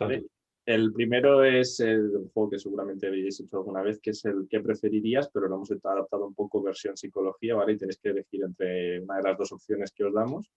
[0.00, 0.26] ¿vale?
[0.66, 4.60] El primero es el juego que seguramente habéis hecho alguna vez, que es el que
[4.60, 7.74] preferirías, pero lo hemos adaptado un poco versión psicología, ¿vale?
[7.74, 10.50] Y tenéis que elegir entre una de las dos opciones que os damos.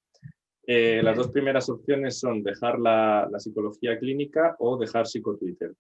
[0.65, 5.73] Eh, las dos primeras opciones son dejar la, la psicología clínica o dejar psicotwitter.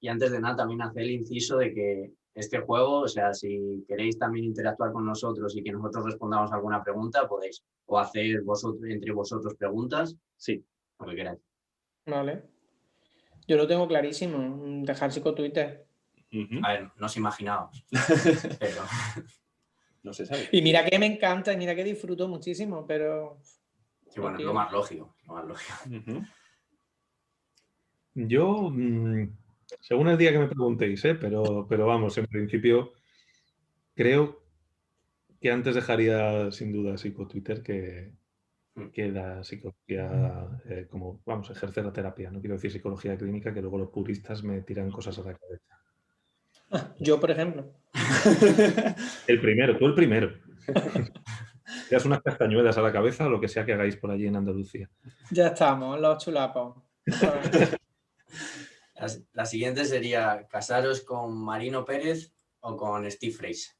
[0.00, 3.84] Y antes de nada, también hacer el inciso de que este juego, o sea, si
[3.88, 8.82] queréis también interactuar con nosotros y que nosotros respondamos alguna pregunta, podéis o hacer vosotros,
[8.88, 10.64] entre vosotros preguntas, Sí,
[11.00, 11.40] lo que queráis.
[12.06, 12.44] Vale.
[13.46, 14.84] Yo lo tengo clarísimo.
[14.84, 15.86] Dejar psico Twitter.
[16.32, 16.60] Ujú.
[16.64, 17.84] A ver, no os imaginábamos,
[18.60, 18.82] pero
[20.02, 20.48] no se sabe.
[20.52, 23.40] Y mira que me encanta y mira que disfruto muchísimo, pero
[24.12, 25.16] que bueno, es lo más lógico.
[25.26, 25.74] Lo más lógico.
[28.14, 29.28] Yo, mm,
[29.80, 31.14] según el día que me preguntéis, ¿eh?
[31.14, 32.92] pero, pero vamos, en principio
[33.94, 34.42] creo
[35.40, 38.12] que antes dejaría sin duda psico-Twitter que,
[38.92, 42.30] que la psicología, eh, como, vamos, ejercer la terapia.
[42.30, 45.78] No quiero decir psicología clínica, que luego los puristas me tiran cosas a la cabeza.
[46.98, 47.72] yo, por ejemplo.
[49.26, 50.32] El primero, tú el primero.
[51.88, 54.26] Te das unas castañuelas a la cabeza o lo que sea que hagáis por allí
[54.26, 54.88] en Andalucía.
[55.30, 56.76] Ya estamos, los chulapos.
[58.98, 63.74] La, la siguiente sería casaros con Marino Pérez o con Steve Fraser.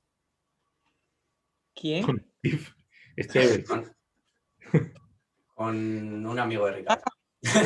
[1.75, 2.05] ¿Quién?
[2.05, 2.63] Con Steve.
[3.17, 3.65] Esteve.
[3.65, 3.97] Con,
[5.55, 7.03] con un amigo de Ricardo.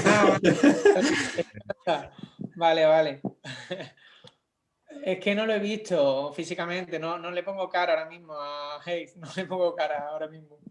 [0.06, 0.38] Ah,
[2.56, 3.20] vale, vale.
[5.04, 8.80] Es que no lo he visto físicamente, no, no le pongo cara ahora mismo a
[8.82, 10.58] Hayes, no le pongo cara ahora mismo.
[10.64, 10.70] Ah,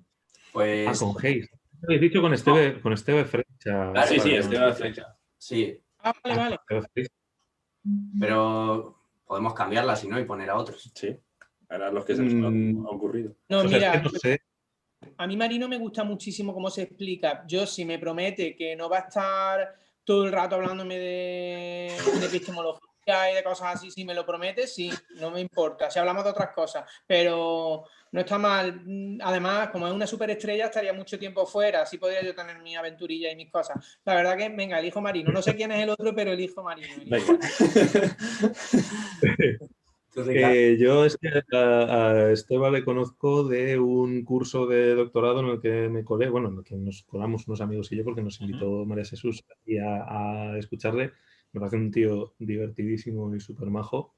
[0.53, 1.47] Pues con Hayes.
[1.83, 3.91] Habéis dicho con Esteve, con Esteve Frecha.
[3.95, 4.73] Ah, sí, sí, vale.
[4.73, 5.17] Flecha.
[5.37, 6.57] sí, Ah, vale, vale.
[6.93, 7.09] Frecha.
[8.19, 8.95] pero
[9.25, 10.91] podemos cambiarla si no y poner a otros.
[10.93, 11.15] Sí,
[11.69, 12.85] ahora los que se nos Mm.
[12.85, 13.35] ha ocurrido.
[13.49, 14.41] No, O sea, es mira, que no sé,
[15.17, 17.43] a mí Marino me gusta muchísimo cómo se explica.
[17.47, 22.25] Yo si me promete que no va a estar todo el rato hablándome de, de
[22.25, 25.89] epistemología y de cosas así, si me lo promete, sí, no me importa.
[25.89, 28.81] Si hablamos de otras cosas, pero no está mal.
[29.21, 33.31] Además, como es una superestrella, estaría mucho tiempo fuera, así podría yo tener mi aventurilla
[33.31, 33.99] y mis cosas.
[34.05, 35.31] La verdad que, venga, elijo Marino.
[35.31, 36.87] No sé quién es el otro, pero elijo Marino.
[37.03, 37.37] elijo.
[40.13, 45.45] Eh, yo es que a, a Esteban le conozco de un curso de doctorado en
[45.45, 48.21] el que me colé, bueno, en el que nos colamos unos amigos y yo porque
[48.21, 51.13] nos invitó María Jesús aquí a, a escucharle.
[51.53, 54.15] Me parece un tío divertidísimo y súper majo.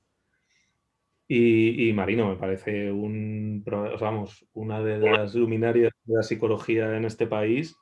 [1.27, 7.05] Y, y Marino me parece un, vamos, una de las luminarias de la psicología en
[7.05, 7.75] este país,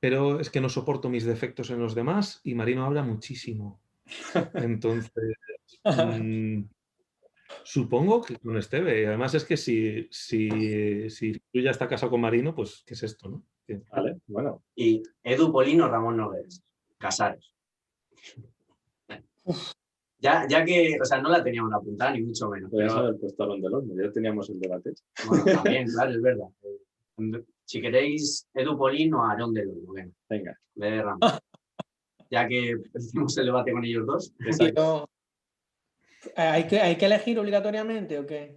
[0.00, 3.80] pero es que no soporto mis defectos en los demás y Marino habla muchísimo.
[4.54, 5.12] Entonces,
[6.20, 6.64] mm,
[7.62, 9.02] supongo que con Esteve.
[9.02, 12.94] Y además es que si, si, si tú ya está casado con Marino, pues ¿qué
[12.94, 13.44] es esto, no?
[13.90, 14.62] Vale, bueno.
[14.74, 16.62] Y Edu Polino, Ramón Nogueres.
[20.18, 22.70] Ya, ya que, o sea, no la teníamos apuntada, ni mucho menos.
[22.70, 24.92] Podríamos Pero, haber puesto a Rondelón, ya teníamos el debate.
[25.26, 25.44] bueno,
[25.84, 26.46] también, claro, es verdad.
[27.64, 30.58] Si queréis Edu Polino o Aarón de Lolo, venga, Venga.
[30.74, 31.04] de.
[32.30, 34.32] Ya que hicimos el debate con ellos dos.
[34.74, 35.06] Yo-
[36.24, 38.56] Eh, ¿Hay que, ¿Hay que elegir obligatoriamente o qué?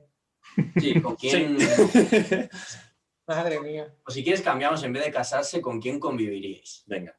[0.77, 1.57] Sí, ¿con quién?
[3.27, 3.93] Madre mía.
[4.07, 6.83] O si quieres cambiamos, en vez de casarse, ¿con quién conviviríais?
[6.87, 7.17] Venga.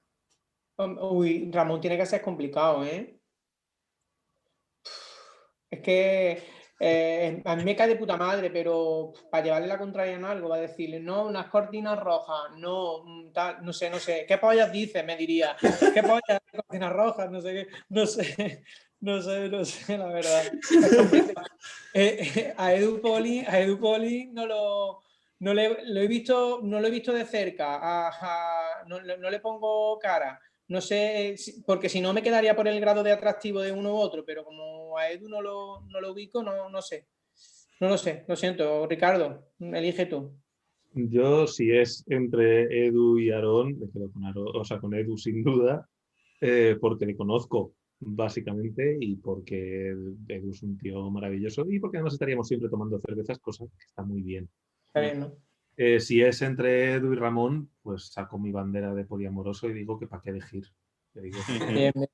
[0.78, 3.18] Uy, Ramón tiene que ser complicado, ¿eh?
[5.70, 6.42] Es que
[6.78, 10.50] eh, a mí me cae de puta madre, pero para llevarle la contraria en algo,
[10.50, 14.36] va a decirle, no, unas cortinas rojas, no, mm, tal, no sé, no sé, ¿qué
[14.36, 15.04] pollas dices?
[15.04, 15.56] Me diría,
[15.94, 17.30] ¿qué pollas cortinas rojas?
[17.30, 18.64] No sé qué, no sé,
[19.00, 20.52] no sé, no sé, la verdad.
[21.98, 25.02] Eh, eh, a Edu Poli, a Edu Poli no lo,
[25.38, 28.10] no lo he visto, no lo he visto de cerca,
[28.86, 30.38] no le pongo cara.
[30.68, 33.98] No sé, porque si no me quedaría por el grado de atractivo de uno u
[33.98, 37.06] otro, pero como a Edu no lo, no lo ubico, no, no sé.
[37.80, 40.32] No lo sé, lo siento, Ricardo, elige tú.
[40.94, 45.16] Yo, si es entre Edu y Aarón, me quedo con Aarón, o sea, con Edu
[45.18, 45.86] sin duda,
[46.40, 49.90] eh, porque le conozco básicamente y porque
[50.28, 54.02] Edu es un tío maravilloso y porque además estaríamos siempre tomando cervezas, cosa que está
[54.02, 54.48] muy bien.
[54.86, 55.36] Está bien, ¿no?
[55.76, 59.98] Eh, si es entre Edu y Ramón, pues saco mi bandera de poliamoroso y digo
[59.98, 60.66] que para qué elegir.
[61.12, 61.38] Digo.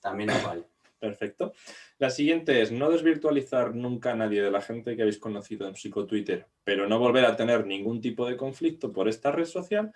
[0.00, 0.64] También nos vale.
[0.98, 1.54] Perfecto.
[1.98, 5.74] La siguiente es no desvirtualizar nunca a nadie de la gente que habéis conocido en
[5.74, 9.92] psicotwitter, pero no volver a tener ningún tipo de conflicto por esta red social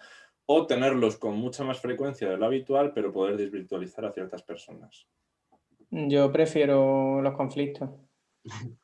[0.47, 5.07] o tenerlos con mucha más frecuencia de lo habitual, pero poder desvirtualizar a ciertas personas.
[5.91, 7.91] Yo prefiero los conflictos.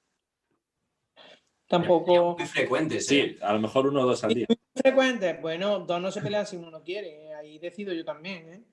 [1.71, 3.39] Tampoco Muy frecuentes, Sí, ¿eh?
[3.43, 4.47] a lo mejor uno o dos al día.
[4.75, 5.41] frecuentes.
[5.41, 7.33] Bueno, dos no se pelean si uno no quiere.
[7.35, 8.65] Ahí decido yo también, ¿eh?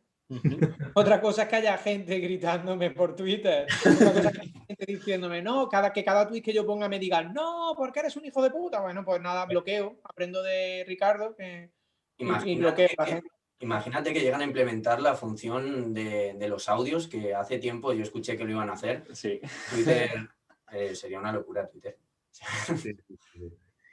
[0.95, 3.65] Otra cosa es que haya gente gritándome por Twitter.
[3.85, 6.89] Otra cosa es que haya gente diciéndome, no, cada, que cada tweet que yo ponga
[6.89, 8.81] me digan, no, porque eres un hijo de puta.
[8.81, 9.99] Bueno, pues nada, bloqueo.
[10.03, 11.69] Aprendo de Ricardo que,
[12.17, 13.29] y Imagínate bloqueo a la que- gente.
[13.59, 18.03] Imagínate que llegan a implementar la función de, de los audios, que hace tiempo yo
[18.03, 19.03] escuché que lo iban a hacer.
[19.13, 19.39] Sí.
[19.71, 20.29] Twitter
[20.71, 21.97] eh, sería una locura, Twitter.
[22.77, 23.39] sí, sí, sí.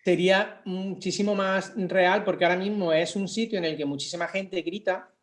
[0.05, 4.61] Sería muchísimo más real porque ahora mismo es un sitio en el que muchísima gente
[4.63, 5.15] grita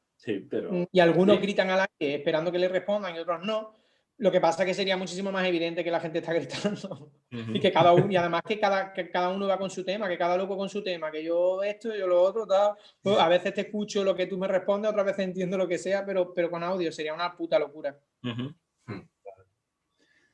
[0.49, 3.76] pero Mm, y algunos gritan al aire esperando que le respondan y otros no.
[4.17, 7.59] Lo que pasa es que sería muchísimo más evidente que la gente está gritando y
[7.59, 10.17] que cada uno, y además que cada, que cada uno va con su tema, que
[10.17, 12.76] cada loco con su tema, que yo esto, yo lo otro, tal.
[13.01, 15.80] Pues a veces te escucho lo que tú me respondes, otras veces entiendo lo que
[15.80, 17.97] sea, pero, pero con audio sería una puta locura.
[18.24, 18.53] Ujú.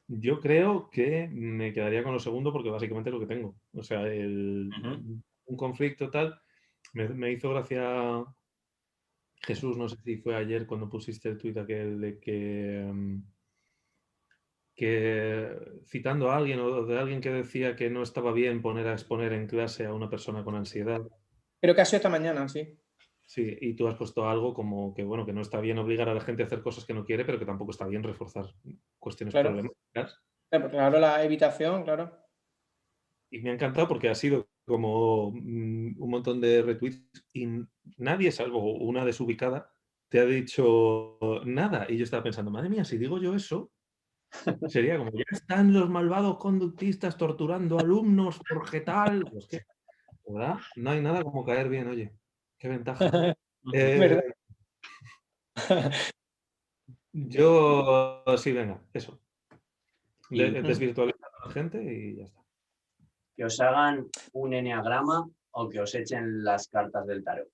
[0.07, 3.55] Yo creo que me quedaría con lo segundo porque básicamente es lo que tengo.
[3.73, 4.69] O sea, el,
[5.45, 6.39] un conflicto tal.
[6.93, 8.25] Me, me hizo gracia
[9.41, 13.23] Jesús, no sé si fue ayer cuando pusiste el tuit aquel de que, mm,
[14.75, 18.93] que citando a alguien o de alguien que decía que no estaba bien poner a
[18.93, 21.01] exponer en clase a una persona con ansiedad.
[21.61, 22.77] Creo que ha sido esta mañana, sí.
[23.27, 26.13] Sí, y tú has puesto algo como que, bueno, que no está bien obligar a
[26.13, 28.45] la gente a hacer cosas que no quiere, pero que tampoco está bien reforzar
[28.97, 29.49] cuestiones Claro.
[29.49, 30.23] problemáticas.
[30.49, 32.17] Claro, la evitación, claro.
[33.29, 37.47] Y me ha encantado porque ha sido como mm, un montón de retweets y
[37.97, 39.73] nadie, salvo una desubicada,
[40.09, 41.85] te ha dicho nada.
[41.89, 43.73] Y yo estaba pensando, madre mía, si digo yo eso,
[44.67, 48.39] sería como, ya están los malvados conductistas torturando alumnos
[48.85, 49.25] tal.
[49.29, 49.61] Pues que,
[50.25, 50.59] ¿verdad?
[50.77, 52.13] No hay nada como caer bien, oye.
[52.57, 53.09] Qué ventaja.
[53.73, 54.23] Eh, ¿Verdad?
[57.11, 59.19] yo, sí, venga, eso.
[60.29, 62.41] Desvirtualizar a la gente y ya está.
[63.35, 67.49] Que os hagan un enneagrama o que os echen las cartas del tarot?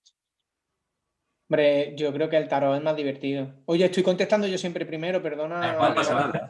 [1.49, 3.63] Hombre, yo creo que el tarot es más divertido.
[3.65, 5.73] Oye, estoy contestando yo siempre primero, perdona.
[5.73, 6.49] No pasa nada.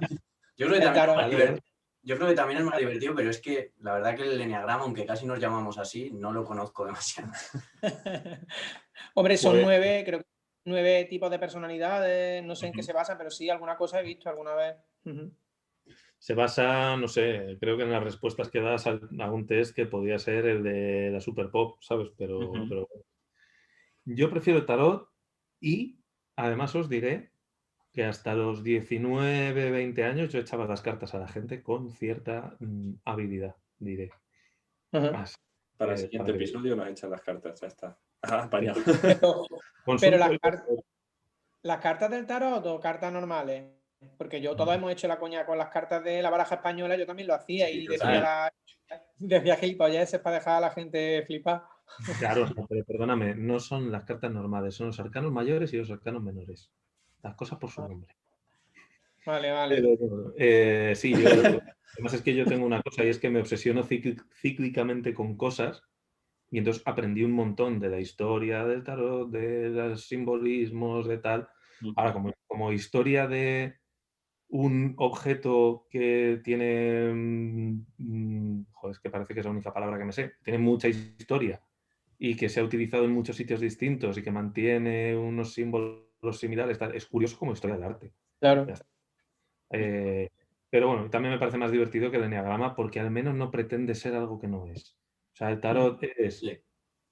[0.58, 1.16] Yo creo, que El también es tarot.
[1.16, 1.73] más divertido.
[2.06, 4.84] Yo creo que también es más divertido, pero es que la verdad que el enneagrama,
[4.84, 7.32] aunque casi nos llamamos así, no lo conozco demasiado.
[9.16, 10.26] Hombre, son Pues- nueve, creo que
[10.66, 14.04] nueve tipos de personalidades, no sé en qué se basan, pero sí, alguna cosa he
[14.04, 14.76] visto alguna vez.
[16.18, 18.94] Se basa, no sé, creo que en las respuestas que das a
[19.32, 22.10] un test que podía ser el de la Super Pop, ¿sabes?
[22.18, 22.70] Pero, Ujú.
[22.70, 22.88] pero
[24.06, 25.10] yo prefiero el tarot
[25.60, 26.00] y
[26.38, 27.33] además os diré
[27.94, 32.56] que hasta los 19, 20 años yo echaba las cartas a la gente con cierta
[32.60, 34.12] mm, habilidad, diré.
[34.92, 35.36] Más.
[35.78, 37.98] Para el Eh, siguiente para que- episodio nos echan las cartas, ya está.
[38.24, 38.80] Ah, apañado.
[40.00, 40.64] Pero, las, y- car-
[41.62, 43.66] las cartas del tarot o cartas normales.
[44.18, 47.06] Porque yo todos hemos hecho la coña con las cartas de la baraja española, yo
[47.06, 48.54] también lo hacía y decía, la-
[49.18, 51.64] decía gilipolleces para dejar a la gente flipar.
[52.20, 56.22] Claro, pero perdóname, no son las cartas normales, son los arcanos mayores y los arcanos
[56.24, 56.70] menores.
[57.24, 58.16] Las cosas por su nombre.
[59.26, 59.76] Vale, vale.
[59.76, 61.30] Pero, eh, sí, yo,
[61.94, 65.82] además es que yo tengo una cosa y es que me obsesiono cíclicamente con cosas
[66.52, 71.48] y entonces aprendí un montón de la historia del tarot, de los simbolismos, de tal.
[71.96, 73.76] Ahora, como, como historia de
[74.50, 79.98] un objeto que tiene, mm, mm, joder, es que parece que es la única palabra
[79.98, 81.64] que me sé, tiene mucha historia
[82.20, 86.78] y que se ha utilizado en muchos sitios distintos y que mantiene unos símbolos similares,
[86.78, 88.14] tal, es curioso como historia del arte.
[88.40, 88.66] Claro.
[89.72, 90.30] Eh,
[90.70, 93.96] pero bueno, también me parece más divertido que el enneagrama porque al menos no pretende
[93.96, 94.96] ser algo que no es.
[95.34, 96.58] O sea, el tarot es, Sí.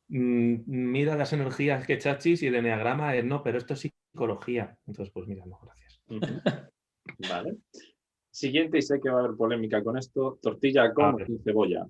[0.09, 3.81] mm, mira las energías que chachis y el enneagrama es, no, pero esto es
[4.11, 4.77] psicología.
[4.85, 6.01] Entonces, pues mira, no, gracias.
[7.29, 7.57] Vale.
[8.29, 11.85] Siguiente, y sé que va a haber polémica con esto, tortilla con cebolla.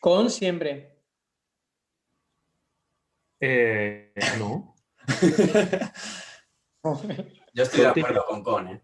[0.00, 0.96] Con siempre.
[3.40, 4.74] Eh, no.
[7.54, 8.80] Yo estoy de acuerdo con Con, ¿eh?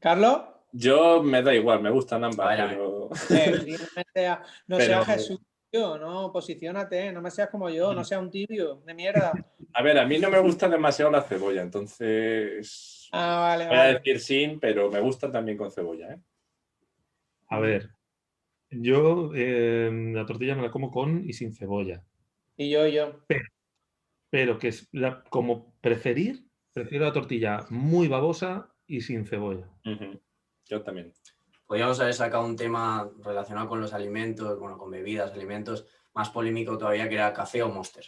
[0.00, 0.42] Carlos,
[0.72, 2.68] Yo me da igual, me gustan ambas, Vaya.
[2.68, 7.48] pero eh, no me seas, no Pero- seas Jesús, tío, no, posiciónate, no me seas
[7.50, 9.32] como yo, no seas un tibio de mierda.
[9.74, 13.82] a ver, a mí no me gusta demasiado la cebolla, entonces Ah, vale, voy a
[13.94, 16.20] decir sin, pero me gusta también con cebolla, ¿eh?
[17.48, 17.90] A ver,
[18.70, 22.02] yo eh, la tortilla me la como con y sin cebolla.
[22.56, 23.20] Y yo, y yo.
[23.28, 23.42] Pero
[24.32, 29.68] que es la- como preferir, prefiero la tortilla muy babosa y sin cebolla.
[30.64, 31.12] Yo también.
[31.66, 36.78] Podríamos haber sacado un tema relacionado con los alimentos, bueno, con bebidas, alimentos, más polémico
[36.78, 38.06] todavía que era café o monster.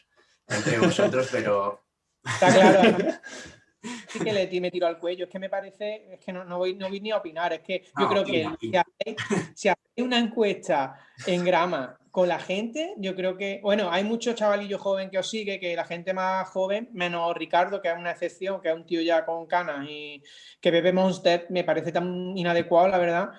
[0.49, 1.81] Entre vosotros, pero
[2.25, 2.97] Está claro.
[4.09, 5.25] Sí que le me tiro al cuello.
[5.25, 7.53] Es que me parece, es que no, no voy, no voy ni a opinar.
[7.53, 9.17] Es que yo No, creo que si hacéis,
[9.55, 10.95] si hacéis una encuesta
[11.27, 15.29] en grama con la gente, yo creo que, bueno, hay muchos chavalillos joven que os
[15.29, 18.87] sigue, que la gente más joven, menos Ricardo, que es una excepción, que es un
[18.87, 20.23] tío ya con canas y
[20.61, 23.31] que bebe Monster, me parece tan inadecuado, la verdad.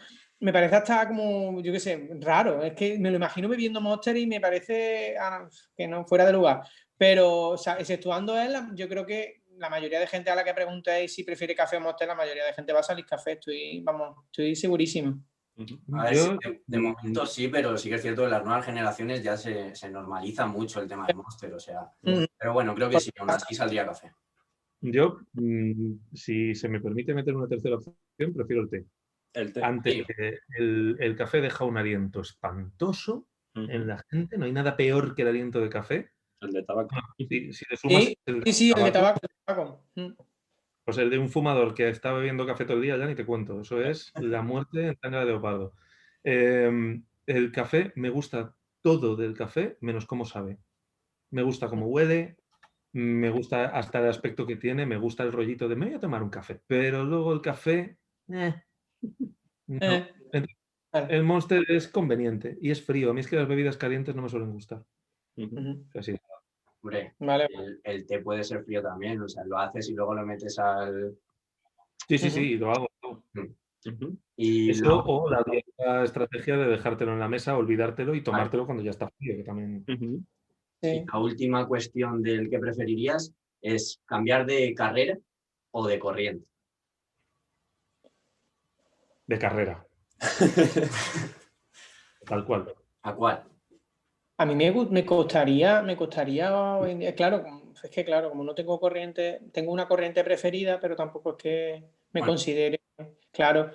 [0.41, 2.61] Me parece hasta como, yo qué sé, raro.
[2.61, 6.33] Es que me lo imagino bebiendo Monster y me parece ah, que no fuera de
[6.33, 6.63] lugar.
[6.97, 10.53] Pero, o sea, exceptuando él, yo creo que la mayoría de gente a la que
[10.53, 13.33] preguntéis si prefiere café o Monster, la mayoría de gente va a salir café.
[13.33, 15.19] Estoy, vamos, estoy segurísimo.
[15.57, 15.79] Ujú.
[15.97, 18.43] a ver, Yo- sí, de, de momento sí, pero sí que es cierto que las
[18.43, 21.89] nuevas generaciones ya se, se normaliza mucho el tema del monster, o sea.
[22.01, 22.25] Mm.
[22.37, 24.11] Pero bueno, creo que sí, aún así saldría café.
[24.81, 28.85] Yo, mm, si se me permite meter una tercera opción, prefiero el té.
[29.33, 29.63] El té.
[29.63, 30.03] Antes Sí.
[30.05, 33.27] que el, el café deja un aliento espantoso
[33.57, 36.09] en la gente, no hay nada peor que el aliento de café.
[36.41, 36.95] El de tabaco.
[37.17, 39.19] Si, si le sumas Sí, el Sí, sí, el de tabaco, tabaco.
[39.21, 39.85] el de tabaco.
[39.95, 40.25] Mm.
[40.85, 43.25] Pues el de un fumador que está bebiendo café todo el día, ya ni te
[43.25, 43.61] cuento.
[43.61, 45.73] Eso es la muerte en tanga de leopardo.
[46.23, 50.59] Eh, el café, me gusta todo del café, menos cómo sabe.
[51.31, 52.37] Me gusta cómo huele,
[52.93, 55.99] me gusta hasta el aspecto que tiene, me gusta el rollito de me voy a
[55.99, 56.61] tomar un café.
[56.67, 57.97] Pero luego el café,
[58.31, 58.53] eh,
[59.67, 59.93] no.
[60.31, 60.45] Eh.
[61.09, 63.09] El Monster es conveniente y es frío.
[63.09, 64.85] A mí es que las bebidas calientes no me suelen gustar.
[65.95, 66.15] Así.
[66.81, 67.47] Hombre, Vale.
[67.51, 70.57] el, el té puede ser frío también, o sea, lo haces y luego lo metes
[70.59, 71.17] al.
[72.07, 72.87] Sí, sí, sí, lo hago.
[74.35, 78.65] Y Eso luego- o la vieja estrategia de dejártelo en la mesa, olvidártelo y tomártelo
[78.65, 79.85] cuando ya está frío, que también.
[80.81, 81.03] Sí.
[81.11, 85.17] la última cuestión del que preferirías es cambiar de carrera
[85.71, 86.45] o de corriente.
[89.25, 89.83] De carrera.
[92.25, 92.73] Tal cual.
[93.01, 93.43] ¿A cuál?
[94.37, 97.45] A mí me, me costaría, me costaría hoy en día, claro,
[97.81, 101.83] es que claro, como no tengo corriente, tengo una corriente preferida, pero tampoco es que
[102.11, 102.33] me Bueno.
[102.33, 102.81] considere,
[103.31, 103.71] claro,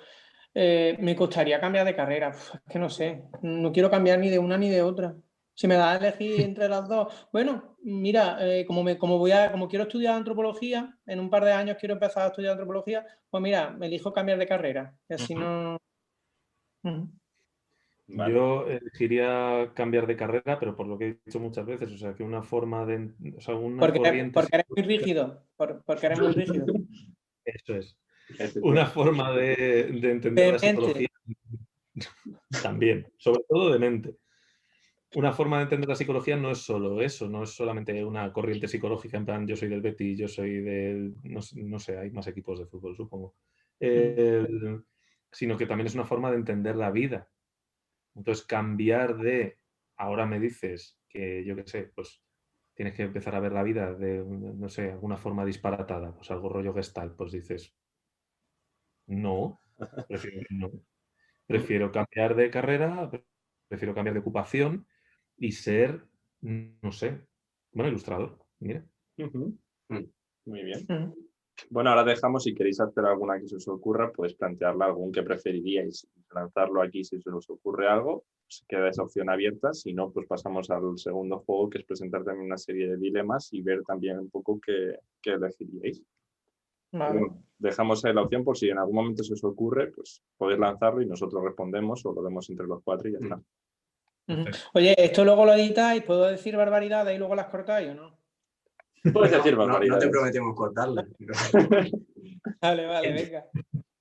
[0.53, 4.29] eh, me costaría cambiar de carrera, Uf, es que no sé, no quiero cambiar ni
[4.29, 5.15] de una ni de otra.
[5.53, 9.31] Si me da a elegir entre las dos, bueno, mira, eh, como, me, como, voy
[9.31, 13.05] a, como quiero estudiar antropología, en un par de años quiero empezar a estudiar antropología,
[13.29, 14.95] pues mira, me elijo cambiar de carrera.
[15.09, 15.77] Y así no.
[18.27, 22.13] Yo elegiría cambiar de carrera, pero por lo que he dicho muchas veces, o sea,
[22.13, 23.11] que una forma de.
[23.37, 25.43] O sea, una porque, porque eres muy rígido.
[25.55, 26.65] porque eres muy rígido.
[27.45, 27.97] Eso es.
[28.61, 31.07] Una forma de, entender la psicología.
[32.63, 34.15] También, sobre todo de mente.
[35.13, 38.69] Una forma de entender la psicología no es solo eso, no es solamente una corriente
[38.69, 41.15] psicológica en plan yo soy del Betty, yo soy del.
[41.23, 43.35] No, sé, hay más equipos de fútbol, supongo.
[45.31, 47.27] sino que también es una forma de entender la vida.
[48.15, 49.59] Entonces, cambiar de
[49.97, 52.23] ahora me dices que yo qué sé, pues
[52.73, 56.49] tienes que empezar a ver la vida de, no sé, alguna forma disparatada, pues algo
[56.49, 57.75] rollo gestal, pues dices,
[59.07, 59.61] no,
[60.07, 60.71] prefiero, no.
[61.47, 63.11] prefiero cambiar de carrera,
[63.67, 64.87] prefiero cambiar de ocupación
[65.37, 66.07] y ser,
[66.41, 67.27] no sé,
[67.71, 68.85] bueno, ilustrador, mira.
[69.17, 69.57] Mm.
[70.45, 70.85] Muy bien.
[70.87, 71.13] Mm.
[71.69, 75.23] Bueno, ahora dejamos, si queréis hacer alguna que se os ocurra, podéis plantearla, algún que
[75.23, 80.11] preferiríais, lanzarlo aquí si se os ocurre algo, pues queda esa opción abierta, si no,
[80.11, 83.83] pues pasamos al segundo juego, que es presentar también una serie de dilemas y ver
[83.83, 86.01] también un poco qué, qué elegiríais.
[87.57, 91.01] dejamos ahí la opción por si en algún momento se os ocurre, pues podéis lanzarlo
[91.01, 93.41] y nosotros respondemos o lo vemos entre los cuatro y ya está.
[94.73, 96.03] Oye, ¿esto luego lo editáis?
[96.03, 98.10] ¿Puedo decir barbaridades y luego las cortáis o no?
[99.13, 101.05] Puedes decir no, no, te prometemos cortarla.
[102.61, 103.45] vale, vale, venga.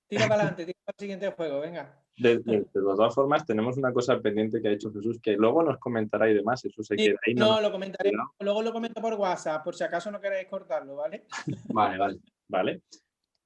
[0.07, 1.97] Tira para adelante, tira para el siguiente juego, venga.
[2.19, 5.79] De, de, todas formas, tenemos una cosa pendiente que ha hecho Jesús, que luego nos
[5.79, 6.63] comentará y demás.
[6.65, 7.35] Eso se queda ahí.
[7.35, 8.11] No, lo comentaré.
[8.41, 11.25] Luego lo comento por WhatsApp, por si acaso no queréis cortarlo, ¿vale?
[11.73, 12.19] Vale, vale.
[12.49, 12.83] Vale.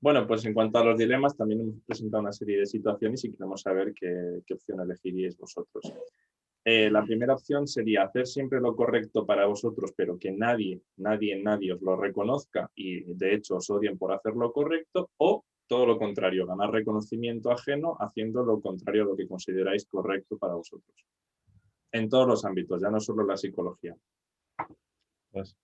[0.01, 3.31] Bueno, pues en cuanto a los dilemas, también hemos presentado una serie de situaciones y
[3.31, 5.93] queremos saber qué, qué opción elegiríais vosotros.
[6.67, 11.37] Eh, la primera opción sería hacer siempre lo correcto para vosotros, pero que nadie, nadie,
[11.37, 15.85] nadie os lo reconozca y de hecho os odien por hacer lo correcto, o todo
[15.85, 20.95] lo contrario, ganar reconocimiento ajeno haciendo lo contrario a lo que consideráis correcto para vosotros.
[21.93, 23.95] En todos los ámbitos, ya no solo la psicología.
[25.31, 25.57] Pues.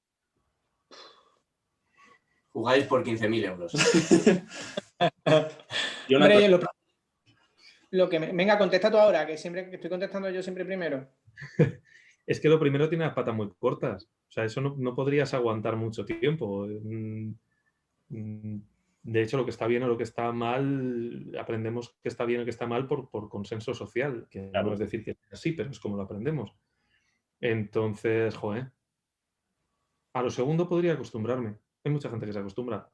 [2.53, 3.73] Jugáis por 15.000 euros.
[6.09, 6.61] lo
[7.91, 11.09] que venga, contesta tú ahora, que siempre que estoy contestando yo siempre primero.
[12.27, 14.09] es que lo primero tiene las patas muy cortas.
[14.29, 16.67] O sea, eso no, podrías aguantar mucho tiempo.
[16.67, 17.35] Mm,
[18.11, 18.61] mm,
[19.03, 22.43] de hecho, lo que está bien o lo que está mal, aprendemos que está bien
[22.43, 25.71] o que está mal por, consenso social, que no es decir que es así, pero
[25.71, 26.55] es como lo aprendemos.
[27.41, 28.71] Entonces, joder.
[30.13, 31.57] A lo segundo podría acostumbrarme.
[31.85, 32.91] Hay mucha gente que se acostumbra.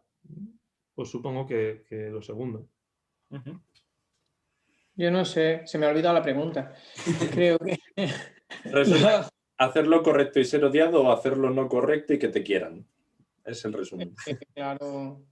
[0.94, 2.68] Pues supongo que, lo segundo.
[4.96, 6.74] Yo no sé, se me ha olvidado la pregunta.
[7.32, 7.78] Creo que.
[9.58, 12.86] ¿Hacerlo correcto y ser odiado o hacerlo no correcto y que te quieran?
[13.44, 14.14] Es el resumen.
[14.54, 15.22] claro.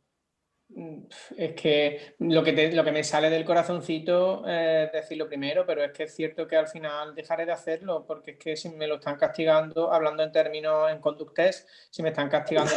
[1.36, 5.92] Es que lo que, lo que me sale del corazoncito es decirlo primero, pero es
[5.92, 8.96] que es cierto que al final dejaré de hacerlo, porque es que si me lo
[8.96, 12.72] están castigando, hablando en términos en conduct test, si me están castigando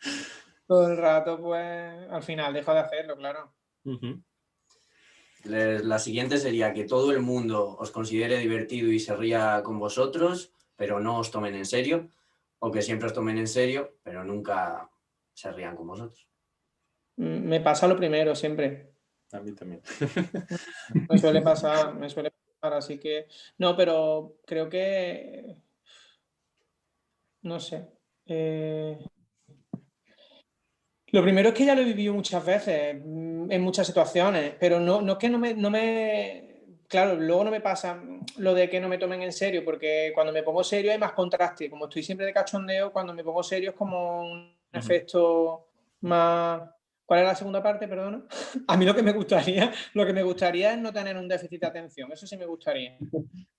[0.66, 3.54] todo el rato, pues al final dejo de hacerlo, claro.
[5.48, 10.52] La siguiente sería que todo el mundo os considere divertido y se ría con vosotros,
[10.76, 12.08] pero no os tomen en serio,
[12.58, 14.90] o que siempre os tomen en serio, pero nunca
[15.32, 16.28] se rían con vosotros.
[17.16, 18.92] Mm, me pasa lo primero siempre.
[19.32, 19.82] A mí también.
[21.08, 23.26] me suele pasar, me suele pasar, así que
[23.58, 25.56] no, pero creo que
[27.42, 27.88] no sé.
[28.26, 28.98] Eh,
[31.16, 34.78] lo primero es que ya lo he vivido muchas veces, mm, en muchas situaciones, pero
[34.78, 36.46] no, no es que no me, no me,
[36.88, 38.00] Claro, luego no me pasa
[38.36, 41.12] lo de que no me tomen en serio, porque cuando me pongo serio hay más
[41.12, 41.70] contraste.
[41.70, 45.68] Como estoy siempre de cachondeo, cuando me pongo serio es como un efecto
[46.02, 46.68] más...
[47.04, 48.24] ¿Cuál es la segunda parte, perdona?
[48.68, 51.62] A mí lo que me gustaría, lo que me gustaría es no tener un déficit
[51.62, 52.12] de atención.
[52.12, 52.98] Eso sí me gustaría.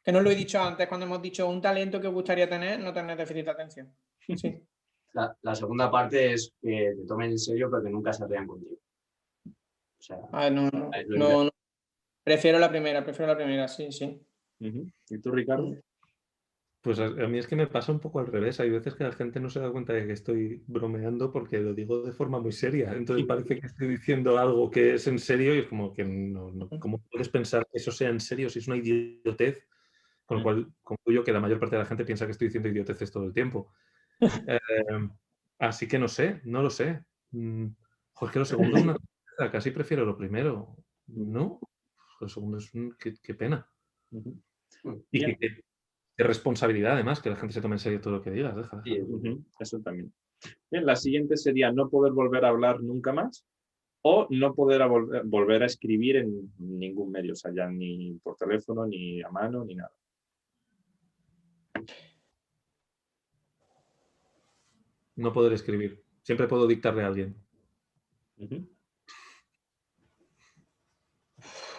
[0.03, 2.93] Que no lo he dicho antes cuando hemos dicho un talento que gustaría tener, no
[2.93, 3.93] tener déficit de atención.
[4.35, 4.61] Sí.
[5.13, 8.77] La, segunda parte es que te tomen en serio, pero que nunca se rían contigo.
[9.45, 11.49] O sea, ah, no, no,
[12.23, 14.21] Prefiero la primera, prefiero la primera, sí, sí.
[14.59, 15.75] ¿Y tú, Ricardo?
[16.81, 18.59] Pues a, mí es que me pasa un poco al revés.
[18.59, 21.73] Hay veces que la gente no se da cuenta de que estoy bromeando porque lo
[21.73, 22.93] digo de forma muy seria.
[22.93, 26.51] Entonces parece que estoy diciendo algo que es en serio y es como que no,
[26.51, 29.67] no ¿cómo puedes pensar que eso sea en serio si es una idiotez?
[30.25, 32.69] Con lo cual concluyo que la mayor parte de la gente piensa que estoy diciendo
[32.69, 33.73] idioteces todo el tiempo.
[34.19, 35.09] Em,
[35.59, 37.03] así que no sé, no lo sé.
[37.31, 37.67] Mm,
[38.13, 38.97] Jorge, lo segundo es una
[39.51, 40.75] casi prefiero lo primero.
[41.07, 41.59] ¿No?
[42.19, 43.69] Lo segundo es un, qué, pena.
[45.11, 48.55] Qué responsabilidad, además, que la gente se tome en serio todo lo que digas.
[48.55, 48.99] Deja, Sí,
[49.59, 50.11] eso también.
[50.69, 53.45] Bien, la siguiente sería no poder volver a hablar nunca más
[54.01, 58.35] o no poder a volver a escribir en ningún medio, o sea, ya ni por
[58.35, 59.91] teléfono, ni a mano, ni nada.
[65.17, 66.03] No poder escribir.
[66.23, 67.35] Siempre puedo dictarle a alguien.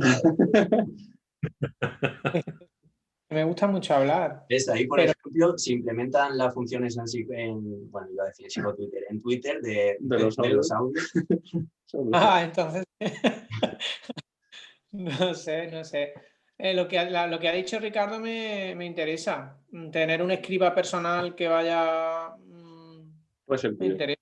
[3.35, 4.45] me gusta mucho hablar.
[4.49, 4.69] ¿Ves?
[4.69, 9.05] Ahí, por Pero- ejemplo, se implementan las funciones en, bueno, iba a decir en Twitter,
[9.09, 11.13] en Twitter de, De de- los de los audios.
[12.15, 12.85] Ah, entonces.
[14.93, 16.15] no sé, no sé.
[16.65, 19.59] Eh, lo, que, la- lo que ha dicho Ricardo me, me interesa.
[19.73, 22.37] Mm, Tener un escriba personal que vaya.
[22.39, 23.01] mm,
[23.45, 24.21] Pues el Me interesa.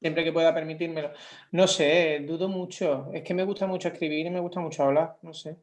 [0.00, 1.10] Siempre que pueda permitírmelo.
[1.50, 3.10] No sé, dudo mucho.
[3.12, 5.16] Es que me gusta mucho escribir y me gusta mucho hablar.
[5.22, 5.56] No sé.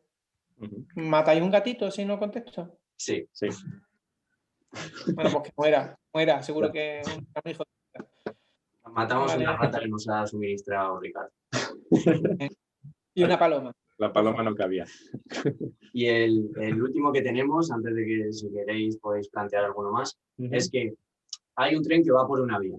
[0.58, 2.78] Ujú, ¿Matáis un gatito si no contesto?
[2.98, 3.48] Sí, Sí.
[5.16, 5.98] Bueno, pues que muera.
[6.14, 6.44] Muera.
[6.44, 7.02] Seguro que
[7.46, 7.64] un hijo.
[8.92, 9.44] matamos Vale.
[9.46, 11.32] una rata que nos ha suministrado Ricardo.
[13.16, 13.74] Y una paloma.
[14.00, 14.86] La paloma no cabía.
[15.92, 20.16] Y el, el último que tenemos, antes de que si queréis podéis plantear alguno más,
[20.38, 20.94] es que
[21.56, 22.78] hay un tren que va por una vía.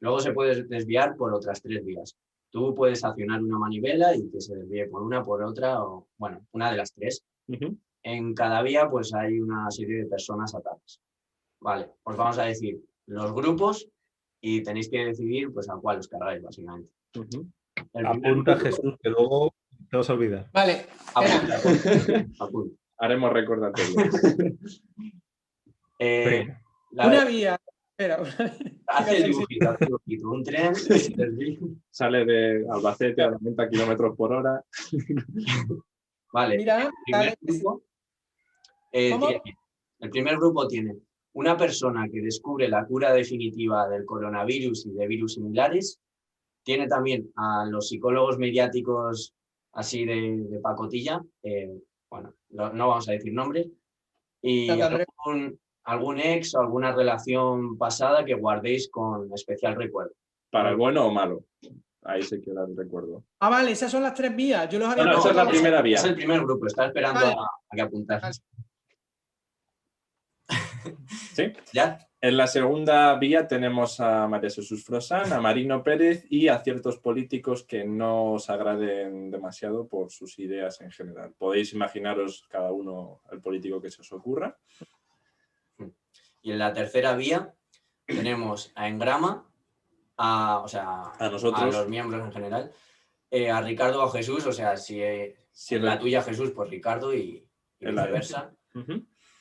[0.00, 2.14] Luego se puede desviar por otras tres vías.
[2.50, 6.46] Tú puedes accionar una manivela y que se desvíe por una, por otra, o bueno,
[6.52, 7.24] una de las tres.
[8.02, 11.00] En cada vía pues hay una serie de personas atadas.
[11.60, 13.88] Vale, os vamos a decir los grupos
[14.42, 16.90] y tenéis que decidir pues a cuál os cargáis básicamente.
[17.94, 19.52] Apunta grupo- Jesús, que luego
[19.90, 20.50] te vas a olvidar.
[20.52, 20.86] Vale.
[21.14, 22.76] Apunta, apunta, apunta.
[22.98, 23.94] Haremos recordatorio.
[26.02, 26.48] Eh,
[26.92, 27.60] Una vía.
[27.98, 28.72] Espera, una vía.
[28.86, 30.30] hace el dibujito, hace el dibujito.
[30.30, 30.72] Un tren.
[31.90, 34.64] Sale de Albacete a 90 kilómetros por hora.
[36.32, 37.82] Vale, Mira, el primer grupo,
[38.92, 39.42] eh, tiene-
[39.98, 40.96] el primer grupo tiene
[41.34, 46.00] una persona que descubre la cura definitiva del coronavirus y de virus similares.
[46.62, 49.34] Tiene también a los psicólogos mediáticos
[49.72, 51.20] así de, de pacotilla.
[51.42, 51.70] eh,
[52.10, 53.68] bueno, no, no vamos a decir nombres.
[54.42, 60.12] Y algún, algún ex o alguna relación pasada que guardéis con especial recuerdo.
[60.50, 61.44] ¿Para el bueno o malo?
[62.02, 63.22] Ahí se queda el recuerdo.
[63.40, 64.68] Ah, vale, esas son las tres vías.
[64.70, 65.96] Yo los había No, no, esa es la primera vía.
[65.96, 67.32] Es el primer grupo, está esperando Vale.
[67.34, 68.20] a, a que apuntar.
[68.22, 68.34] Vale.
[71.34, 71.52] ¿Sí?
[71.72, 71.98] ¿Ya?
[72.22, 76.98] En la segunda vía tenemos a María Jesús Frosán, a Marino Pérez y a ciertos
[76.98, 81.32] políticos que no os agraden demasiado por sus ideas en general.
[81.38, 84.58] Podéis imaginaros cada uno el político que se os ocurra.
[86.42, 87.54] Y en la tercera vía
[88.04, 89.48] tenemos a Engrama,
[90.18, 91.74] a, o sea, A nosotros.
[91.74, 92.70] los miembros en general,
[93.30, 96.50] eh, a Ricardo o a Jesús, o sea, si, eh, Si en la tuya Jesús,
[96.50, 97.46] pues Ricardo y,
[97.78, 98.52] y viceversa.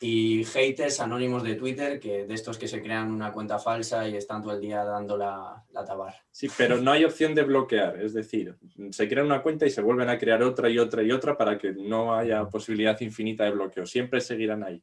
[0.02, 4.16] Y haters anónimos de Twitter, que de estos que se crean una cuenta falsa y
[4.16, 6.16] están todo el día dando la, la tabar.
[6.32, 8.02] Sí, pero no hay opción de bloquear.
[8.02, 8.58] Es decir,
[8.92, 11.58] se crea una cuenta y se vuelven a crear otra y otra y otra para
[11.58, 13.86] que no haya posibilidad infinita de bloqueo.
[13.86, 14.82] Siempre seguirán ahí.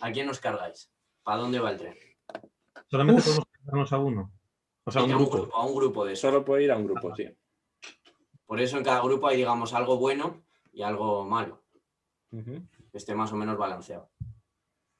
[0.00, 0.90] ¿A quién os cargáis?
[1.22, 1.94] ¿Para dónde va el tren?
[2.88, 3.26] Solamente Uf.
[3.26, 4.32] podemos quedarnos a uno.
[4.82, 5.48] O sea, un a grupo.
[5.54, 6.22] a un grupo de esos.
[6.22, 7.28] Solo puede ir a un grupo, sí.
[8.46, 11.62] Por eso en cada grupo hay, digamos, algo bueno y algo malo,
[12.30, 14.10] que esté más o menos balanceado.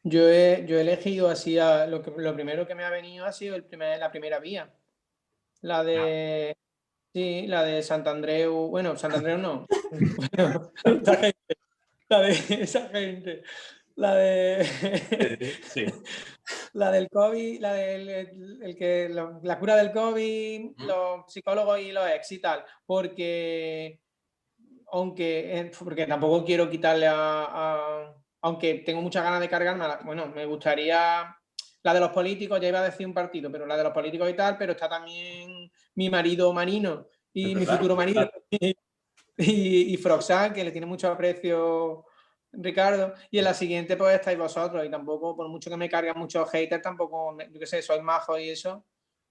[0.03, 3.25] Yo he, yo he elegido así, a- lo, que, lo primero que me ha venido
[3.27, 4.73] ha sido el primer, la primera vía.
[5.63, 6.57] La de.
[7.13, 8.69] Sí, la de Santandreu.
[8.69, 9.67] Bueno, Santandreu no.
[10.37, 11.57] Bueno, esa gente.
[12.09, 12.31] La de
[12.63, 13.43] esa gente.
[13.97, 14.65] La de.
[15.65, 15.85] Sí.
[16.73, 20.87] La del COVID, la del el- el que, la, la cura del COVID, Mm.
[20.87, 24.01] los psicólogos y los ex y tal, porque
[24.93, 27.15] aunque eh, porque tampoco quiero quitarle a,
[27.45, 31.37] a- aunque tengo muchas ganas de cargarme, bueno, me gustaría
[31.83, 34.29] la de los políticos, ya iba a decir un partido, pero la de los políticos
[34.31, 38.77] y tal, pero está también mi marido Marino y mi futuro marido y,
[39.39, 42.05] y, y Froxán, que le tiene mucho aprecio
[42.53, 46.19] Ricardo, y en la siguiente pues estáis vosotros, y tampoco, por mucho que me carguen
[46.19, 48.85] muchos haters, tampoco, yo qué sé, sois majos y eso.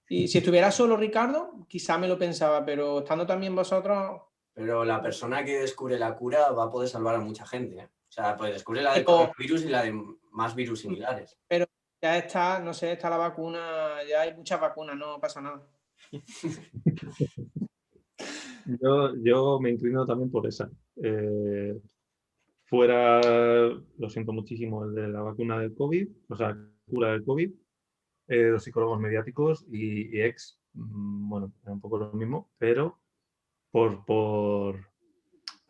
[0.08, 4.22] Y si estuviera solo Ricardo, quizá me lo pensaba, pero estando también vosotros,
[4.52, 7.78] Pero la persona que descubre la cura va a poder salvar a mucha gente.
[7.78, 7.88] ¿eh?
[8.10, 9.92] O sea, pues descubre la Pero- coronavirus y la de
[10.32, 11.38] más virus similares.
[12.02, 15.64] ya está, no sé, está la vacuna, ya hay muchas vacunas, no pasa nada.
[18.80, 20.70] Yo, yo me inclino también por esa.
[20.96, 21.80] Eh,
[22.66, 26.56] fuera, lo siento muchísimo, el de la vacuna del COVID, o sea,
[26.88, 27.50] cura del COVID,
[28.28, 33.00] eh, los psicólogos mediáticos y, y ex, mm, bueno, era un poco lo mismo, pero
[33.72, 34.89] por, por,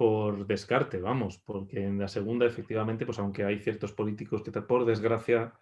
[0.01, 4.87] por descarte, vamos, porque en la segunda, efectivamente, pues aunque hay ciertos políticos que, por
[4.87, 5.53] desgracia,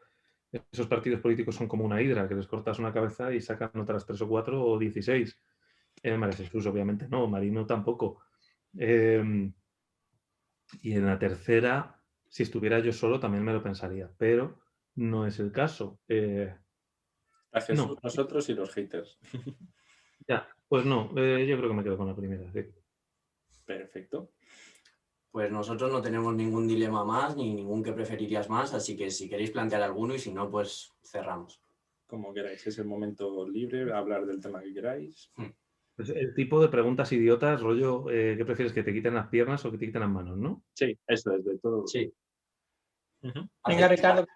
[0.71, 4.07] esos partidos políticos son como una hidra, que les cortas una cabeza y sacan otras
[4.07, 5.37] tres o cuatro o dieciséis.
[6.05, 8.23] Eh, María Jesús, obviamente no, Marino tampoco.
[8.77, 9.53] Em,
[10.83, 14.61] y en la tercera, si estuviera yo solo, también me lo pensaría, pero
[14.95, 15.99] no es el caso.
[16.09, 16.55] Eh,
[17.53, 17.97] A Jesús, No.
[18.05, 19.19] nosotros y los haters.
[20.29, 22.53] ya, pues no, eh, yo creo que me quedo con la primera.
[22.53, 22.61] sí.
[23.69, 24.31] Perfecto.
[25.31, 29.29] Pues nosotros no tenemos ningún dilema más ni ningún que preferirías más, así que si
[29.29, 31.61] queréis plantear alguno y si no, pues cerramos.
[32.07, 35.31] Como queráis, es el momento libre, hablar del tema que queráis.
[35.95, 38.73] Pues el tipo de preguntas idiotas, rollo, eh, ¿qué prefieres?
[38.73, 40.65] ¿Que te quiten las piernas o que te quiten las manos, no?
[40.73, 41.87] Sí, eso es de todo.
[41.87, 42.11] Sí.
[43.23, 43.41] Ujú.
[43.67, 44.27] Venga, Ricardo.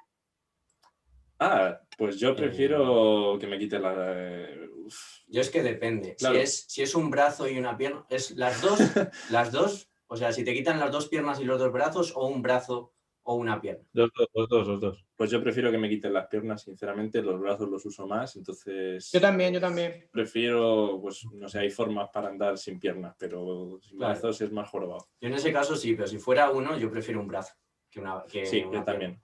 [1.42, 3.94] Ah, pues yo prefiero que me quite la.
[4.16, 4.96] eh, uf.
[5.26, 6.14] Yo es que depende.
[6.16, 6.34] Claro.
[6.36, 8.78] Si, es, si es un brazo y una pierna, es las dos,
[9.30, 12.26] las dos, o sea, si te quitan las dos piernas y los dos brazos, o
[12.26, 12.92] un brazo
[13.24, 13.84] o una pierna.
[13.92, 15.06] Los dos, los dos, los dos.
[15.16, 19.10] Pues yo prefiero que me quiten las piernas, sinceramente, los brazos los uso más, entonces
[19.12, 20.08] Yo también, yo también.
[20.10, 24.12] prefiero, pues no sé, hay formas para andar sin piernas, pero sin Claro.
[24.14, 25.06] brazos es más jorobado.
[25.20, 27.54] Yo en ese caso sí, pero si fuera uno, yo prefiero un brazo
[27.88, 28.84] que una que Sí, una yo pierna.
[28.84, 29.22] también.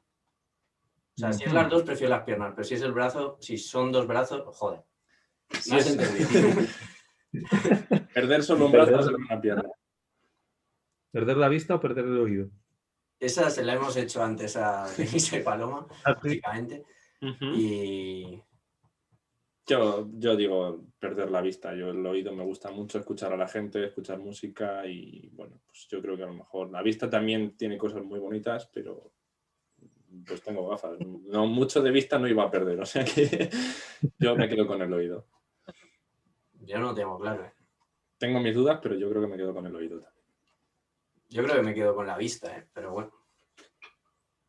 [1.19, 3.59] O sea, si es las dos, prefiero las piernas, pero si es el brazo, si
[3.59, 4.85] son dos brazos, joder.
[5.61, 6.28] Si No has entendido.
[8.15, 9.69] Perder solo un brazo es una pierna.
[11.11, 12.51] ¿Perder la vista o perder el oído?
[13.19, 16.85] Esa se la hemos hecho antes a Denise y Paloma, Ah, básicamente.
[17.53, 18.40] Y
[19.66, 21.74] Yo, yo digo perder la vista.
[21.74, 25.89] Yo el oído me gusta mucho escuchar a la gente, escuchar música y bueno, pues
[25.90, 29.15] yo creo que a lo mejor la vista también tiene cosas muy bonitas, pero
[30.27, 30.99] pues tengo gafas.
[31.01, 33.51] No mucho de vista no iba a perder, o sea que
[34.19, 35.27] yo me quedo con el oído.
[36.61, 37.45] yo no tengo claro.
[37.45, 37.53] ¿eh?
[38.19, 40.24] Tengo mis dudas, pero yo creo que me quedo con el oído también.
[41.28, 42.66] Yo creo que me quedo con la vista, ¿eh?
[42.73, 43.12] pero bueno,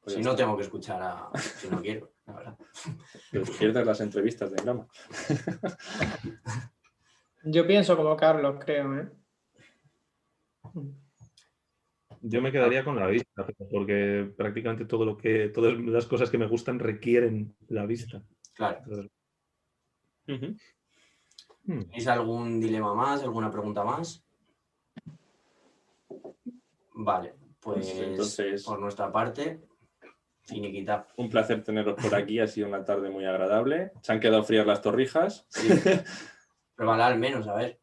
[0.01, 0.43] Pues si no está.
[0.43, 1.29] tengo que escuchar a...
[1.37, 2.57] Si no quiero, la verdad.
[3.31, 4.87] Pero te pierdes las entrevistas de Grama.
[7.43, 9.09] Yo pienso como Carlos, creo, ¿eh?
[12.21, 16.29] Yo me quedaría con la vista, pero porque prácticamente todo lo que, todas las cosas
[16.29, 18.21] que me gustan requieren la vista.
[18.53, 18.79] Claro.
[18.79, 19.11] Entonces,
[21.65, 24.23] hmm, ¿Tenéis algún dilema más, alguna pregunta más?
[26.93, 29.61] Vale, pues Pues entonces- por nuestra parte,
[30.41, 31.07] finiquita.
[31.17, 33.91] Un placer teneros por aquí, ha sido una tarde muy agradable.
[34.01, 35.45] Se han quedado frías las torrijas.
[35.49, 35.67] Sí.
[36.75, 37.79] Pruébala al menos, a ver.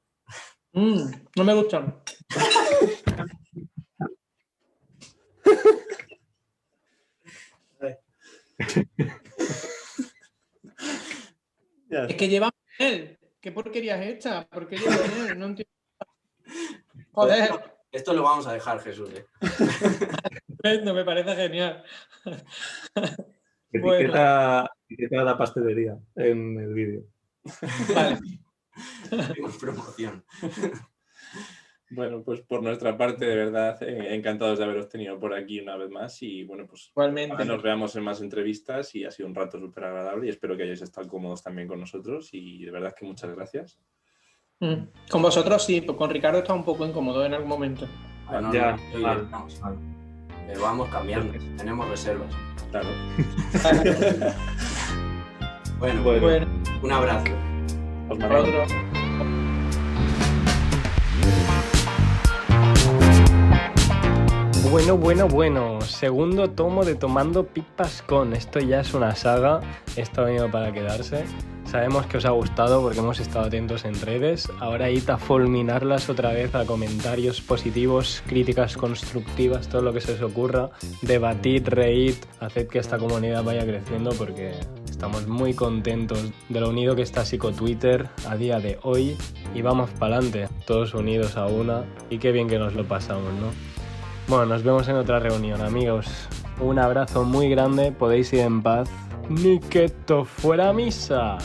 [0.73, 1.07] Mm,
[1.37, 2.03] no me gustan.
[11.89, 13.17] Es que lleva él.
[13.41, 14.47] ¿Qué porquería es esta?
[14.49, 14.97] ¿Por qué lleva
[15.29, 15.39] él?
[15.39, 15.71] No entiendo.
[17.13, 17.51] Joder,
[17.93, 19.11] Esto lo vamos a dejar, Jesús.
[19.15, 19.25] ¿eh?
[20.85, 21.85] no me parece genial.
[23.73, 27.03] Etiqueta, etiqueta la pastelería en el vídeo.
[27.95, 28.19] Vale.
[29.61, 30.25] Promoción.
[31.91, 35.77] Bueno, pues por nuestra parte, de verdad, eh, encantados de haberos tenido por aquí una
[35.77, 37.45] vez más y bueno, pues Igualmente.
[37.45, 40.65] nos veamos en más entrevistas y ha sido un rato súper agradable y espero que
[40.65, 43.79] hayáis estado cómodos también con nosotros y de verdad que muchas gracias.
[44.59, 44.89] Mm.
[45.11, 47.87] Con vosotros sí, pues con Ricardo está un poco incómodo en algún momento.
[48.29, 49.61] Bueno, Ya, no, no, mal, vamos.
[49.61, 49.77] mal.
[50.49, 52.35] Pero vamos cambiando, tenemos reservas.
[52.71, 52.89] Claro.
[55.79, 56.21] Bueno, Bueno.
[56.21, 56.47] Bueno,
[56.83, 57.33] un abrazo.
[58.09, 59.06] Os
[64.71, 65.81] Bueno, bueno, bueno.
[65.81, 68.33] Segundo tomo de Tomando Pipas con.
[68.33, 69.61] Esto ya es una saga.
[69.97, 71.25] Esto ha venido para quedarse.
[71.65, 74.49] Sabemos que os ha gustado porque hemos estado atentos en redes.
[74.61, 80.15] Ahora id a fulminarlas otra vez a comentarios positivos, críticas constructivas, todo lo que se
[80.15, 80.71] os ocurra.
[81.03, 84.53] Debatid, reíd, haced que esta comunidad vaya creciendo porque
[84.89, 89.17] estamos muy contentos de lo unido que está Psico Twitter a día de hoy.
[89.55, 91.85] Y vamos para adelante, todos unidos a una.
[92.11, 93.76] Y qué bien que nos lo pasamos, ¿no?
[94.29, 96.07] Bueno, nos vemos en otra reunión, amigos.
[96.61, 98.89] Un abrazo muy grande, podéis ir en paz.
[99.29, 101.39] Ni que esto fuera misa.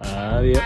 [0.00, 0.62] Adiós.